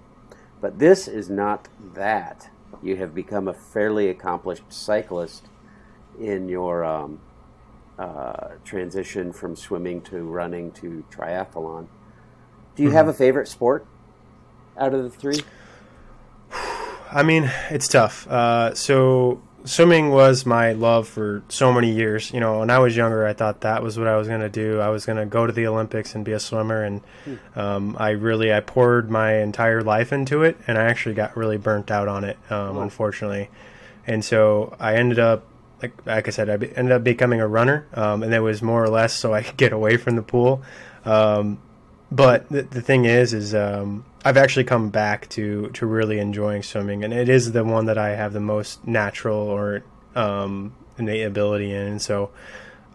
But 0.62 0.80
this 0.80 1.08
is 1.08 1.30
not 1.30 1.68
that. 1.94 2.50
You 2.82 2.98
have 2.98 3.14
become 3.14 3.48
a 3.48 3.54
fairly 3.54 4.10
accomplished 4.10 4.64
cyclist 4.70 5.46
in 6.20 6.50
your 6.50 6.84
um, 6.84 7.20
uh, 8.00 8.56
transition 8.64 9.32
from 9.32 9.56
swimming 9.56 10.02
to 10.02 10.24
running 10.24 10.72
to 10.74 11.04
triathlon. 11.12 11.88
Do 12.76 12.84
you 12.84 12.90
mm-hmm. 12.90 12.98
have 12.98 13.08
a 13.08 13.14
favorite 13.14 13.48
sport 13.48 13.86
out 14.78 14.94
of 14.94 15.04
the 15.04 15.10
three? 15.10 15.42
I 17.12 17.24
mean, 17.24 17.52
it's 17.70 17.88
tough. 17.88 18.28
Uh, 18.28 18.74
so 18.74 19.42
swimming 19.66 20.12
was 20.12 20.46
my 20.46 20.72
love 20.74 21.08
for 21.08 21.44
so 21.50 21.74
many 21.74 21.92
years. 21.92 22.32
You 22.32 22.40
know, 22.40 22.60
when 22.60 22.70
I 22.70 22.80
was 22.80 22.96
younger, 22.96 23.26
I 23.26 23.34
thought 23.34 23.62
that 23.62 23.84
was 23.84 23.98
what 23.98 24.08
I 24.08 24.16
was 24.16 24.28
going 24.28 24.42
to 24.42 24.50
do. 24.50 24.80
I 24.80 24.90
was 24.90 25.06
going 25.06 25.18
to 25.18 25.26
go 25.26 25.46
to 25.46 25.54
the 25.54 25.68
Olympics 25.68 26.16
and 26.16 26.24
be 26.24 26.32
a 26.32 26.40
swimmer, 26.40 26.84
and 26.84 27.02
hmm. 27.26 27.60
um, 27.60 27.98
I 28.00 28.12
really 28.12 28.54
I 28.54 28.62
poured 28.62 29.10
my 29.10 29.36
entire 29.38 29.82
life 29.82 30.14
into 30.14 30.44
it, 30.44 30.58
and 30.68 30.78
I 30.78 30.86
actually 30.86 31.16
got 31.16 31.36
really 31.36 31.58
burnt 31.58 31.92
out 31.92 32.08
on 32.08 32.24
it, 32.24 32.38
um, 32.50 32.78
oh. 32.78 32.82
unfortunately. 32.82 33.50
And 34.08 34.24
so 34.24 34.76
I 34.80 34.96
ended 34.96 35.20
up 35.20 35.46
like 35.82 36.06
like 36.06 36.28
I 36.28 36.32
said, 36.32 36.50
I 36.50 36.58
be, 36.58 36.76
ended 36.76 36.92
up 36.92 37.04
becoming 37.04 37.42
a 37.42 37.48
runner, 37.48 37.88
um, 37.94 38.24
and 38.24 38.32
that 38.32 38.42
was 38.42 38.62
more 38.62 38.84
or 38.84 38.90
less 38.90 39.14
so 39.14 39.34
I 39.34 39.42
could 39.42 39.58
get 39.58 39.74
away 39.74 39.98
from 39.98 40.16
the 40.16 40.24
pool. 40.24 40.64
Um, 41.04 41.60
but 42.12 42.48
the, 42.50 42.64
the 42.64 42.82
thing 42.82 43.06
is, 43.06 43.34
is 43.34 43.54
um, 43.54 44.06
I've 44.26 44.38
actually 44.38 44.64
come 44.64 44.90
back 44.90 45.30
to 45.30 45.70
to 45.70 45.86
really 45.86 46.18
enjoying 46.18 46.64
swimming, 46.64 47.04
and 47.04 47.14
it 47.14 47.30
is 47.30 47.52
the 47.52 47.64
one 47.64 47.86
that 47.86 48.00
I 48.00 48.16
have 48.16 48.34
the 48.34 48.40
most 48.40 48.86
natural 48.88 49.38
or 49.38 49.84
um, 50.16 50.76
innate 50.98 51.26
ability 51.26 51.72
in. 51.72 51.88
And 51.88 52.02
so 52.02 52.32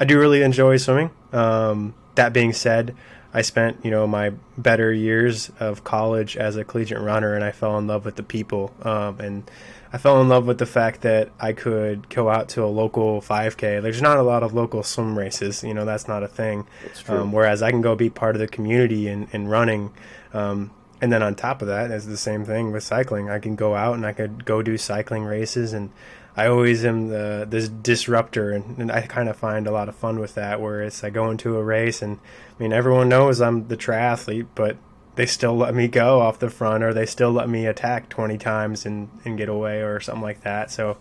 I 0.00 0.04
do 0.04 0.18
really 0.18 0.42
enjoy 0.42 0.76
swimming. 0.76 1.10
Um, 1.32 1.94
that 2.16 2.32
being 2.32 2.52
said, 2.52 2.96
I 3.32 3.42
spent 3.42 3.84
you 3.84 3.92
know 3.92 4.08
my 4.08 4.32
better 4.58 4.92
years 4.92 5.52
of 5.60 5.84
college 5.84 6.36
as 6.36 6.56
a 6.56 6.64
collegiate 6.64 7.00
runner, 7.00 7.34
and 7.34 7.44
I 7.44 7.52
fell 7.52 7.78
in 7.78 7.86
love 7.86 8.04
with 8.04 8.16
the 8.16 8.24
people 8.24 8.74
um, 8.82 9.20
and 9.20 9.48
I 9.92 9.98
fell 9.98 10.20
in 10.20 10.28
love 10.28 10.46
with 10.46 10.58
the 10.58 10.66
fact 10.66 11.00
that 11.02 11.30
I 11.40 11.52
could 11.52 12.08
go 12.08 12.28
out 12.28 12.50
to 12.50 12.64
a 12.64 12.66
local 12.66 13.20
5K. 13.20 13.82
There's 13.82 14.00
not 14.00 14.18
a 14.18 14.22
lot 14.22 14.44
of 14.44 14.54
local 14.54 14.84
swim 14.84 15.18
races, 15.18 15.64
you 15.64 15.74
know, 15.74 15.84
that's 15.84 16.06
not 16.06 16.22
a 16.22 16.28
thing. 16.28 16.66
Um, 17.08 17.32
whereas 17.32 17.60
I 17.60 17.70
can 17.70 17.80
go 17.80 17.96
be 17.96 18.08
part 18.08 18.36
of 18.36 18.40
the 18.40 18.46
community 18.46 19.08
in, 19.08 19.26
in 19.32 19.48
running. 19.48 19.92
Um, 20.32 20.70
and 21.00 21.12
then 21.12 21.22
on 21.22 21.34
top 21.34 21.62
of 21.62 21.68
that, 21.68 21.90
it's 21.90 22.06
the 22.06 22.16
same 22.16 22.44
thing 22.44 22.72
with 22.72 22.82
cycling. 22.82 23.30
I 23.30 23.38
can 23.38 23.56
go 23.56 23.74
out 23.74 23.94
and 23.94 24.04
I 24.04 24.12
could 24.12 24.44
go 24.44 24.62
do 24.62 24.76
cycling 24.76 25.24
races, 25.24 25.72
and 25.72 25.90
I 26.36 26.46
always 26.46 26.84
am 26.84 27.08
the 27.08 27.46
this 27.48 27.68
disruptor, 27.68 28.52
and, 28.52 28.78
and 28.78 28.92
I 28.92 29.02
kind 29.02 29.28
of 29.28 29.36
find 29.36 29.66
a 29.66 29.72
lot 29.72 29.88
of 29.88 29.96
fun 29.96 30.18
with 30.18 30.34
that. 30.34 30.60
Where 30.60 30.82
it's 30.82 31.02
I 31.02 31.10
go 31.10 31.30
into 31.30 31.56
a 31.56 31.64
race, 31.64 32.02
and 32.02 32.18
I 32.18 32.62
mean 32.62 32.72
everyone 32.72 33.08
knows 33.08 33.40
I'm 33.40 33.68
the 33.68 33.76
triathlete, 33.76 34.48
but 34.54 34.76
they 35.16 35.26
still 35.26 35.56
let 35.56 35.74
me 35.74 35.88
go 35.88 36.20
off 36.20 36.38
the 36.38 36.50
front 36.50 36.84
or 36.84 36.94
they 36.94 37.04
still 37.04 37.32
let 37.32 37.48
me 37.48 37.66
attack 37.66 38.08
20 38.08 38.38
times 38.38 38.86
and, 38.86 39.08
and 39.24 39.36
get 39.36 39.48
away 39.48 39.82
or 39.82 40.00
something 40.00 40.22
like 40.22 40.42
that. 40.42 40.70
So 40.70 40.96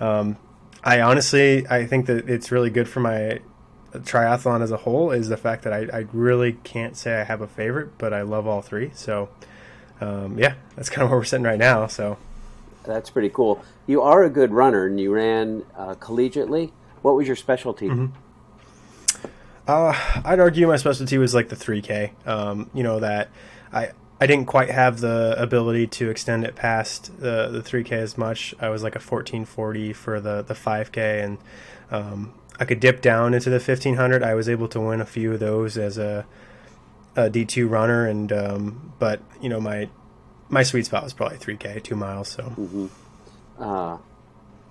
um, 0.00 0.36
I 0.82 1.00
honestly, 1.00 1.66
I 1.68 1.86
think 1.86 2.06
that 2.06 2.28
it's 2.28 2.50
really 2.50 2.70
good 2.70 2.88
for 2.88 3.00
my 3.00 3.40
triathlon 4.00 4.62
as 4.62 4.70
a 4.70 4.78
whole 4.78 5.10
is 5.10 5.28
the 5.28 5.36
fact 5.36 5.64
that 5.64 5.72
I, 5.72 5.86
I 5.92 6.06
really 6.12 6.54
can't 6.64 6.96
say 6.96 7.20
I 7.20 7.24
have 7.24 7.40
a 7.40 7.46
favorite, 7.46 7.98
but 7.98 8.12
I 8.12 8.22
love 8.22 8.46
all 8.46 8.62
three. 8.62 8.90
So 8.94 9.28
um, 10.00 10.38
yeah, 10.38 10.54
that's 10.76 10.88
kind 10.88 11.04
of 11.04 11.10
where 11.10 11.18
we're 11.18 11.24
sitting 11.24 11.44
right 11.44 11.58
now. 11.58 11.86
So 11.86 12.18
that's 12.84 13.10
pretty 13.10 13.28
cool. 13.28 13.64
You 13.86 14.02
are 14.02 14.24
a 14.24 14.30
good 14.30 14.52
runner 14.52 14.86
and 14.86 14.98
you 14.98 15.12
ran 15.12 15.64
uh, 15.76 15.94
collegiately. 15.94 16.72
What 17.02 17.16
was 17.16 17.26
your 17.26 17.36
specialty? 17.36 17.88
Mm-hmm. 17.88 18.06
Uh, 19.66 20.20
I'd 20.24 20.40
argue 20.40 20.66
my 20.66 20.76
specialty 20.76 21.18
was 21.18 21.34
like 21.34 21.48
the 21.48 21.56
3K. 21.56 22.26
Um, 22.26 22.70
you 22.74 22.82
know 22.82 23.00
that 23.00 23.30
I 23.72 23.90
I 24.20 24.26
didn't 24.26 24.46
quite 24.46 24.70
have 24.70 25.00
the 25.00 25.34
ability 25.36 25.88
to 25.88 26.10
extend 26.10 26.44
it 26.44 26.56
past 26.56 27.20
the 27.20 27.48
the 27.48 27.60
3K 27.60 27.92
as 27.92 28.18
much. 28.18 28.54
I 28.60 28.68
was 28.70 28.82
like 28.82 28.94
a 28.94 28.98
1440 28.98 29.92
for 29.92 30.20
the 30.20 30.42
the 30.42 30.54
5K, 30.54 31.24
and 31.24 31.38
um, 31.90 32.34
I 32.62 32.64
could 32.64 32.78
dip 32.78 33.00
down 33.00 33.34
into 33.34 33.50
the 33.50 33.56
1500. 33.56 34.22
I 34.22 34.34
was 34.34 34.48
able 34.48 34.68
to 34.68 34.78
win 34.78 35.00
a 35.00 35.04
few 35.04 35.32
of 35.32 35.40
those 35.40 35.76
as 35.76 35.98
a 35.98 36.24
a 37.16 37.28
D2 37.28 37.68
runner, 37.68 38.06
and 38.06 38.32
um, 38.32 38.92
but 39.00 39.20
you 39.40 39.48
know 39.48 39.60
my 39.60 39.88
my 40.48 40.62
sweet 40.62 40.86
spot 40.86 41.02
was 41.02 41.12
probably 41.12 41.38
3K, 41.38 41.82
two 41.82 41.96
miles. 41.96 42.28
So. 42.28 42.44
Mm-hmm. 42.44 42.86
Uh, 43.58 43.98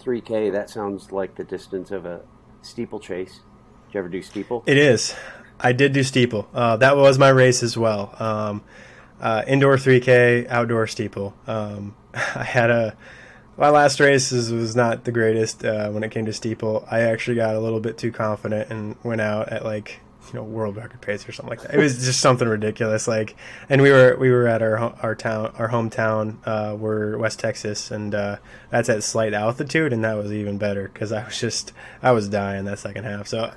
3K. 0.01 0.54
That 0.54 0.69
sounds 0.69 1.12
like 1.12 1.36
the 1.36 1.43
distance 1.43 1.91
of 1.91 2.06
a 2.06 2.21
steeplechase. 2.62 3.41
Did 3.88 3.93
you 3.93 3.99
ever 3.99 4.08
do 4.08 4.21
steeple? 4.21 4.63
It 4.65 4.77
is. 4.77 5.13
I 5.60 5.73
did 5.73 5.91
do 5.91 6.04
steeple. 6.04 6.47
Uh, 6.54 6.77
that 6.77 6.95
was 6.95 7.19
my 7.19 7.30
race 7.30 7.62
as 7.62 7.77
well. 7.77 8.15
Um, 8.19 8.63
uh, 9.19 9.43
indoor 9.47 9.75
3K, 9.75 10.47
outdoor 10.47 10.88
steeple. 10.88 11.34
Um, 11.45 11.97
I 12.13 12.45
had 12.45 12.71
a 12.71 12.95
my 13.62 13.69
last 13.69 14.00
race 14.00 14.32
was 14.32 14.76
not 14.76 15.04
the 15.04 15.12
greatest 15.12 15.63
uh, 15.63 15.88
when 15.91 16.04
it 16.04 16.10
came 16.10 16.26
to 16.26 16.34
steeple. 16.34 16.84
I 16.89 17.02
actually 17.02 17.36
got 17.36 17.56
a 17.56 17.60
little 17.60 17.80
bit 17.80 17.95
too 17.95 18.12
confident 18.12 18.71
and 18.71 18.95
went 19.04 19.21
out 19.21 19.50
at 19.50 19.63
like 19.63 20.00
you 20.28 20.34
know 20.34 20.43
world 20.43 20.78
record 20.78 21.00
pace 21.00 21.30
or 21.30 21.32
something 21.32 21.52
like 21.52 21.62
that. 21.62 21.76
It 21.76 21.78
was 21.78 22.04
just 22.04 22.21
something 22.21 22.47
ridiculous. 22.47 23.08
Like, 23.08 23.36
and 23.69 23.84
we 23.84 23.91
were 23.91 24.17
we 24.19 24.32
were 24.32 24.47
at 24.47 24.63
our 24.63 24.80
our 24.80 25.13
town 25.13 25.54
our 25.60 25.69
hometown. 25.69 26.38
Uh, 26.43 26.76
we're 26.76 27.19
West 27.19 27.39
Texas, 27.39 27.91
and 27.91 28.15
uh, 28.15 28.38
that's 28.71 28.89
at 28.89 29.04
slight 29.04 29.36
altitude, 29.36 29.93
and 29.93 30.04
that 30.04 30.17
was 30.17 30.34
even 30.34 30.58
better 30.58 30.89
because 30.91 31.12
I 31.12 31.24
was 31.24 31.39
just 31.39 31.71
I 32.02 32.13
was 32.13 32.30
dying 32.30 32.65
that 32.65 32.80
second 32.80 33.04
half. 33.04 33.28
So, 33.28 33.54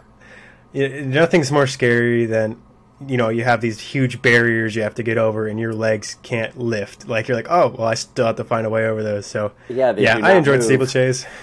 nothing's 0.74 1.50
more 1.50 1.66
scary 1.66 2.26
than 2.26 2.60
you 3.08 3.16
know 3.16 3.28
you 3.28 3.44
have 3.44 3.60
these 3.60 3.80
huge 3.80 4.20
barriers 4.22 4.74
you 4.76 4.82
have 4.82 4.94
to 4.96 5.02
get 5.02 5.18
over 5.18 5.46
and 5.46 5.58
your 5.60 5.72
legs 5.74 6.16
can't 6.22 6.58
lift. 6.58 7.08
Like 7.08 7.28
you're 7.28 7.36
like 7.36 7.50
oh 7.50 7.74
well 7.78 7.86
i 7.88 7.94
still 7.94 8.26
have 8.26 8.36
to 8.36 8.44
find 8.44 8.66
a 8.66 8.70
way 8.70 8.86
over 8.86 9.02
those. 9.02 9.26
So 9.26 9.52
Yeah, 9.68 9.94
yeah 9.96 10.18
i 10.22 10.32
enjoyed 10.34 10.58
move. 10.58 10.64
steeplechase. 10.64 11.26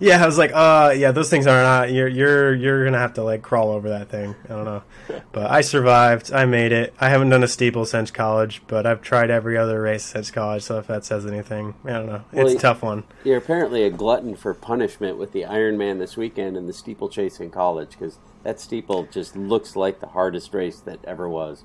Yeah 0.00 0.20
i 0.20 0.26
was 0.26 0.36
like 0.36 0.50
uh 0.52 0.92
yeah 0.96 1.12
those 1.12 1.30
things 1.30 1.46
are 1.46 1.62
not 1.62 1.92
you're 1.92 2.08
you're 2.08 2.52
you're 2.52 2.84
gonna 2.84 2.98
have 2.98 3.14
to 3.14 3.22
like 3.22 3.42
crawl 3.42 3.70
over 3.70 3.90
that 3.90 4.08
thing. 4.08 4.34
I 4.46 4.48
don't 4.48 4.64
know. 4.64 4.82
But 5.32 5.50
i 5.52 5.60
survived. 5.60 6.32
I 6.32 6.46
made 6.46 6.72
it. 6.72 6.94
I 7.00 7.08
haven't 7.10 7.28
done 7.30 7.44
a 7.44 7.48
steeple 7.48 7.86
since 7.86 8.10
college 8.10 8.60
but 8.66 8.86
i've 8.86 9.02
tried 9.02 9.30
every 9.30 9.56
other 9.56 9.80
race 9.80 10.04
since 10.04 10.32
college 10.32 10.64
so 10.64 10.78
if 10.78 10.88
that 10.88 11.04
says 11.04 11.26
anything 11.26 11.74
i 11.84 11.90
don't 11.90 12.06
know. 12.06 12.24
Well, 12.32 12.46
it's 12.46 12.56
a 12.56 12.58
tough 12.58 12.82
one. 12.82 13.04
You're 13.22 13.38
apparently 13.38 13.84
a 13.84 13.90
glutton 13.90 14.34
for 14.34 14.52
punishment 14.52 15.16
with 15.16 15.30
the 15.30 15.42
Ironman 15.42 16.00
this 16.00 16.16
weekend 16.16 16.56
and 16.56 16.68
the 16.68 16.72
steeplechase 16.72 17.38
in 17.38 17.50
college 17.50 17.90
because 17.90 18.18
that 18.48 18.58
steeple 18.58 19.02
just 19.10 19.36
looks 19.36 19.76
like 19.76 20.00
the 20.00 20.06
hardest 20.06 20.54
race 20.54 20.80
that 20.80 20.98
ever 21.04 21.28
was. 21.28 21.64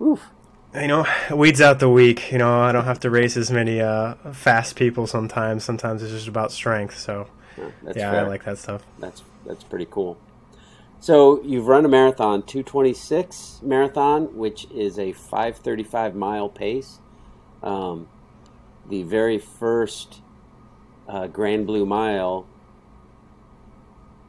Oof. 0.00 0.30
you 0.74 0.88
know, 0.88 1.06
weeds 1.32 1.60
out 1.60 1.78
the 1.78 1.88
weak. 1.88 2.32
You 2.32 2.38
know, 2.38 2.60
I 2.60 2.72
don't 2.72 2.86
have 2.86 2.98
to 3.00 3.10
race 3.10 3.36
as 3.36 3.52
many 3.52 3.80
uh, 3.80 4.14
fast 4.32 4.74
people 4.74 5.06
sometimes. 5.06 5.62
Sometimes 5.62 6.02
it's 6.02 6.10
just 6.10 6.26
about 6.26 6.50
strength. 6.50 6.98
So, 6.98 7.28
Yeah, 7.56 7.70
that's 7.84 7.96
yeah, 7.96 8.10
fair. 8.10 8.24
I 8.24 8.26
like 8.26 8.44
that 8.46 8.58
stuff. 8.58 8.82
That's 8.98 9.22
that's 9.46 9.62
pretty 9.62 9.86
cool. 9.88 10.18
So 10.98 11.40
you've 11.44 11.68
run 11.68 11.84
a 11.84 11.88
marathon, 11.88 12.42
226 12.42 13.60
marathon, 13.62 14.36
which 14.36 14.66
is 14.72 14.98
a 14.98 15.12
535 15.12 16.16
mile 16.16 16.48
pace. 16.48 16.98
Um, 17.62 18.08
the 18.88 19.04
very 19.04 19.38
first 19.38 20.20
uh, 21.08 21.28
Grand 21.28 21.64
Blue 21.64 21.86
Mile, 21.86 22.44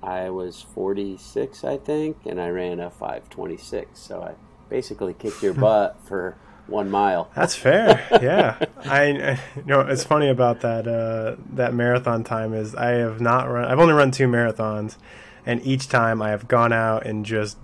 I 0.01 0.29
was 0.29 0.61
46, 0.61 1.63
I 1.63 1.77
think, 1.77 2.17
and 2.25 2.39
I 2.39 2.49
ran 2.49 2.79
a 2.79 2.89
526. 2.89 3.99
So 3.99 4.21
I 4.21 4.33
basically 4.69 5.13
kicked 5.13 5.43
your 5.43 5.53
butt 5.53 5.97
for 6.05 6.37
one 6.67 6.89
mile. 6.89 7.29
That's 7.35 7.55
fair. 7.55 8.07
yeah, 8.21 8.57
I 8.85 9.37
you 9.55 9.63
know 9.65 9.81
it's 9.81 10.03
funny 10.03 10.29
about 10.29 10.61
that 10.61 10.87
uh, 10.87 11.35
that 11.53 11.73
marathon 11.73 12.23
time 12.23 12.53
is 12.53 12.75
I 12.75 12.91
have 12.91 13.19
not 13.19 13.49
run. 13.49 13.65
I've 13.65 13.79
only 13.79 13.93
run 13.93 14.11
two 14.11 14.27
marathons, 14.27 14.97
and 15.45 15.61
each 15.65 15.89
time 15.89 16.21
I 16.21 16.29
have 16.29 16.47
gone 16.47 16.71
out 16.71 17.05
and 17.05 17.25
just 17.25 17.57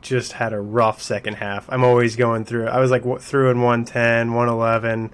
just 0.00 0.34
had 0.34 0.52
a 0.52 0.60
rough 0.60 1.02
second 1.02 1.34
half. 1.34 1.66
I'm 1.70 1.82
always 1.82 2.16
going 2.16 2.44
through. 2.44 2.68
I 2.68 2.78
was 2.78 2.90
like 2.90 3.02
w- 3.02 3.18
through 3.18 3.50
in 3.50 3.60
110, 3.60 4.32
111, 4.34 5.10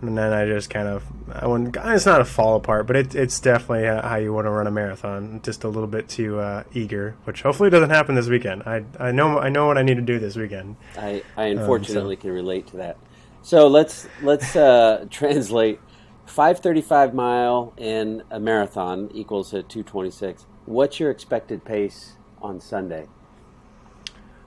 and 0.00 0.16
then 0.16 0.32
I 0.32 0.46
just 0.46 0.70
kind 0.70 0.88
of 0.88 1.04
I 1.32 1.46
wouldn't. 1.46 1.76
It's 1.76 2.06
not 2.06 2.20
a 2.20 2.24
fall 2.24 2.56
apart, 2.56 2.86
but 2.86 2.96
it, 2.96 3.14
it's 3.14 3.40
definitely 3.40 3.86
uh, 3.86 4.06
how 4.06 4.16
you 4.16 4.32
want 4.32 4.46
to 4.46 4.50
run 4.50 4.66
a 4.66 4.70
marathon. 4.70 5.40
Just 5.42 5.64
a 5.64 5.68
little 5.68 5.88
bit 5.88 6.08
too 6.08 6.38
uh, 6.38 6.64
eager, 6.72 7.16
which 7.24 7.42
hopefully 7.42 7.70
doesn't 7.70 7.90
happen 7.90 8.14
this 8.14 8.28
weekend. 8.28 8.62
I 8.64 8.84
I 8.98 9.12
know 9.12 9.38
I 9.38 9.48
know 9.48 9.66
what 9.66 9.78
I 9.78 9.82
need 9.82 9.96
to 9.96 10.02
do 10.02 10.18
this 10.18 10.36
weekend. 10.36 10.76
I, 10.96 11.22
I 11.36 11.46
unfortunately 11.46 12.16
can 12.16 12.30
relate 12.30 12.66
to 12.68 12.76
that. 12.78 12.96
So 13.42 13.66
let's 13.66 14.06
let's 14.22 14.54
uh, 14.56 15.06
translate 15.10 15.80
535 16.26 17.14
mile 17.14 17.72
in 17.76 18.22
a 18.30 18.38
marathon 18.38 19.10
equals 19.14 19.52
a 19.52 19.62
226. 19.62 20.46
What's 20.66 21.00
your 21.00 21.10
expected 21.10 21.64
pace 21.64 22.12
on 22.40 22.60
Sunday? 22.60 23.06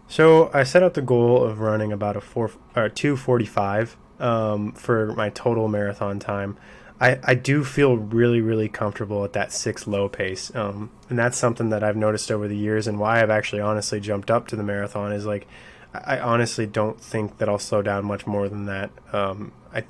So 0.07 0.51
I 0.53 0.63
set 0.63 0.83
out 0.83 0.93
the 0.93 1.01
goal 1.01 1.43
of 1.43 1.59
running 1.59 1.91
about 1.91 2.17
a 2.17 2.21
four 2.21 2.51
or 2.75 2.89
two 2.89 3.15
forty 3.15 3.45
five 3.45 3.97
um, 4.21 4.71
for 4.73 5.13
my 5.13 5.29
total 5.29 5.67
marathon 5.67 6.19
time. 6.19 6.57
I, 6.99 7.19
I 7.23 7.34
do 7.36 7.63
feel 7.63 7.97
really 7.97 8.41
really 8.41 8.69
comfortable 8.69 9.25
at 9.25 9.34
that 9.34 9.51
six 9.51 9.88
low 9.88 10.07
pace, 10.07 10.53
um, 10.55 10.91
and 11.10 11.17
that's 11.17 11.38
something 11.38 11.69
that 11.71 11.84
I've 11.84 11.97
noticed 11.97 12.31
over 12.31 12.47
the 12.47 12.55
years, 12.55 12.86
and 12.88 12.99
why 12.99 13.21
I've 13.21 13.31
actually 13.31 13.62
honestly 13.62 13.99
jumped 13.99 14.29
up 14.29 14.47
to 14.49 14.55
the 14.55 14.63
marathon 14.63 15.12
is 15.12 15.25
like 15.25 15.47
I 15.93 16.19
honestly 16.19 16.67
don't 16.67 17.01
think 17.01 17.39
that 17.39 17.49
I'll 17.49 17.60
slow 17.60 17.81
down 17.81 18.05
much 18.05 18.25
more 18.27 18.47
than 18.47 18.67
that. 18.67 18.91
Um, 19.12 19.51
I 19.73 19.84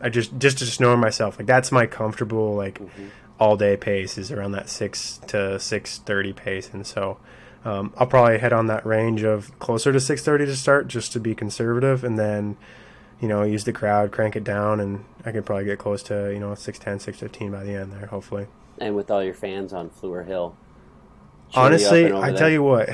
I 0.00 0.08
just 0.08 0.38
just 0.38 0.56
just 0.58 0.80
knowing 0.80 1.00
myself 1.00 1.38
like 1.38 1.46
that's 1.46 1.70
my 1.70 1.86
comfortable 1.86 2.54
like 2.54 2.80
all 3.38 3.56
day 3.56 3.76
pace 3.76 4.16
is 4.16 4.32
around 4.32 4.52
that 4.52 4.70
six 4.70 5.18
to 5.28 5.60
six 5.60 5.98
thirty 5.98 6.32
pace, 6.32 6.70
and 6.72 6.86
so 6.86 7.18
um, 7.64 7.92
I'll 7.98 8.06
probably 8.06 8.38
head 8.38 8.54
on 8.54 8.68
that 8.68 8.86
range 8.86 9.22
of 9.22 9.58
closer 9.58 9.92
to 9.92 10.00
six 10.00 10.22
thirty 10.22 10.46
to 10.46 10.56
start, 10.56 10.88
just 10.88 11.12
to 11.12 11.20
be 11.20 11.34
conservative, 11.34 12.04
and 12.04 12.18
then 12.18 12.56
you 13.20 13.28
know 13.28 13.42
use 13.42 13.64
the 13.64 13.72
crowd, 13.72 14.12
crank 14.12 14.36
it 14.36 14.44
down, 14.44 14.80
and 14.80 15.04
I 15.24 15.32
could 15.32 15.46
probably 15.46 15.64
get 15.64 15.78
close 15.78 16.02
to 16.04 16.32
you 16.32 16.38
know 16.40 16.54
610, 16.54 17.00
615 17.00 17.50
by 17.52 17.64
the 17.64 17.74
end 17.74 17.92
there, 17.92 18.06
hopefully. 18.06 18.46
And 18.78 18.96
with 18.96 19.10
all 19.10 19.22
your 19.22 19.34
fans 19.34 19.72
on 19.72 19.90
Fleur 19.90 20.24
Hill. 20.24 20.56
cheer 21.50 21.62
you 21.62 21.62
up 21.62 21.66
Honestly, 21.66 22.12
I 22.12 22.30
there. 22.30 22.38
tell 22.38 22.50
you 22.50 22.62
what, 22.62 22.88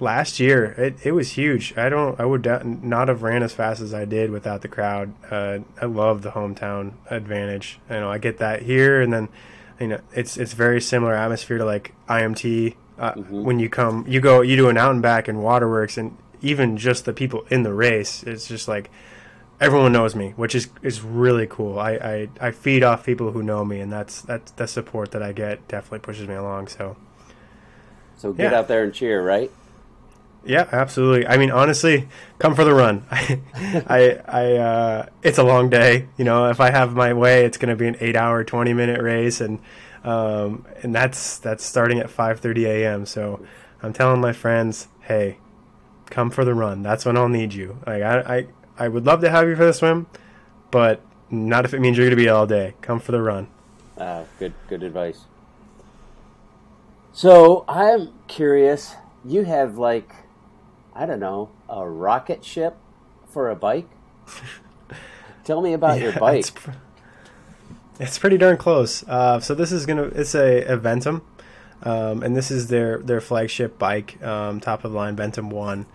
last 0.00 0.40
year 0.40 0.72
it, 0.72 0.96
it 1.06 1.12
was 1.12 1.32
huge. 1.32 1.76
I 1.78 1.88
don't, 1.88 2.18
I 2.18 2.24
would 2.24 2.44
not 2.82 3.08
have 3.08 3.22
ran 3.22 3.42
as 3.42 3.52
fast 3.52 3.80
as 3.80 3.94
I 3.94 4.04
did 4.04 4.30
without 4.30 4.62
the 4.62 4.68
crowd. 4.68 5.14
Uh, 5.30 5.60
I 5.80 5.86
love 5.86 6.22
the 6.22 6.32
hometown 6.32 6.94
advantage. 7.08 7.78
You 7.88 8.00
know, 8.00 8.10
I 8.10 8.18
get 8.18 8.38
that 8.38 8.62
here, 8.62 9.00
and 9.00 9.12
then 9.12 9.28
you 9.80 9.86
know 9.88 10.00
it's 10.12 10.36
it's 10.36 10.52
very 10.52 10.80
similar 10.80 11.14
atmosphere 11.14 11.58
to 11.58 11.64
like 11.64 11.94
IMT. 12.08 12.74
Uh, 12.98 13.14
When 13.14 13.58
you 13.58 13.68
come, 13.68 14.04
you 14.06 14.20
go, 14.20 14.42
you 14.42 14.56
do 14.56 14.68
an 14.68 14.76
out 14.76 14.90
and 14.92 15.02
back 15.02 15.28
in 15.28 15.38
Waterworks, 15.40 15.96
and 15.96 16.16
even 16.40 16.76
just 16.76 17.04
the 17.04 17.12
people 17.12 17.44
in 17.50 17.62
the 17.62 17.72
race, 17.72 18.22
it's 18.24 18.46
just 18.46 18.68
like 18.68 18.90
everyone 19.62 19.92
knows 19.92 20.14
me, 20.16 20.32
which 20.36 20.54
is 20.54 20.68
is 20.82 21.02
really 21.02 21.46
cool. 21.48 21.78
I, 21.78 21.92
I, 21.94 22.28
I 22.40 22.50
feed 22.52 22.84
off 22.84 23.06
people 23.06 23.32
who 23.32 23.42
know 23.42 23.64
me, 23.64 23.80
and 23.80 23.92
that's 23.92 24.22
that's 24.22 24.52
the 24.52 24.66
support 24.68 25.12
that 25.12 25.22
I 25.22 25.32
get 25.32 25.68
definitely 25.68 26.00
pushes 26.00 26.28
me 26.28 26.34
along. 26.34 26.68
So. 26.68 26.96
So 28.16 28.32
get 28.32 28.52
Yeah. 28.52 28.54
out 28.54 28.68
there 28.68 28.84
and 28.84 28.94
cheer, 28.94 29.22
right? 29.22 29.50
Yeah, 30.44 30.68
absolutely. 30.72 31.26
I 31.26 31.36
mean, 31.36 31.52
honestly, 31.52 32.08
come 32.38 32.54
for 32.56 32.64
the 32.64 32.74
run. 32.74 33.04
I, 33.10 33.40
I, 33.86 34.20
I 34.26 34.56
uh, 34.56 35.06
it's 35.22 35.38
a 35.38 35.44
long 35.44 35.70
day. 35.70 36.08
You 36.16 36.24
know, 36.24 36.48
if 36.50 36.60
I 36.60 36.70
have 36.70 36.94
my 36.94 37.12
way, 37.12 37.44
it's 37.44 37.58
going 37.58 37.68
to 37.70 37.76
be 37.76 37.86
an 37.86 37.96
eight-hour, 38.00 38.42
twenty-minute 38.44 39.00
race, 39.00 39.40
and 39.40 39.60
um, 40.02 40.66
and 40.82 40.94
that's 40.94 41.38
that's 41.38 41.64
starting 41.64 42.00
at 42.00 42.10
five 42.10 42.40
thirty 42.40 42.66
a.m. 42.66 43.06
So 43.06 43.44
I'm 43.82 43.92
telling 43.92 44.20
my 44.20 44.32
friends, 44.32 44.88
hey, 45.02 45.38
come 46.06 46.30
for 46.30 46.44
the 46.44 46.54
run. 46.54 46.82
That's 46.82 47.04
when 47.04 47.16
I'll 47.16 47.28
need 47.28 47.54
you. 47.54 47.78
Like 47.86 48.02
I, 48.02 48.20
I, 48.20 48.46
I 48.78 48.88
would 48.88 49.06
love 49.06 49.20
to 49.20 49.30
have 49.30 49.48
you 49.48 49.56
for 49.56 49.64
the 49.64 49.72
swim, 49.74 50.06
but 50.70 51.00
not 51.30 51.64
if 51.64 51.74
it 51.74 51.80
means 51.80 51.96
you're 51.96 52.06
going 52.06 52.16
to 52.16 52.22
be 52.22 52.28
all 52.28 52.46
day. 52.46 52.74
Come 52.80 53.00
for 53.00 53.12
the 53.12 53.22
run. 53.22 53.48
Uh, 53.96 54.24
good, 54.38 54.54
good 54.68 54.82
advice. 54.82 55.24
So 57.12 57.64
I'm 57.68 58.12
curious. 58.26 58.94
You 59.24 59.44
have 59.44 59.76
like, 59.76 60.12
I 60.94 61.06
don't 61.06 61.20
know, 61.20 61.50
a 61.68 61.86
rocket 61.88 62.44
ship 62.44 62.76
for 63.26 63.50
a 63.50 63.56
bike. 63.56 63.88
Tell 65.44 65.60
me 65.60 65.72
about 65.72 66.00
your 66.00 66.12
bike. 66.18 66.40
It's, 66.40 66.50
pr- 66.50 66.70
it's 68.00 68.18
pretty 68.18 68.38
darn 68.38 68.56
close. 68.56 69.06
Uh, 69.06 69.40
so 69.40 69.54
this 69.54 69.72
is 69.72 69.86
gonna 69.86 70.04
it's 70.04 70.34
a 70.34 70.64
Eventum, 70.64 71.22
um, 71.82 72.22
and 72.22 72.36
this 72.36 72.50
is 72.50 72.68
their 72.68 72.98
their 72.98 73.20
flagship 73.20 73.78
bike, 73.78 74.22
um, 74.22 74.60
top 74.60 74.84
of 74.84 74.92
the 74.92 74.96
line 74.96 75.16
Ventum 75.16 75.50
One. 75.50 75.86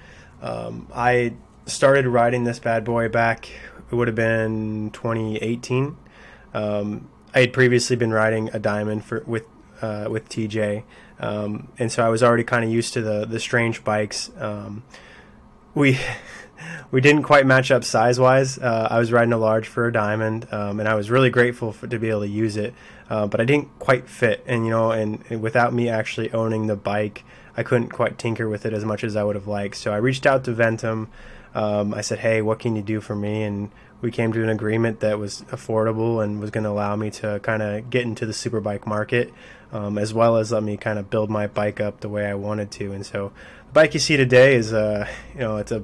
Um, 0.41 0.87
I 0.93 1.33
started 1.67 2.07
riding 2.07 2.43
this 2.43 2.59
bad 2.59 2.83
boy 2.83 3.09
back. 3.09 3.49
It 3.91 3.95
would 3.95 4.07
have 4.07 4.15
been 4.15 4.91
2018. 4.91 5.97
Um, 6.53 7.09
I 7.33 7.41
had 7.41 7.53
previously 7.53 7.95
been 7.95 8.11
riding 8.11 8.49
a 8.53 8.59
Diamond 8.59 9.05
for 9.05 9.23
with 9.27 9.43
uh, 9.81 10.07
with 10.09 10.27
TJ, 10.27 10.83
um, 11.19 11.67
and 11.77 11.91
so 11.91 12.03
I 12.03 12.09
was 12.09 12.23
already 12.23 12.43
kind 12.43 12.65
of 12.65 12.71
used 12.71 12.93
to 12.93 13.01
the 13.01 13.25
the 13.25 13.39
strange 13.39 13.83
bikes. 13.83 14.31
Um, 14.37 14.83
we 15.75 15.99
we 16.91 17.01
didn't 17.01 17.23
quite 17.23 17.45
match 17.45 17.69
up 17.69 17.83
size 17.83 18.19
wise. 18.19 18.57
Uh, 18.57 18.87
I 18.89 18.97
was 18.97 19.11
riding 19.11 19.33
a 19.33 19.37
large 19.37 19.67
for 19.67 19.87
a 19.87 19.93
diamond, 19.93 20.47
um, 20.51 20.79
and 20.79 20.89
I 20.89 20.95
was 20.95 21.11
really 21.11 21.29
grateful 21.29 21.71
for, 21.71 21.87
to 21.87 21.99
be 21.99 22.09
able 22.09 22.21
to 22.21 22.27
use 22.27 22.57
it. 22.57 22.73
Uh, 23.09 23.27
but 23.27 23.39
I 23.39 23.45
didn't 23.45 23.77
quite 23.79 24.09
fit, 24.09 24.43
and 24.47 24.65
you 24.65 24.71
know, 24.71 24.91
and, 24.91 25.23
and 25.29 25.41
without 25.41 25.73
me 25.73 25.89
actually 25.89 26.31
owning 26.33 26.67
the 26.67 26.75
bike, 26.75 27.23
I 27.55 27.63
couldn't 27.63 27.89
quite 27.89 28.17
tinker 28.17 28.49
with 28.49 28.65
it 28.65 28.73
as 28.73 28.83
much 28.83 29.03
as 29.03 29.15
I 29.15 29.23
would 29.23 29.35
have 29.35 29.47
liked. 29.47 29.75
So 29.75 29.93
I 29.93 29.97
reached 29.97 30.25
out 30.25 30.43
to 30.45 30.51
Ventum. 30.51 31.07
Um, 31.57 31.93
I 31.93 32.01
said, 32.01 32.19
"Hey, 32.19 32.41
what 32.41 32.59
can 32.59 32.75
you 32.75 32.83
do 32.83 33.01
for 33.01 33.15
me?" 33.15 33.43
And 33.43 33.71
we 33.99 34.11
came 34.11 34.31
to 34.31 34.43
an 34.43 34.49
agreement 34.49 34.99
that 34.99 35.17
was 35.17 35.41
affordable 35.49 36.23
and 36.23 36.39
was 36.39 36.51
going 36.51 36.63
to 36.65 36.69
allow 36.69 36.95
me 36.95 37.09
to 37.09 37.39
kind 37.41 37.63
of 37.63 37.89
get 37.89 38.03
into 38.03 38.27
the 38.27 38.31
superbike 38.31 38.85
market, 38.85 39.33
um, 39.71 39.97
as 39.97 40.13
well 40.13 40.37
as 40.37 40.51
let 40.51 40.61
me 40.61 40.77
kind 40.77 40.99
of 40.99 41.09
build 41.09 41.31
my 41.31 41.47
bike 41.47 41.81
up 41.81 42.01
the 42.01 42.09
way 42.09 42.27
I 42.27 42.35
wanted 42.35 42.69
to. 42.71 42.91
And 42.91 43.03
so, 43.03 43.31
the 43.67 43.73
bike 43.73 43.95
you 43.95 43.99
see 43.99 44.15
today 44.17 44.55
is 44.55 44.71
a, 44.71 45.09
you 45.33 45.39
know, 45.39 45.57
it's 45.57 45.71
a 45.71 45.83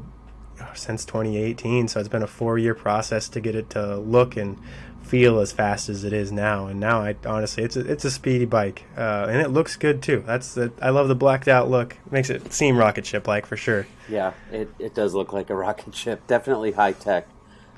since 0.74 1.06
2018. 1.06 1.88
So 1.88 2.00
it's 2.00 2.10
been 2.10 2.24
a 2.24 2.28
four 2.28 2.58
year 2.58 2.76
process 2.76 3.30
to 3.30 3.42
get 3.42 3.56
it 3.56 3.70
to 3.72 3.98
look 3.98 4.38
and 4.38 4.58
feel 5.04 5.40
as 5.40 5.52
fast 5.52 5.90
as 5.90 6.04
it 6.04 6.14
is 6.14 6.32
now. 6.32 6.68
And 6.68 6.80
now, 6.80 7.02
I 7.02 7.16
honestly, 7.26 7.64
it's 7.64 7.76
a, 7.76 7.82
it's 7.82 8.06
a 8.06 8.12
speedy 8.12 8.46
bike, 8.46 8.86
uh, 8.98 9.28
and 9.30 9.42
it 9.42 9.50
looks 9.50 9.76
good 9.76 10.02
too. 10.02 10.24
That's 10.26 10.56
the, 10.56 10.72
I 10.82 10.90
love 10.90 11.08
the 11.08 11.16
blacked 11.16 11.48
out 11.48 11.70
look. 11.70 11.98
Makes 12.10 12.30
it 12.30 12.52
seem 12.54 12.78
rocket 12.78 13.06
ship 13.06 13.28
like 13.28 13.46
for 13.46 13.58
sure. 13.58 13.86
Yeah, 14.10 14.34
it, 14.52 14.70
it 14.80 14.96
does 14.96 15.14
look 15.14 15.34
like 15.34 15.50
a 15.50 15.56
rocket 15.68 15.94
ship. 15.96 16.26
Definitely 16.28 16.72
high 16.72 16.94
tech. 16.94 17.28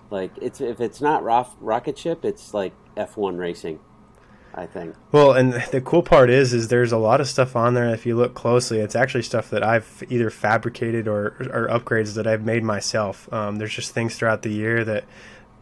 Like 0.09 0.31
it's 0.41 0.61
if 0.61 0.79
it's 0.79 1.01
not 1.01 1.23
rock, 1.23 1.55
rocket 1.59 1.97
ship, 1.97 2.23
it's 2.23 2.53
like 2.53 2.73
F1 2.95 3.37
racing. 3.37 3.79
I 4.57 4.67
think. 4.67 4.95
Well, 5.11 5.33
and 5.33 5.51
the 5.71 5.81
cool 5.81 6.01
part 6.01 6.29
is, 6.29 6.53
is 6.53 6.69
there's 6.69 6.93
a 6.93 6.97
lot 6.97 7.19
of 7.19 7.27
stuff 7.27 7.57
on 7.57 7.73
there. 7.73 7.93
If 7.93 8.05
you 8.05 8.15
look 8.15 8.35
closely, 8.35 8.79
it's 8.79 8.95
actually 8.95 9.23
stuff 9.23 9.49
that 9.49 9.63
I've 9.63 10.01
either 10.07 10.29
fabricated 10.29 11.09
or, 11.09 11.35
or 11.51 11.67
upgrades 11.67 12.15
that 12.15 12.25
I've 12.25 12.45
made 12.45 12.63
myself. 12.63 13.31
Um, 13.33 13.57
there's 13.57 13.73
just 13.73 13.91
things 13.91 14.15
throughout 14.15 14.43
the 14.43 14.53
year 14.53 14.85
that 14.85 15.03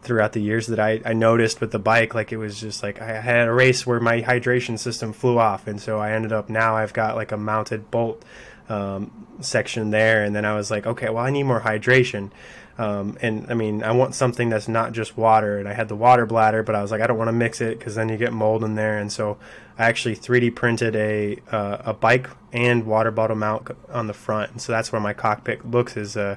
throughout 0.04 0.32
the 0.32 0.40
years 0.40 0.66
that 0.68 0.78
I, 0.78 1.00
I 1.04 1.14
noticed 1.14 1.60
with 1.60 1.72
the 1.72 1.78
bike 1.78 2.14
like 2.14 2.32
it 2.32 2.36
was 2.36 2.60
just 2.60 2.82
like 2.82 3.00
I 3.00 3.20
had 3.20 3.48
a 3.48 3.52
race 3.52 3.86
where 3.86 4.00
my 4.00 4.20
hydration 4.20 4.78
system 4.78 5.12
flew 5.12 5.38
off. 5.38 5.66
And 5.66 5.80
so 5.80 5.98
I 5.98 6.12
ended 6.12 6.32
up 6.32 6.48
now 6.48 6.76
I've 6.76 6.92
got 6.92 7.16
like 7.16 7.32
a 7.32 7.36
mounted 7.36 7.90
bolt 7.90 8.22
um, 8.68 9.26
section 9.40 9.90
there. 9.90 10.24
And 10.24 10.36
then 10.36 10.44
I 10.44 10.54
was 10.54 10.70
like 10.70 10.86
okay 10.86 11.08
well 11.08 11.24
I 11.24 11.30
need 11.30 11.44
more 11.44 11.60
hydration. 11.60 12.30
Um, 12.76 13.16
and 13.22 13.46
I 13.48 13.54
mean 13.54 13.82
I 13.82 13.92
want 13.92 14.14
something 14.14 14.50
that's 14.50 14.68
not 14.68 14.92
just 14.92 15.16
water. 15.16 15.58
And 15.58 15.68
I 15.68 15.72
had 15.72 15.88
the 15.88 15.96
water 15.96 16.26
bladder 16.26 16.62
but 16.62 16.74
I 16.74 16.82
was 16.82 16.90
like 16.90 17.00
I 17.00 17.06
don't 17.06 17.18
want 17.18 17.28
to 17.28 17.32
mix 17.32 17.60
it 17.60 17.78
because 17.78 17.94
then 17.94 18.08
you 18.08 18.16
get 18.16 18.32
mold 18.32 18.62
in 18.62 18.74
there. 18.74 18.98
And 18.98 19.10
so 19.10 19.38
I 19.78 19.84
actually 19.84 20.16
3D 20.16 20.54
printed 20.54 20.94
a 20.94 21.38
uh, 21.50 21.78
a 21.86 21.94
bike 21.94 22.28
and 22.52 22.84
water 22.84 23.10
bottle 23.10 23.36
mount 23.36 23.70
on 23.88 24.06
the 24.06 24.14
front. 24.14 24.52
And 24.52 24.60
so 24.60 24.72
that's 24.72 24.92
where 24.92 25.00
my 25.00 25.14
cockpit 25.14 25.68
looks 25.68 25.96
as 25.96 26.16
uh, 26.16 26.36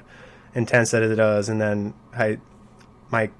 intense 0.54 0.94
as 0.94 1.10
it 1.10 1.16
does. 1.16 1.48
And 1.48 1.60
then 1.60 1.94
I 2.16 2.38
my 3.10 3.30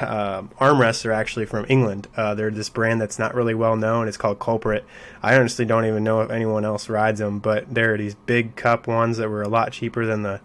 uh, 0.00 0.42
armrests 0.60 1.04
are 1.06 1.12
actually 1.12 1.46
from 1.46 1.66
England. 1.68 2.08
Uh, 2.16 2.34
they're 2.34 2.50
this 2.50 2.68
brand 2.68 3.00
that's 3.00 3.18
not 3.18 3.34
really 3.34 3.54
well 3.54 3.76
known. 3.76 4.08
It's 4.08 4.16
called 4.16 4.38
Culprit. 4.38 4.84
I 5.22 5.36
honestly 5.36 5.64
don't 5.64 5.84
even 5.84 6.04
know 6.04 6.20
if 6.20 6.30
anyone 6.30 6.64
else 6.64 6.88
rides 6.88 7.20
them, 7.20 7.38
but 7.38 7.72
they're 7.72 7.96
these 7.96 8.14
big 8.14 8.56
cup 8.56 8.86
ones 8.86 9.16
that 9.16 9.28
were 9.28 9.42
a 9.42 9.48
lot 9.48 9.72
cheaper 9.72 10.06
than 10.06 10.22
the 10.22 10.40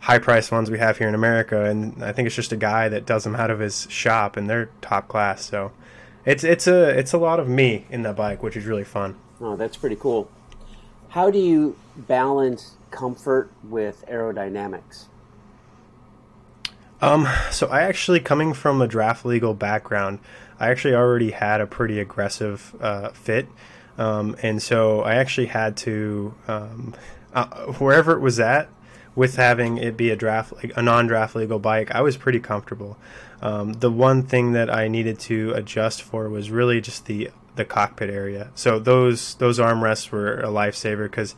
high 0.00 0.18
price 0.18 0.50
ones 0.50 0.70
we 0.70 0.78
have 0.78 0.98
here 0.98 1.08
in 1.08 1.14
America. 1.14 1.64
And 1.64 2.04
I 2.04 2.12
think 2.12 2.26
it's 2.26 2.36
just 2.36 2.52
a 2.52 2.56
guy 2.56 2.88
that 2.88 3.06
does 3.06 3.24
them 3.24 3.34
out 3.34 3.50
of 3.50 3.58
his 3.58 3.86
shop, 3.90 4.36
and 4.36 4.48
they're 4.48 4.70
top 4.80 5.08
class. 5.08 5.44
So 5.44 5.72
it's 6.24 6.44
it's 6.44 6.66
a 6.66 6.88
it's 6.90 7.12
a 7.12 7.18
lot 7.18 7.40
of 7.40 7.48
me 7.48 7.86
in 7.90 8.02
that 8.02 8.16
bike, 8.16 8.42
which 8.42 8.56
is 8.56 8.64
really 8.66 8.84
fun. 8.84 9.16
Oh, 9.40 9.56
that's 9.56 9.76
pretty 9.76 9.96
cool. 9.96 10.30
How 11.10 11.30
do 11.30 11.38
you 11.38 11.76
balance 11.96 12.72
comfort 12.90 13.50
with 13.62 14.04
aerodynamics? 14.08 15.06
Um, 17.00 17.28
so 17.50 17.66
I 17.68 17.82
actually, 17.82 18.20
coming 18.20 18.54
from 18.54 18.80
a 18.80 18.86
draft 18.86 19.24
legal 19.24 19.54
background, 19.54 20.20
I 20.58 20.70
actually 20.70 20.94
already 20.94 21.32
had 21.32 21.60
a 21.60 21.66
pretty 21.66 21.98
aggressive 21.98 22.74
uh, 22.80 23.10
fit, 23.10 23.48
um, 23.98 24.36
and 24.42 24.62
so 24.62 25.02
I 25.02 25.16
actually 25.16 25.46
had 25.46 25.76
to 25.78 26.34
um, 26.48 26.94
uh, 27.34 27.46
wherever 27.78 28.12
it 28.12 28.20
was 28.20 28.40
at 28.40 28.68
with 29.14 29.36
having 29.36 29.78
it 29.78 29.96
be 29.96 30.10
a 30.10 30.16
draft 30.16 30.52
like 30.54 30.72
a 30.76 30.82
non-draft 30.82 31.36
legal 31.36 31.58
bike. 31.58 31.94
I 31.94 32.00
was 32.00 32.16
pretty 32.16 32.40
comfortable. 32.40 32.96
Um, 33.42 33.74
the 33.74 33.90
one 33.90 34.22
thing 34.22 34.52
that 34.52 34.72
I 34.72 34.88
needed 34.88 35.18
to 35.20 35.52
adjust 35.52 36.02
for 36.02 36.28
was 36.28 36.50
really 36.50 36.80
just 36.80 37.06
the 37.06 37.30
the 37.56 37.64
cockpit 37.64 38.10
area. 38.10 38.50
So 38.54 38.78
those 38.78 39.34
those 39.36 39.58
armrests 39.58 40.10
were 40.10 40.40
a 40.40 40.48
lifesaver 40.48 41.04
because 41.04 41.34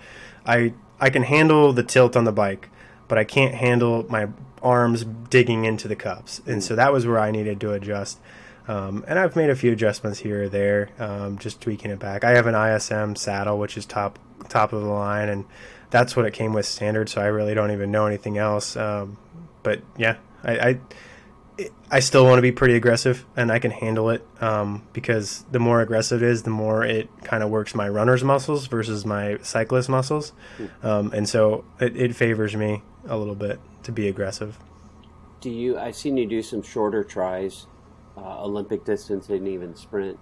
I 0.47 0.75
I 1.01 1.11
can 1.11 1.25
handle 1.25 1.73
the 1.73 1.83
tilt 1.83 2.17
on 2.17 2.25
the 2.25 2.33
bike, 2.33 2.71
but 3.09 3.19
I 3.19 3.25
can't 3.25 3.55
handle 3.55 4.07
my 4.09 4.29
arms 4.63 5.05
digging 5.05 5.65
into 5.65 5.89
the 5.89 5.97
cups, 5.97 6.41
and 6.47 6.63
so 6.63 6.75
that 6.77 6.93
was 6.93 7.07
where 7.07 7.19
I 7.19 7.31
needed 7.31 7.61
to 7.61 7.73
adjust. 7.73 8.19
Um, 8.69 9.05
and 9.07 9.19
I've 9.19 9.37
made 9.37 9.51
a 9.51 9.55
few 9.55 9.73
adjustments 9.73 10.19
here 10.19 10.45
or 10.45 10.49
there, 10.49 10.89
um, 10.99 11.39
just 11.39 11.61
tweaking 11.61 11.91
it 11.91 12.01
back. 12.01 12.25
I 12.25 12.31
have 12.31 12.47
an 12.47 12.55
ISM 12.55 13.15
saddle, 13.15 13.59
which 13.59 13.77
is 13.77 13.87
top 13.87 14.19
top 14.49 14.73
of 14.73 14.83
the 14.83 14.89
line, 14.89 15.29
and 15.29 15.45
that's 15.91 16.17
what 16.17 16.27
it 16.27 16.33
came 16.33 16.53
with 16.53 16.67
standard. 16.67 17.09
So 17.09 17.21
I 17.21 17.27
really 17.27 17.55
don't 17.55 17.71
even 17.71 17.91
know 17.91 18.07
anything 18.07 18.39
else. 18.39 18.77
Um, 18.77 19.19
but 19.63 19.83
yeah, 19.97 20.17
I, 20.43 20.59
I 20.59 20.81
I 21.91 22.01
still 22.01 22.25
want 22.25 22.39
to 22.39 22.43
be 22.43 22.53
pretty 22.53 22.75
aggressive, 22.75 23.25
and 23.35 23.51
I 23.51 23.59
can 23.59 23.71
handle 23.71 24.11
it 24.11 24.27
um, 24.41 24.87
because 24.93 25.45
the 25.51 25.59
more 25.59 25.81
aggressive 25.81 26.23
it 26.23 26.29
is, 26.29 26.43
the 26.43 26.51
more 26.51 26.85
it 26.85 27.09
kind 27.23 27.43
of 27.43 27.49
works 27.49 27.75
my 27.75 27.89
runner's 27.89 28.23
muscles 28.23 28.67
versus 28.67 29.07
my 29.07 29.39
cyclist 29.43 29.89
muscles, 29.89 30.33
hmm. 30.59 30.67
um, 30.83 31.13
and 31.13 31.29
so 31.29 31.65
it, 31.81 31.97
it 31.97 32.15
favors 32.15 32.55
me 32.55 32.83
a 33.09 33.17
little 33.17 33.35
bit 33.35 33.59
to 33.85 33.93
be 33.93 34.09
aggressive. 34.09 34.59
Do 35.41 35.51
you? 35.51 35.79
I've 35.79 35.97
seen 35.97 36.17
you 36.17 36.27
do 36.27 36.43
some 36.43 36.61
shorter 36.61 37.05
tries, 37.05 37.67
uh, 38.17 38.43
Olympic 38.43 38.85
distance 38.85 39.29
and 39.29 39.49
even 39.49 39.75
sprint. 39.75 40.19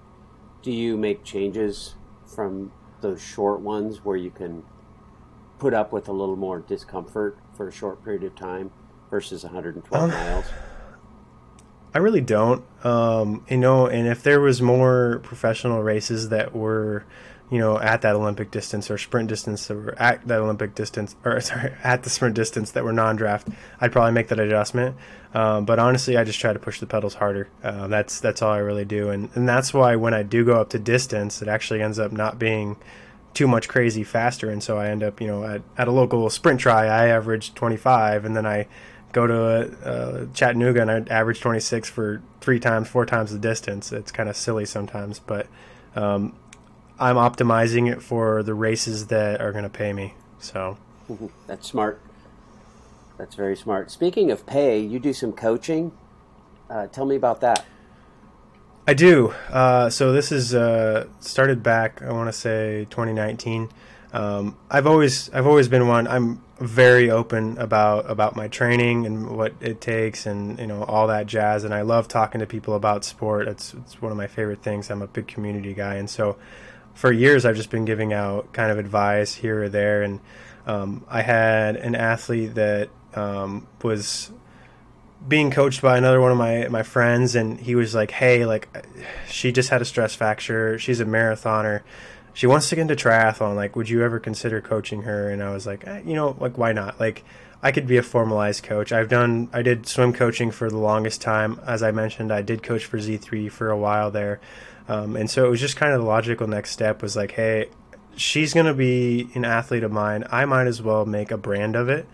Do 0.62 0.70
you 0.70 0.96
make 0.96 1.24
changes 1.24 1.94
from 2.26 2.72
those 3.00 3.20
short 3.20 3.60
ones 3.60 4.04
where 4.04 4.16
you 4.16 4.30
can 4.30 4.62
put 5.58 5.74
up 5.74 5.92
with 5.92 6.08
a 6.08 6.12
little 6.12 6.36
more 6.36 6.60
discomfort 6.60 7.38
for 7.56 7.68
a 7.68 7.72
short 7.72 8.04
period 8.04 8.22
of 8.22 8.34
time 8.34 8.70
versus 9.10 9.44
112 9.44 10.02
um, 10.02 10.10
miles? 10.10 10.46
I 11.94 11.98
really 11.98 12.20
don't. 12.20 12.64
Um, 12.84 13.44
you 13.48 13.56
know, 13.56 13.86
and 13.86 14.08
if 14.08 14.22
there 14.22 14.40
was 14.40 14.60
more 14.60 15.20
professional 15.22 15.82
races 15.82 16.28
that 16.30 16.54
were 16.54 17.04
you 17.50 17.58
know, 17.58 17.78
at 17.78 18.02
that 18.02 18.16
Olympic 18.16 18.50
distance 18.50 18.90
or 18.90 18.98
sprint 18.98 19.28
distance 19.28 19.70
or 19.70 19.94
at 19.98 20.26
that 20.26 20.40
Olympic 20.40 20.74
distance 20.74 21.14
or 21.24 21.40
sorry, 21.40 21.72
at 21.82 22.02
the 22.02 22.10
sprint 22.10 22.34
distance 22.34 22.72
that 22.72 22.84
were 22.84 22.92
non-draft, 22.92 23.48
I'd 23.80 23.92
probably 23.92 24.12
make 24.12 24.28
that 24.28 24.40
adjustment. 24.40 24.96
Um, 25.34 25.64
but 25.64 25.78
honestly, 25.78 26.16
I 26.16 26.24
just 26.24 26.40
try 26.40 26.52
to 26.52 26.58
push 26.58 26.80
the 26.80 26.86
pedals 26.86 27.14
harder. 27.14 27.48
Uh, 27.62 27.86
that's 27.88 28.20
that's 28.20 28.40
all 28.40 28.52
I 28.52 28.58
really 28.58 28.84
do, 28.84 29.10
and 29.10 29.28
and 29.34 29.48
that's 29.48 29.74
why 29.74 29.96
when 29.96 30.14
I 30.14 30.22
do 30.22 30.44
go 30.44 30.60
up 30.60 30.70
to 30.70 30.78
distance, 30.78 31.42
it 31.42 31.48
actually 31.48 31.82
ends 31.82 31.98
up 31.98 32.12
not 32.12 32.38
being 32.38 32.76
too 33.34 33.48
much 33.48 33.68
crazy 33.68 34.04
faster, 34.04 34.48
and 34.48 34.62
so 34.62 34.78
I 34.78 34.88
end 34.88 35.02
up, 35.02 35.20
you 35.20 35.26
know, 35.26 35.44
at, 35.44 35.62
at 35.76 35.88
a 35.88 35.90
local 35.90 36.30
sprint 36.30 36.60
try, 36.60 36.86
I 36.86 37.08
average 37.08 37.52
25, 37.54 38.24
and 38.24 38.36
then 38.36 38.46
I 38.46 38.68
go 39.14 39.26
to 39.26 39.34
a, 39.34 40.22
a 40.22 40.26
Chattanooga 40.34 40.82
and 40.82 40.90
I 40.90 41.14
average 41.14 41.40
26 41.40 41.88
for 41.88 42.20
three 42.40 42.60
times, 42.60 42.88
four 42.88 43.06
times 43.06 43.30
the 43.32 43.38
distance. 43.38 43.92
It's 43.92 44.12
kind 44.12 44.28
of 44.28 44.36
silly 44.36 44.66
sometimes, 44.66 45.20
but 45.20 45.46
um, 45.96 46.36
I'm 46.98 47.16
optimizing 47.16 47.90
it 47.90 48.02
for 48.02 48.42
the 48.42 48.52
races 48.54 49.06
that 49.06 49.40
are 49.40 49.52
going 49.52 49.64
to 49.64 49.70
pay 49.70 49.92
me. 49.92 50.14
So 50.40 50.76
that's 51.46 51.66
smart. 51.66 52.00
That's 53.16 53.36
very 53.36 53.56
smart. 53.56 53.90
Speaking 53.90 54.30
of 54.30 54.44
pay, 54.44 54.80
you 54.80 54.98
do 54.98 55.12
some 55.12 55.32
coaching. 55.32 55.92
Uh, 56.68 56.88
tell 56.88 57.06
me 57.06 57.14
about 57.14 57.40
that. 57.40 57.64
I 58.86 58.92
do. 58.92 59.32
Uh, 59.48 59.88
so 59.88 60.12
this 60.12 60.32
is 60.32 60.54
uh, 60.54 61.06
started 61.20 61.62
back. 61.62 62.02
I 62.02 62.12
want 62.12 62.28
to 62.28 62.32
say 62.32 62.86
2019. 62.90 63.70
Um, 64.12 64.56
I've 64.70 64.86
always 64.86 65.30
I've 65.30 65.46
always 65.46 65.68
been 65.68 65.88
one. 65.88 66.06
I'm 66.06 66.43
very 66.58 67.10
open 67.10 67.58
about 67.58 68.08
about 68.08 68.36
my 68.36 68.46
training 68.46 69.06
and 69.06 69.36
what 69.36 69.52
it 69.60 69.80
takes 69.80 70.24
and 70.24 70.58
you 70.58 70.66
know 70.66 70.84
all 70.84 71.08
that 71.08 71.26
jazz. 71.26 71.64
And 71.64 71.74
I 71.74 71.82
love 71.82 72.08
talking 72.08 72.40
to 72.40 72.46
people 72.46 72.74
about 72.74 73.04
sport. 73.04 73.48
It's 73.48 73.74
it's 73.74 74.00
one 74.00 74.12
of 74.12 74.18
my 74.18 74.26
favorite 74.26 74.62
things. 74.62 74.90
I'm 74.90 75.02
a 75.02 75.06
big 75.06 75.26
community 75.26 75.74
guy, 75.74 75.94
and 75.94 76.08
so 76.08 76.36
for 76.94 77.10
years 77.12 77.44
I've 77.44 77.56
just 77.56 77.70
been 77.70 77.84
giving 77.84 78.12
out 78.12 78.52
kind 78.52 78.70
of 78.70 78.78
advice 78.78 79.34
here 79.34 79.64
or 79.64 79.68
there, 79.68 80.02
and 80.02 80.20
um, 80.66 81.04
I 81.08 81.22
had 81.22 81.76
an 81.76 81.94
athlete 81.94 82.54
that 82.54 82.88
um, 83.14 83.66
was 83.82 84.30
being 85.26 85.50
coached 85.50 85.82
by 85.82 85.96
another 85.98 86.20
one 86.20 86.30
of 86.30 86.38
my 86.38 86.68
my 86.68 86.82
friends, 86.82 87.34
and 87.34 87.58
he 87.58 87.74
was 87.74 87.94
like, 87.94 88.10
"Hey, 88.10 88.46
like, 88.46 88.68
she 89.28 89.52
just 89.52 89.70
had 89.70 89.82
a 89.82 89.84
stress 89.84 90.14
fracture. 90.14 90.78
She's 90.78 91.00
a 91.00 91.04
marathoner. 91.04 91.82
She 92.34 92.46
wants 92.46 92.68
to 92.68 92.76
get 92.76 92.82
into 92.82 92.96
triathlon. 92.96 93.56
Like, 93.56 93.76
would 93.76 93.88
you 93.88 94.02
ever 94.02 94.20
consider 94.20 94.60
coaching 94.60 95.02
her?" 95.02 95.30
And 95.30 95.42
I 95.42 95.50
was 95.52 95.66
like, 95.66 95.86
eh, 95.86 96.02
"You 96.04 96.14
know, 96.14 96.36
like, 96.38 96.58
why 96.58 96.72
not? 96.72 97.00
Like." 97.00 97.24
I 97.64 97.72
could 97.72 97.86
be 97.86 97.96
a 97.96 98.02
formalized 98.02 98.62
coach. 98.62 98.92
I've 98.92 99.08
done, 99.08 99.48
I 99.50 99.62
did 99.62 99.86
swim 99.86 100.12
coaching 100.12 100.50
for 100.50 100.68
the 100.68 100.76
longest 100.76 101.22
time. 101.22 101.58
As 101.66 101.82
I 101.82 101.92
mentioned, 101.92 102.30
I 102.30 102.42
did 102.42 102.62
coach 102.62 102.84
for 102.84 102.98
Z3 102.98 103.50
for 103.50 103.70
a 103.70 103.78
while 103.78 104.10
there. 104.10 104.38
Um, 104.86 105.16
and 105.16 105.30
so 105.30 105.46
it 105.46 105.48
was 105.48 105.60
just 105.60 105.74
kind 105.74 105.94
of 105.94 106.02
the 106.02 106.06
logical 106.06 106.46
next 106.46 106.72
step 106.72 107.00
was 107.00 107.16
like, 107.16 107.30
hey, 107.30 107.70
she's 108.16 108.52
going 108.52 108.66
to 108.66 108.74
be 108.74 109.30
an 109.34 109.46
athlete 109.46 109.82
of 109.82 109.90
mine. 109.90 110.24
I 110.30 110.44
might 110.44 110.66
as 110.66 110.82
well 110.82 111.06
make 111.06 111.30
a 111.30 111.38
brand 111.38 111.74
of 111.74 111.88
it. 111.88 112.06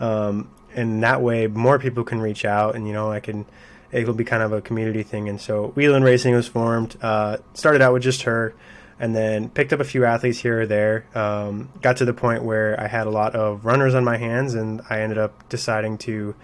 Um, 0.00 0.50
and 0.74 1.02
that 1.04 1.22
way 1.22 1.46
more 1.46 1.78
people 1.78 2.02
can 2.02 2.20
reach 2.20 2.44
out 2.44 2.74
and, 2.74 2.84
you 2.86 2.92
know, 2.92 3.10
I 3.10 3.20
can, 3.20 3.46
it'll 3.92 4.12
be 4.12 4.24
kind 4.24 4.42
of 4.42 4.52
a 4.52 4.60
community 4.60 5.04
thing. 5.04 5.28
And 5.28 5.40
so 5.40 5.72
Wieland 5.76 6.04
Racing 6.04 6.34
was 6.34 6.48
formed, 6.48 6.96
uh, 7.00 7.38
started 7.54 7.80
out 7.80 7.92
with 7.92 8.02
just 8.02 8.22
her 8.22 8.54
and 8.98 9.14
then 9.14 9.48
picked 9.50 9.72
up 9.72 9.80
a 9.80 9.84
few 9.84 10.04
athletes 10.04 10.38
here 10.38 10.62
or 10.62 10.66
there. 10.66 11.06
Um, 11.14 11.70
got 11.82 11.98
to 11.98 12.04
the 12.04 12.14
point 12.14 12.42
where 12.42 12.78
I 12.80 12.86
had 12.86 13.06
a 13.06 13.10
lot 13.10 13.34
of 13.34 13.64
runners 13.64 13.94
on 13.94 14.04
my 14.04 14.16
hands 14.16 14.54
and 14.54 14.80
I 14.88 15.00
ended 15.00 15.18
up 15.18 15.48
deciding 15.48 15.98
to 15.98 16.34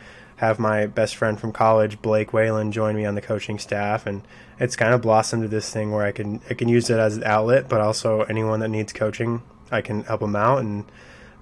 have 0.42 0.58
my 0.58 0.86
best 0.86 1.14
friend 1.14 1.38
from 1.38 1.52
college, 1.52 2.02
Blake 2.02 2.32
Whalen, 2.32 2.72
join 2.72 2.96
me 2.96 3.04
on 3.04 3.14
the 3.14 3.20
coaching 3.20 3.60
staff, 3.60 4.06
and 4.06 4.22
it's 4.58 4.74
kind 4.74 4.92
of 4.92 5.00
blossomed 5.00 5.44
to 5.44 5.48
this 5.48 5.70
thing 5.70 5.92
where 5.92 6.04
I 6.04 6.10
can 6.10 6.40
I 6.50 6.54
can 6.54 6.66
use 6.68 6.90
it 6.90 6.98
as 6.98 7.16
an 7.16 7.22
outlet, 7.22 7.68
but 7.68 7.80
also 7.80 8.22
anyone 8.22 8.58
that 8.58 8.68
needs 8.68 8.92
coaching, 8.92 9.42
I 9.70 9.82
can 9.82 10.02
help 10.02 10.20
them 10.20 10.34
out, 10.34 10.58
and 10.58 10.84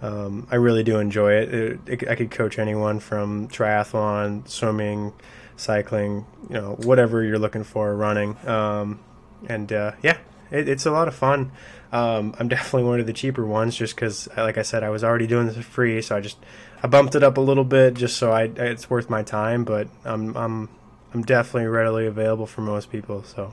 um, 0.02 0.46
I 0.50 0.56
really 0.56 0.82
do 0.82 0.98
enjoy 0.98 1.32
it. 1.32 1.54
It, 1.54 1.80
it. 1.86 2.08
I 2.10 2.14
could 2.14 2.30
coach 2.30 2.58
anyone 2.58 3.00
from 3.00 3.48
triathlon, 3.48 4.46
swimming, 4.46 5.14
cycling, 5.56 6.26
you 6.50 6.56
know, 6.56 6.72
whatever 6.82 7.24
you're 7.24 7.38
looking 7.38 7.64
for, 7.64 7.96
running. 7.96 8.36
Um, 8.46 9.00
and 9.48 9.72
uh, 9.72 9.92
yeah, 10.02 10.18
it, 10.50 10.68
it's 10.68 10.86
a 10.86 10.90
lot 10.90 11.08
of 11.08 11.14
fun. 11.14 11.52
Um, 11.92 12.34
I'm 12.38 12.48
definitely 12.48 12.88
one 12.88 13.00
of 13.00 13.06
the 13.06 13.12
cheaper 13.12 13.44
ones 13.44 13.76
just 13.76 13.94
because, 13.94 14.28
like 14.36 14.58
I 14.58 14.62
said, 14.62 14.82
I 14.82 14.90
was 14.90 15.02
already 15.02 15.26
doing 15.26 15.46
this 15.46 15.56
for 15.56 15.62
free, 15.62 16.00
so 16.02 16.16
I 16.16 16.20
just 16.20 16.38
I 16.82 16.86
bumped 16.86 17.14
it 17.14 17.22
up 17.22 17.36
a 17.36 17.40
little 17.40 17.64
bit 17.64 17.94
just 17.94 18.16
so 18.16 18.30
I 18.30 18.44
it's 18.44 18.88
worth 18.88 19.10
my 19.10 19.22
time. 19.22 19.64
But 19.64 19.88
I'm 20.04 20.36
I'm 20.36 20.68
I'm 21.12 21.22
definitely 21.22 21.68
readily 21.68 22.06
available 22.06 22.46
for 22.46 22.60
most 22.60 22.90
people. 22.90 23.22
So. 23.24 23.52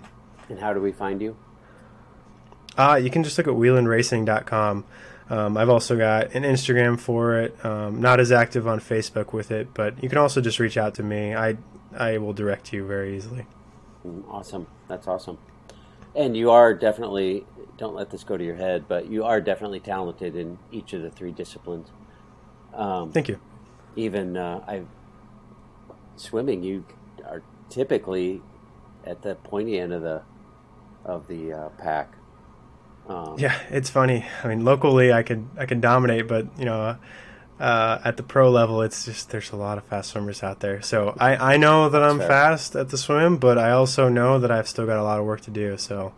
And 0.50 0.60
how 0.60 0.74
do 0.74 0.80
we 0.80 0.91
find 0.91 1.22
you? 1.22 1.36
Uh, 2.78 3.00
you 3.02 3.10
can 3.10 3.24
just 3.24 3.38
look 3.38 3.48
at 3.48 3.54
wielandracing.com. 3.54 4.86
Um, 5.30 5.58
I've 5.58 5.70
also 5.70 5.98
got 5.98 6.34
an 6.36 6.43
Instagram 6.43 7.00
for 7.00 7.38
it. 7.39 7.66
Um, 7.66 8.00
not 8.00 8.20
as 8.20 8.32
active 8.32 8.68
on 8.68 8.80
Facebook 8.80 9.34
with 9.34 9.52
it, 9.52 9.74
but 9.74 10.02
you 10.02 10.08
can 10.08 10.18
also 10.18 10.39
just 10.39 10.60
reach 10.60 10.78
out 10.78 10.93
to 10.95 11.04
me. 11.04 11.36
I 11.36 11.58
I 11.98 12.18
will 12.18 12.34
direct 12.34 12.72
you 12.72 12.86
very 12.86 13.18
easily. 13.18 13.45
Mm, 14.06 14.24
awesome. 14.30 14.68
That's 14.88 15.08
awesome. 15.08 15.38
And 16.18 16.36
you 16.36 16.51
are 16.51 16.74
definitely 16.74 17.45
don't 17.78 17.95
let 17.95 18.09
this 18.09 18.24
go 18.24 18.36
to 18.36 18.43
your 18.43 18.55
head, 18.55 18.86
but 18.88 19.07
you 19.07 19.24
are 19.24 19.39
definitely 19.39 19.80
talented 19.80 20.36
in 20.36 20.57
each 20.72 20.93
of 20.93 21.03
the 21.03 21.11
three 21.11 21.32
disciplines. 21.32 21.89
Um, 22.74 23.11
Thank 23.11 23.28
you. 23.28 23.39
Even 23.95 24.36
uh, 24.36 24.63
I 24.68 24.82
swimming, 26.15 26.63
you 26.63 26.86
are 27.26 27.43
typically 27.70 28.41
at 29.05 29.22
the 29.22 29.36
pointy 29.36 29.80
end 29.80 29.93
of 29.93 30.01
the 30.01 30.24
of 31.05 31.28
the 31.28 31.53
uh, 31.53 31.70
pack. 31.70 32.13
Um, 33.07 33.36
yeah, 33.38 33.57
it's 33.70 33.89
funny. 33.89 34.26
I 34.43 34.47
mean, 34.47 34.65
locally, 34.65 35.13
I 35.13 35.24
can 35.24 35.49
I 35.57 35.65
can 35.65 35.80
dominate, 35.80 36.28
but 36.28 36.47
you 36.57 36.65
know, 36.65 36.97
uh, 37.60 37.99
at 38.03 38.18
the 38.18 38.24
pro 38.24 38.49
level, 38.49 38.82
it's 38.82 39.05
just 39.05 39.32
there's 39.32 39.51
a 39.51 39.55
lot 39.55 39.78
of 39.78 39.84
fast 39.86 40.12
swimmers 40.12 40.43
out 40.43 40.60
there. 40.60 40.82
So 40.82 41.16
I 41.20 41.53
I 41.53 41.58
know 41.58 41.89
that 41.89 42.03
I'm 42.03 42.20
fast 42.20 42.76
at 42.76 42.89
the 42.89 42.97
swim, 42.97 43.38
but 43.38 43.58
I 43.58 43.72
also 43.72 44.10
know 44.10 44.39
that 44.39 44.51
I've 44.51 44.68
still 44.68 44.86
got 44.86 44.97
a 44.97 45.03
lot 45.03 45.20
of 45.20 45.26
work 45.26 45.41
to 45.41 45.51
do. 45.51 45.78
So 45.78 46.14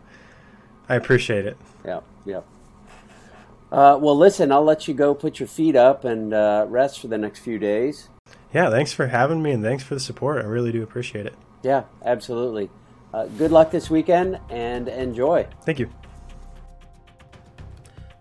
I 0.87 0.95
appreciate 0.95 1.45
it. 1.45 1.57
Yeah, 1.85 2.01
yeah. 2.25 2.41
Uh, 3.71 3.97
well, 4.01 4.17
listen, 4.17 4.51
I'll 4.51 4.63
let 4.63 4.87
you 4.87 4.93
go 4.93 5.13
put 5.13 5.39
your 5.39 5.47
feet 5.47 5.75
up 5.75 6.03
and 6.03 6.33
uh, 6.33 6.65
rest 6.67 6.99
for 6.99 7.07
the 7.07 7.17
next 7.17 7.39
few 7.39 7.59
days. 7.59 8.09
Yeah, 8.53 8.69
thanks 8.71 8.91
for 8.91 9.07
having 9.07 9.43
me 9.43 9.51
and 9.51 9.63
thanks 9.63 9.83
for 9.83 9.93
the 9.93 9.99
support. 9.99 10.43
I 10.43 10.47
really 10.47 10.71
do 10.71 10.81
appreciate 10.81 11.27
it. 11.27 11.35
Yeah, 11.61 11.83
absolutely. 12.03 12.69
Uh, 13.13 13.25
good 13.25 13.51
luck 13.51 13.71
this 13.71 13.89
weekend 13.89 14.39
and 14.49 14.87
enjoy. 14.87 15.47
Thank 15.63 15.79
you. 15.79 15.89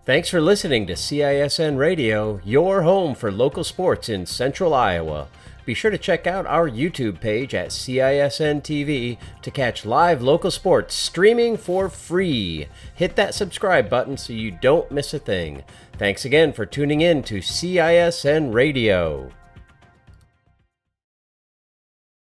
Thanks 0.09 0.27
for 0.27 0.41
listening 0.41 0.87
to 0.87 0.93
CISN 0.93 1.77
Radio, 1.77 2.41
your 2.43 2.81
home 2.81 3.13
for 3.13 3.31
local 3.31 3.63
sports 3.63 4.09
in 4.09 4.25
central 4.25 4.73
Iowa. 4.73 5.27
Be 5.65 5.75
sure 5.75 5.91
to 5.91 5.99
check 5.99 6.25
out 6.25 6.47
our 6.47 6.67
YouTube 6.67 7.19
page 7.19 7.53
at 7.53 7.69
CISN 7.69 8.63
TV 8.63 9.19
to 9.43 9.51
catch 9.51 9.85
live 9.85 10.23
local 10.23 10.49
sports 10.49 10.95
streaming 10.95 11.57
for 11.57 11.89
free. 11.89 12.67
Hit 12.95 13.17
that 13.17 13.35
subscribe 13.35 13.87
button 13.87 14.17
so 14.17 14.33
you 14.33 14.49
don't 14.49 14.91
miss 14.91 15.13
a 15.13 15.19
thing. 15.19 15.61
Thanks 15.99 16.25
again 16.25 16.53
for 16.53 16.65
tuning 16.65 17.01
in 17.01 17.21
to 17.25 17.37
CISN 17.37 18.51
Radio. 18.51 19.29